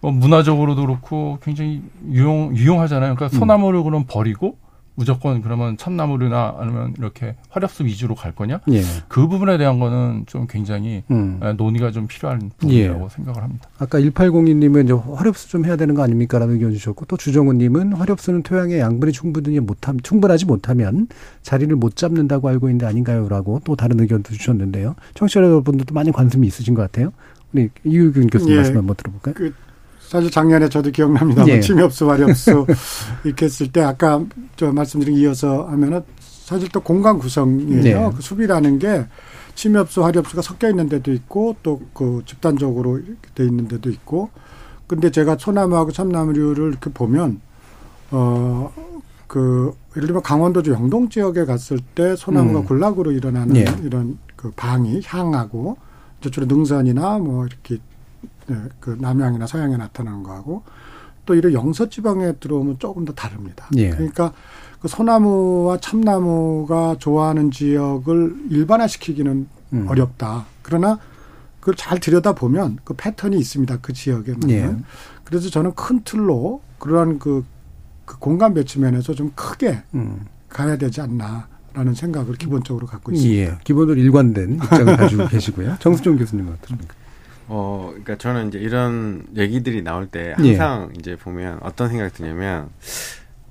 뭐 0.00 0.10
문화적으로도 0.12 0.82
그렇고 0.82 1.38
굉장히 1.42 1.82
유용 2.10 2.54
유용하잖아요. 2.54 3.14
그러니까 3.14 3.34
음. 3.36 3.38
소나무를 3.38 3.82
그럼 3.82 4.04
버리고 4.06 4.58
무조건 4.98 5.42
그러면 5.42 5.76
참나무류나 5.76 6.56
아니면 6.58 6.92
이렇게 6.98 7.36
화력수 7.50 7.84
위주로 7.84 8.16
갈 8.16 8.34
거냐? 8.34 8.60
예. 8.72 8.82
그 9.06 9.28
부분에 9.28 9.56
대한 9.56 9.78
거는 9.78 10.24
좀 10.26 10.48
굉장히 10.48 11.04
음. 11.12 11.38
예, 11.44 11.52
논의가 11.52 11.92
좀 11.92 12.08
필요한 12.08 12.50
부분이라고 12.58 13.08
생각을 13.08 13.40
합니다. 13.40 13.68
아까 13.78 14.00
1802님은 14.00 14.84
이제 14.84 14.92
화력수 14.92 15.50
좀 15.50 15.64
해야 15.64 15.76
되는 15.76 15.94
거 15.94 16.02
아닙니까라는 16.02 16.54
의견 16.54 16.72
주셨고 16.72 17.04
또 17.04 17.16
주정훈님은 17.16 17.92
화력수는 17.92 18.42
토양에 18.42 18.80
양분이 18.80 19.12
충분히 19.12 19.60
못함 19.60 20.00
충분하지 20.00 20.46
못하면 20.46 21.06
자리를 21.42 21.74
못 21.76 21.94
잡는다고 21.94 22.48
알고 22.48 22.68
있는데 22.68 22.86
아닌가요라고 22.86 23.60
또 23.62 23.76
다른 23.76 24.00
의견도 24.00 24.32
주셨는데요. 24.32 24.96
청취자 25.14 25.40
여러분들도 25.40 25.94
많이 25.94 26.10
관심이 26.10 26.44
있으신 26.48 26.74
것 26.74 26.82
같아요. 26.82 27.12
우리 27.52 27.70
이유균 27.84 28.26
교수님 28.26 28.54
예. 28.54 28.56
말씀 28.56 28.76
한번 28.76 28.96
들어볼까요? 28.96 29.34
그 29.34 29.54
사실 30.08 30.30
작년에 30.30 30.68
저도 30.68 30.90
기억납니다만 30.90 31.48
예. 31.48 31.60
침엽수 31.60 32.10
화력수 32.10 32.66
이렇게 33.24 33.44
했을 33.44 33.70
때 33.70 33.82
아까 33.82 34.24
저 34.56 34.72
말씀드린 34.72 35.16
이어서 35.18 35.64
하면은 35.66 36.02
사실 36.18 36.68
또 36.70 36.80
공간 36.80 37.18
구성이에요. 37.18 37.82
네. 37.82 38.10
그 38.16 38.22
숲이라는 38.22 38.78
게 38.78 39.06
침엽수 39.54 40.04
화력수가 40.04 40.40
섞여 40.42 40.70
있는 40.70 40.88
데도 40.88 41.12
있고 41.12 41.56
또 41.62 41.80
그 41.92 42.22
집단적으로 42.24 42.98
이렇게 42.98 43.28
돼 43.34 43.44
있는 43.44 43.68
데도 43.68 43.90
있고 43.90 44.30
근데 44.86 45.10
제가 45.10 45.36
소나무하고 45.38 45.92
참나무류를 45.92 46.68
이렇게 46.68 46.90
보면 46.90 47.40
어 48.10 48.70
그 49.28 49.72
예를 49.94 50.08
들면 50.08 50.22
강원도 50.22 50.62
저 50.62 50.72
영동 50.72 51.08
지역에 51.08 51.44
갔을 51.44 51.78
때 51.94 52.16
소나무가 52.16 52.60
음. 52.60 52.64
군락으로 52.64 53.12
일어나는 53.12 53.56
예. 53.56 53.66
이런 53.84 54.18
그 54.34 54.50
방이 54.56 55.02
향하고 55.04 55.76
저쪽에 56.22 56.46
능선이나 56.46 57.18
뭐 57.18 57.46
이렇게 57.46 57.74
네, 57.74 57.80
그 58.80 58.96
남양이나 58.98 59.46
서양에 59.46 59.76
나타나는 59.76 60.22
거하고 60.22 60.62
또 61.26 61.34
이런 61.34 61.52
영서 61.52 61.88
지방에 61.88 62.32
들어오면 62.40 62.78
조금 62.78 63.04
더 63.04 63.12
다릅니다. 63.12 63.68
예. 63.76 63.90
그러니까 63.90 64.32
그 64.80 64.88
소나무와 64.88 65.78
참나무가 65.78 66.96
좋아하는 66.98 67.50
지역을 67.50 68.36
일반화시키기는 68.50 69.48
음. 69.74 69.88
어렵다. 69.88 70.46
그러나 70.62 70.98
그걸 71.60 71.74
잘 71.74 72.00
들여다 72.00 72.32
보면 72.32 72.78
그 72.84 72.94
패턴이 72.94 73.36
있습니다. 73.38 73.78
그 73.82 73.92
지역에는. 73.92 74.50
예. 74.50 74.74
그래서 75.24 75.50
저는 75.50 75.74
큰 75.74 76.00
틀로 76.04 76.62
그러한 76.78 77.18
그, 77.18 77.44
그 78.06 78.18
공간 78.18 78.54
배치 78.54 78.78
면에서 78.78 79.12
좀 79.12 79.32
크게 79.34 79.82
음. 79.94 80.24
가야 80.48 80.78
되지 80.78 81.02
않나 81.02 81.48
라는 81.74 81.94
생각을 81.94 82.36
기본적으로 82.36 82.86
갖고 82.86 83.12
있습니다. 83.12 83.40
예. 83.40 83.58
기본으로 83.64 84.00
일관된 84.00 84.54
입장을 84.54 84.96
가지고 84.96 85.28
계시고요. 85.28 85.76
정수정 85.80 86.16
교수님은 86.16 86.54
어떻습니까? 86.54 86.94
어, 87.48 87.86
그러니까 87.88 88.16
저는 88.16 88.48
이제 88.48 88.58
이런 88.58 89.26
얘기들이 89.36 89.82
나올 89.82 90.06
때 90.06 90.34
예. 90.42 90.56
항상 90.56 90.92
이제 90.98 91.16
보면 91.16 91.58
어떤 91.62 91.88
생각이 91.88 92.14
드냐면 92.14 92.68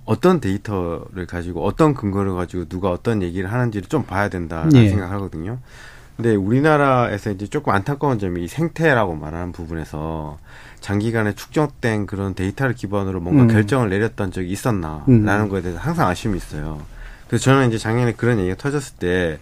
어떤 0.06 0.40
데이터를 0.40 1.26
가지고 1.28 1.66
어떤 1.66 1.94
근거를 1.94 2.34
가지고 2.34 2.66
누가 2.66 2.92
어떤 2.92 3.22
얘기를 3.22 3.52
하는지를 3.52 3.90
좀 3.90 4.04
봐야 4.04 4.30
된다라는 4.30 4.76
예. 4.76 4.90
생각하거든요. 4.90 5.60
근데 6.16 6.34
우리나라에서 6.34 7.32
이제 7.32 7.46
조금 7.46 7.74
안타까운 7.74 8.18
점이 8.18 8.44
이 8.44 8.48
생태라고 8.48 9.16
말하는 9.16 9.52
부분에서 9.52 10.40
장기간에 10.80 11.36
축적된 11.36 12.08
그런 12.08 12.34
데이터를 12.34 12.74
기반으로 12.74 13.20
뭔가 13.20 13.44
음. 13.44 13.48
결정을 13.48 13.90
내렸던 13.90 14.32
적이 14.32 14.50
있었나라는 14.52 15.08
음. 15.10 15.50
거에 15.50 15.62
대해서 15.62 15.80
항상 15.80 16.08
아쉬움이 16.08 16.38
있어요. 16.38 16.82
그래서 17.28 17.44
저는 17.44 17.68
이제 17.68 17.78
작년에 17.78 18.14
그런 18.14 18.40
얘기가 18.40 18.56
터졌을 18.56 18.96
때, 18.98 19.40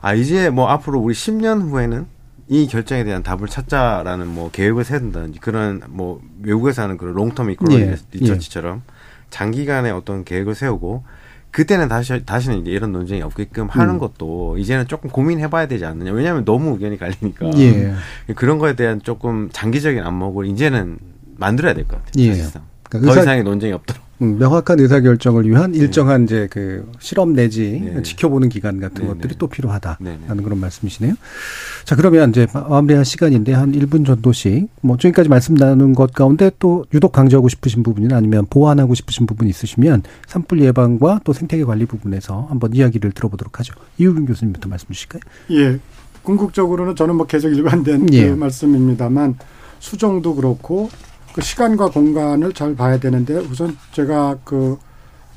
아, 0.00 0.14
이제 0.14 0.50
뭐 0.50 0.68
앞으로 0.68 1.00
우리 1.00 1.14
10년 1.14 1.62
후에는 1.62 2.06
이 2.52 2.66
결정에 2.66 3.02
대한 3.02 3.22
답을 3.22 3.48
찾자라는 3.48 4.26
뭐 4.28 4.50
계획을 4.50 4.84
세운다든지 4.84 5.38
그런 5.40 5.80
뭐 5.88 6.20
외국에서 6.42 6.82
하는 6.82 6.98
그런 6.98 7.14
long-term 7.14 7.48
예, 7.48 7.52
ecology 7.52 7.94
research처럼 8.12 8.82
장기간의 9.30 9.90
어떤 9.92 10.22
계획을 10.24 10.54
세우고 10.54 11.02
그때는 11.50 11.88
다시 11.88 12.22
다시는 12.26 12.60
이제 12.60 12.70
이런 12.70 12.92
논쟁이 12.92 13.22
없게끔 13.22 13.68
하는 13.68 13.94
음. 13.94 13.98
것도 13.98 14.58
이제는 14.58 14.86
조금 14.86 15.08
고민해봐야 15.08 15.66
되지 15.66 15.86
않느냐 15.86 16.12
왜냐하면 16.12 16.44
너무 16.44 16.72
의견이 16.72 16.98
갈리니까 16.98 17.50
예. 17.56 17.94
그런 18.34 18.58
거에 18.58 18.74
대한 18.76 19.00
조금 19.02 19.48
장기적인 19.50 20.02
안목을 20.02 20.44
이제는 20.46 20.98
만들어야 21.36 21.72
될 21.72 21.84
것 21.86 22.04
같아요 22.04 22.24
예. 22.26 22.34
사실상 22.34 22.62
그러니까 22.84 23.06
더 23.06 23.12
의사- 23.18 23.22
이상의 23.22 23.44
논쟁이 23.44 23.72
없도록 23.72 24.02
음, 24.02 24.11
명확한 24.38 24.80
의사결정을 24.80 25.48
위한 25.48 25.74
일정한 25.74 26.24
이제 26.24 26.48
그 26.50 26.90
실험 27.00 27.32
내지 27.34 27.80
네. 27.94 28.02
지켜보는 28.02 28.48
기간 28.48 28.80
같은 28.80 29.02
네, 29.02 29.08
것들이 29.08 29.28
네. 29.28 29.34
또 29.38 29.46
필요하다라는 29.48 30.18
네, 30.36 30.42
그런 30.42 30.58
말씀이시네요. 30.60 31.14
자, 31.84 31.96
그러면 31.96 32.30
이제 32.30 32.46
마- 32.52 32.62
마무리할 32.68 33.04
시간인데 33.04 33.52
한 33.52 33.72
1분 33.72 34.06
정도씩 34.06 34.68
뭐 34.82 34.96
지금까지 34.96 35.28
말씀 35.28 35.54
나눈 35.54 35.94
것 35.94 36.12
가운데 36.12 36.50
또 36.58 36.84
유독 36.94 37.12
강조하고 37.12 37.48
싶으신 37.48 37.82
부분이나 37.82 38.16
아니면 38.16 38.46
보완하고 38.48 38.94
싶으신 38.94 39.26
부분이 39.26 39.50
있으시면 39.50 40.02
산불 40.26 40.60
예방과 40.62 41.20
또 41.24 41.32
생태계 41.32 41.64
관리 41.64 41.86
부분에서 41.86 42.46
한번 42.48 42.74
이야기를 42.74 43.12
들어보도록 43.12 43.58
하죠. 43.60 43.74
이우균 43.98 44.26
교수님부터 44.26 44.68
말씀 44.68 44.88
주실까요? 44.90 45.20
예. 45.50 45.78
궁극적으로는 46.22 46.94
저는 46.94 47.16
뭐 47.16 47.26
계속 47.26 47.48
일관된 47.48 48.12
예. 48.14 48.28
그 48.30 48.34
말씀입니다만 48.34 49.36
수정도 49.80 50.36
그렇고 50.36 50.88
그 51.34 51.40
시간과 51.40 51.90
공간을 51.90 52.52
잘 52.52 52.74
봐야 52.74 52.98
되는데 52.98 53.36
우선 53.38 53.76
제가 53.92 54.38
그 54.44 54.78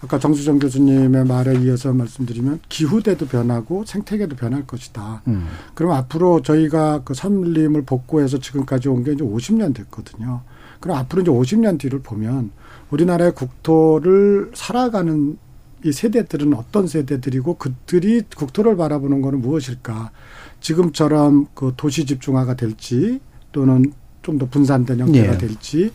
아까 0.02 0.20
정수정 0.20 0.60
교수님의 0.60 1.26
말에 1.26 1.58
이어서 1.62 1.92
말씀드리면 1.94 2.60
기후대도 2.70 3.28
변하고 3.28 3.86
생태계도 3.86 4.36
변할 4.36 4.68
것이다. 4.68 5.24
음. 5.28 5.48
그럼 5.74 5.94
앞으로 5.94 6.42
저희가 6.42 7.02
그 7.04 7.14
산림을 7.14 7.84
복구해서 7.84 8.40
지금까지 8.40 8.90
온 8.90 9.04
게 9.04 9.14
이제 9.14 9.24
50년 9.24 9.74
됐거든요. 9.74 10.42
그럼 10.80 10.98
앞으로 10.98 11.22
이제 11.22 11.32
50년 11.32 11.80
뒤를 11.80 12.00
보면 12.00 12.52
우리나라의 12.92 13.34
국토를 13.34 14.52
살아가는 14.54 15.38
이 15.84 15.92
세대들은 15.92 16.54
어떤 16.56 16.88
세대들이고 16.88 17.56
그들이 17.56 18.24
국토를 18.36 18.76
바라보는 18.76 19.22
거는 19.22 19.42
무엇일까? 19.42 20.12
지금처럼 20.60 21.48
그 21.54 21.74
도시 21.78 22.06
집중화가 22.06 22.56
될지 22.56 23.20
또는 23.52 23.94
좀 24.26 24.40
더 24.40 24.48
분산된 24.48 25.00
형태가 25.00 25.34
예. 25.34 25.38
될지. 25.38 25.92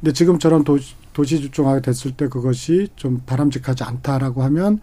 근데 0.00 0.12
지금처럼 0.12 0.64
도시, 0.64 0.94
도시 1.12 1.40
집중화가 1.40 1.80
됐을 1.80 2.12
때 2.12 2.28
그것이 2.28 2.88
좀 2.96 3.20
바람직하지 3.26 3.84
않다라고 3.84 4.42
하면 4.44 4.80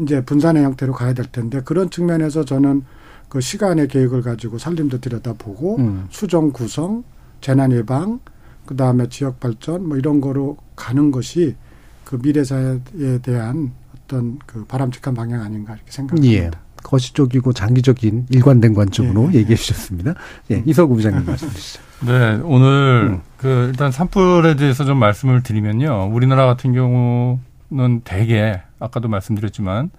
이제 0.00 0.22
분산의 0.22 0.62
형태로 0.62 0.92
가야 0.92 1.14
될 1.14 1.26
텐데 1.26 1.60
그런 1.64 1.90
측면에서 1.90 2.44
저는 2.44 2.84
그 3.28 3.40
시간의 3.40 3.88
계획을 3.88 4.22
가지고 4.22 4.58
살림도 4.58 5.00
들여다보고 5.00 5.78
음. 5.78 6.06
수정 6.10 6.52
구성, 6.52 7.02
재난 7.40 7.72
예방, 7.72 8.20
그 8.66 8.76
다음에 8.76 9.08
지역 9.08 9.40
발전 9.40 9.88
뭐 9.88 9.96
이런 9.96 10.20
거로 10.20 10.56
가는 10.76 11.10
것이 11.10 11.56
그 12.04 12.18
미래 12.18 12.44
사회에 12.44 13.18
대한 13.22 13.72
어떤 13.96 14.38
그 14.46 14.64
바람직한 14.66 15.14
방향 15.14 15.42
아닌가 15.42 15.74
이렇게 15.74 15.90
생각합니다. 15.90 16.34
예. 16.34 16.50
거시적이고 16.82 17.52
장기적인 17.54 18.26
일관된 18.30 18.74
관점으로 18.74 19.30
예. 19.32 19.38
얘기해 19.38 19.56
주셨습니다. 19.56 20.14
예, 20.50 20.62
이석우 20.66 20.94
부장님 20.94 21.24
말씀 21.26 21.48
주시죠. 21.50 21.80
네, 22.00 22.40
오늘 22.42 23.08
음. 23.12 23.22
그 23.36 23.68
일단 23.70 23.90
산불에 23.90 24.56
대해서 24.56 24.84
좀 24.84 24.98
말씀을 24.98 25.42
드리면요. 25.42 26.10
우리나라 26.12 26.46
같은 26.46 26.72
경우는 26.72 28.02
대개 28.04 28.60
아까도 28.78 29.08
말씀드렸지만 29.08 29.90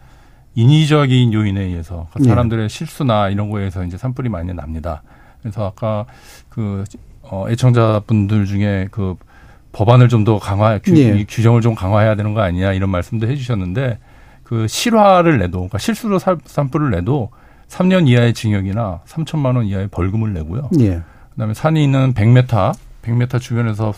인위적인 0.56 1.34
요인에 1.34 1.62
의해서 1.62 2.08
그 2.14 2.24
사람들의 2.24 2.64
예. 2.64 2.68
실수나 2.68 3.30
이런 3.30 3.50
거에 3.50 3.70
서 3.70 3.84
이제 3.84 3.98
산불이 3.98 4.30
많이 4.30 4.54
납니다. 4.54 5.04
그래서 5.42 5.66
아까 5.66 6.06
그 6.50 6.84
어, 7.24 7.46
애청자분들 7.50 8.46
중에 8.46 8.88
그 8.92 9.16
법안을 9.74 10.08
좀 10.10 10.24
더 10.24 10.40
강화, 10.40 10.78
규, 10.80 10.96
예. 10.98 11.26
규정을 11.28 11.62
좀 11.62 11.76
강화해야 11.76 12.16
되는 12.16 12.34
거 12.34 12.42
아니냐 12.42 12.74
이런 12.74 12.90
말씀도 12.90 13.28
해주셨는데 13.28 14.00
그 14.44 14.68
실화를 14.68 15.40
내도, 15.40 15.58
그러니까 15.58 15.78
실수로 15.80 16.20
산불을 16.20 16.92
내도 16.92 17.32
3년 17.68 18.08
이하의 18.08 18.34
징역이나 18.34 19.02
3천만 19.08 19.56
원 19.58 19.66
이하의 19.66 19.88
벌금을 19.90 20.34
내고요. 20.34 20.70
예. 20.80 21.02
그다음에 21.36 21.54
산이 21.54 21.84
있는 21.84 22.14
100m, 22.14 22.74
100m 23.04 23.40
주변에서 23.42 23.94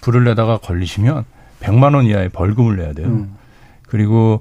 불을 0.00 0.24
내다가 0.24 0.58
걸리시면 0.58 1.24
100만 1.60 1.94
원 1.94 2.04
이하의 2.04 2.28
벌금을 2.30 2.76
내야 2.76 2.92
돼요. 2.92 3.06
음. 3.08 3.36
그리고 3.88 4.40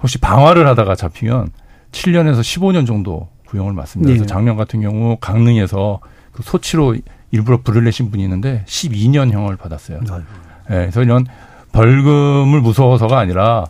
혹시 0.00 0.18
방화를 0.18 0.66
하다가 0.68 0.94
잡히면 0.94 1.48
7년에서 1.92 2.40
15년 2.40 2.86
정도 2.86 3.28
구형을 3.46 3.72
맞습니다. 3.74 4.08
그래서 4.08 4.24
예. 4.24 4.26
작년 4.26 4.56
같은 4.56 4.80
경우 4.80 5.16
강릉에서 5.20 6.00
그 6.32 6.42
소치로 6.42 6.96
일부러 7.30 7.60
불을 7.62 7.84
내신 7.84 8.10
분이 8.10 8.22
있는데 8.22 8.64
12년형을 8.66 9.58
받았어요. 9.58 10.00
네. 10.00 10.14
그래서 10.66 11.02
이런 11.02 11.26
벌금을 11.72 12.60
무서워서가 12.60 13.18
아니라 13.18 13.66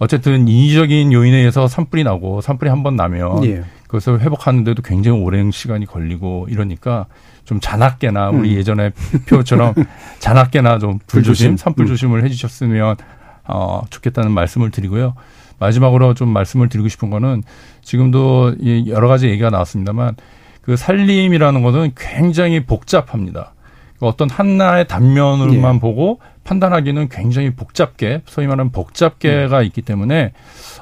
어쨌든 0.00 0.48
인위적인 0.48 1.12
요인에 1.12 1.36
의해서 1.38 1.68
산불이 1.68 2.02
나고 2.04 2.40
산불이 2.40 2.68
한 2.68 2.82
번 2.82 2.96
나면 2.96 3.44
예. 3.44 3.62
그것을 3.92 4.20
회복하는데도 4.20 4.80
굉장히 4.80 5.20
오랜 5.20 5.50
시간이 5.50 5.84
걸리고 5.84 6.46
이러니까 6.48 7.04
좀 7.44 7.60
자나깨나 7.60 8.30
우리 8.30 8.52
음. 8.52 8.56
예전에 8.56 8.90
표처럼 9.28 9.74
자나깨나 10.18 10.78
좀 10.78 10.98
불조심, 11.06 11.58
산불 11.58 11.84
음. 11.84 11.88
조심을 11.88 12.24
해주셨으면 12.24 12.96
어, 13.44 13.82
좋겠다는 13.90 14.32
말씀을 14.32 14.70
드리고요. 14.70 15.14
마지막으로 15.58 16.14
좀 16.14 16.30
말씀을 16.30 16.70
드리고 16.70 16.88
싶은 16.88 17.10
거는 17.10 17.42
지금도 17.82 18.56
여러 18.86 19.08
가지 19.08 19.28
얘기가 19.28 19.50
나왔습니다만 19.50 20.16
그 20.62 20.76
살림이라는 20.76 21.62
것은 21.62 21.92
굉장히 21.94 22.64
복잡합니다. 22.64 23.52
어떤 24.00 24.30
하나의 24.30 24.88
단면으로만 24.88 25.76
예. 25.76 25.80
보고 25.80 26.18
판단하기는 26.44 27.08
굉장히 27.08 27.50
복잡게 27.54 28.22
소위 28.24 28.46
말하는 28.46 28.72
복잡계가 28.72 29.58
음. 29.60 29.64
있기 29.64 29.82
때문에 29.82 30.32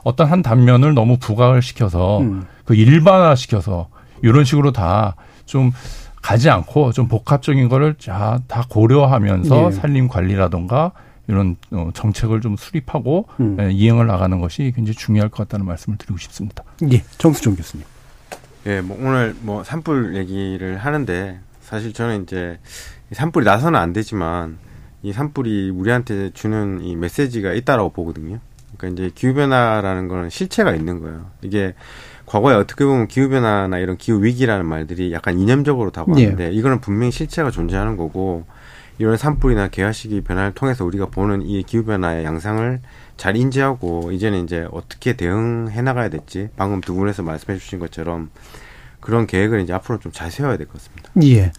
어떤 0.05 0.29
한 0.29 0.43
단면을 0.43 0.95
너무 0.95 1.19
부각을 1.19 1.61
시켜서 1.61 2.21
음. 2.21 2.47
그 2.71 2.75
일반화 2.75 3.35
시켜서 3.35 3.89
이런 4.23 4.45
식으로 4.45 4.73
다 4.73 5.15
좀 5.51 5.73
가지 6.23 6.49
않고 6.49 6.93
좀 6.93 7.09
복합적인 7.09 7.69
거를 7.69 7.97
다 7.99 8.65
고려하면서 8.69 9.67
예. 9.67 9.71
살림 9.73 10.07
관리라던가 10.07 10.93
이런 11.27 11.57
어, 11.73 11.91
정책을 11.93 12.41
좀 12.41 12.57
수립하고 12.57 13.27
음. 13.41 13.57
예, 13.61 13.73
이행을 13.73 14.07
나가는 14.07 14.41
것이 14.41 14.73
굉장히 14.77 14.97
중요할 14.97 15.29
것 15.29 15.39
같다는 15.39 15.67
말씀을 15.67 15.99
드리고 15.99 16.19
싶습니다. 16.19 16.63
예, 16.93 17.03
정수정 17.19 17.57
교수님. 17.57 17.85
예, 18.67 18.81
뭐 18.81 18.97
오늘 19.01 19.35
뭐 19.41 19.65
산불 19.65 20.17
얘기를 20.17 20.77
하는데 20.79 21.41
사실 21.61 21.93
저는 21.93 22.23
이제 22.23 22.59
산불이 23.11 23.45
나서는 23.45 23.79
안 23.79 23.93
되지만 23.93 24.59
이 25.03 25.13
산불이 25.13 25.71
우리한테 25.71 26.31
주는 26.33 26.81
이 26.83 26.95
메시지가 26.95 27.55
있다라고 27.55 27.91
보거든요. 27.91 28.39
그러니까 28.77 29.03
이제 29.03 29.13
기후 29.15 29.35
변화라는 29.35 30.07
거는 30.07 30.31
실체가 30.31 30.75
있는 30.75 31.01
거예요. 31.01 31.27
이게 31.43 31.75
과거에 32.31 32.55
어떻게 32.55 32.85
보면 32.85 33.09
기후 33.09 33.29
변화나 33.29 33.79
이런 33.79 33.97
기후 33.97 34.23
위기라는 34.23 34.65
말들이 34.65 35.13
약간 35.13 35.37
이념적으로 35.37 35.91
다가왔는데 35.91 36.45
예. 36.45 36.53
이거는 36.53 36.81
분명히 36.81 37.11
실체가 37.11 37.51
존재하는 37.51 37.97
거고 37.97 38.45
이런 38.99 39.17
산불이나 39.17 39.67
개화시기 39.69 40.21
변화를 40.21 40.53
통해서 40.55 40.85
우리가 40.85 41.07
보는 41.07 41.43
이 41.43 41.65
기후 41.65 41.85
변화의 41.85 42.25
양상을 42.25 42.81
잘 43.17 43.37
인지하고 43.37 44.13
이제는 44.13 44.45
이제 44.45 44.69
어떻게 44.71 45.15
대응해 45.15 45.83
나가야 45.83 46.09
될지 46.09 46.51
방금 46.57 46.81
두 46.81 46.95
분에서 46.95 47.25
말씀해 47.25 47.59
주신 47.59 47.81
것처럼 47.81 48.31
그런 49.01 49.27
계획을 49.27 49.61
이제 49.63 49.73
앞으로 49.73 49.99
좀 49.99 50.13
잘 50.13 50.31
세워야 50.31 50.57
될 50.57 50.69
것 50.69 50.75
같습니다. 50.75 51.11
예. 51.25 51.51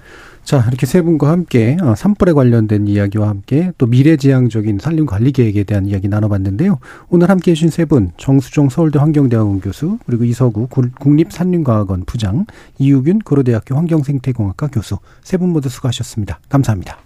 자, 0.43 0.65
이렇게 0.67 0.85
세 0.85 1.01
분과 1.01 1.29
함께 1.29 1.77
어, 1.81 1.95
산불에 1.95 2.33
관련된 2.33 2.87
이야기와 2.87 3.29
함께 3.29 3.71
또 3.77 3.85
미래지향적인 3.85 4.79
산림 4.81 5.05
관리 5.05 5.31
계획에 5.31 5.63
대한 5.63 5.85
이야기 5.85 6.09
나눠봤는데요. 6.09 6.79
오늘 7.09 7.29
함께 7.29 7.51
해주신 7.51 7.69
세 7.69 7.85
분, 7.85 8.11
정수종 8.17 8.69
서울대 8.69 8.99
환경대학원 8.99 9.61
교수, 9.61 9.97
그리고 10.05 10.25
이서구 10.25 10.67
국립산림과학원 10.99 12.03
부장, 12.05 12.45
이유균 12.79 13.19
고려대학교 13.19 13.75
환경생태공학과 13.75 14.67
교수, 14.67 14.97
세 15.23 15.37
분 15.37 15.49
모두 15.49 15.69
수고하셨습니다. 15.69 16.39
감사합니다. 16.49 16.97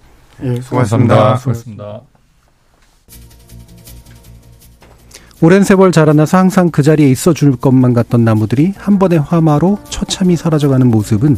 예, 0.43 0.59
수고하셨습니다. 0.61 1.37
수고하셨습니다. 1.37 2.01
오랜 5.41 5.63
세월 5.63 5.91
자라나서 5.91 6.37
항상 6.37 6.71
그 6.71 6.81
자리에 6.81 7.09
있어 7.11 7.33
줄 7.33 7.55
것만 7.57 7.93
같던 7.93 8.23
나무들이 8.23 8.73
한 8.77 8.97
번의 8.97 9.19
화마로 9.19 9.77
처참히 9.89 10.35
사라져가는 10.37 10.87
모습은 10.87 11.35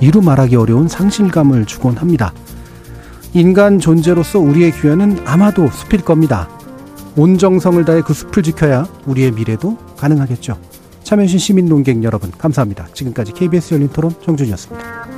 이루 0.00 0.20
말하기 0.20 0.56
어려운 0.56 0.88
상실감을 0.88 1.64
주곤 1.66 1.96
합니다. 1.96 2.32
인간 3.32 3.78
존재로서 3.78 4.38
우리의 4.38 4.72
귀환은 4.72 5.20
아마도 5.24 5.68
숲일 5.70 6.02
겁니다. 6.02 6.48
온 7.16 7.38
정성을 7.38 7.84
다해 7.84 8.02
그 8.02 8.12
숲을 8.12 8.42
지켜야 8.42 8.86
우리의 9.06 9.32
미래도 9.32 9.76
가능하겠죠. 9.96 10.58
참여해주신 11.02 11.38
시민 11.38 11.66
농객 11.66 12.02
여러분 12.02 12.30
감사합니다. 12.30 12.88
지금까지 12.92 13.32
KBS 13.32 13.74
열린 13.74 13.88
토론 13.88 14.14
정준이었습니다. 14.22 15.15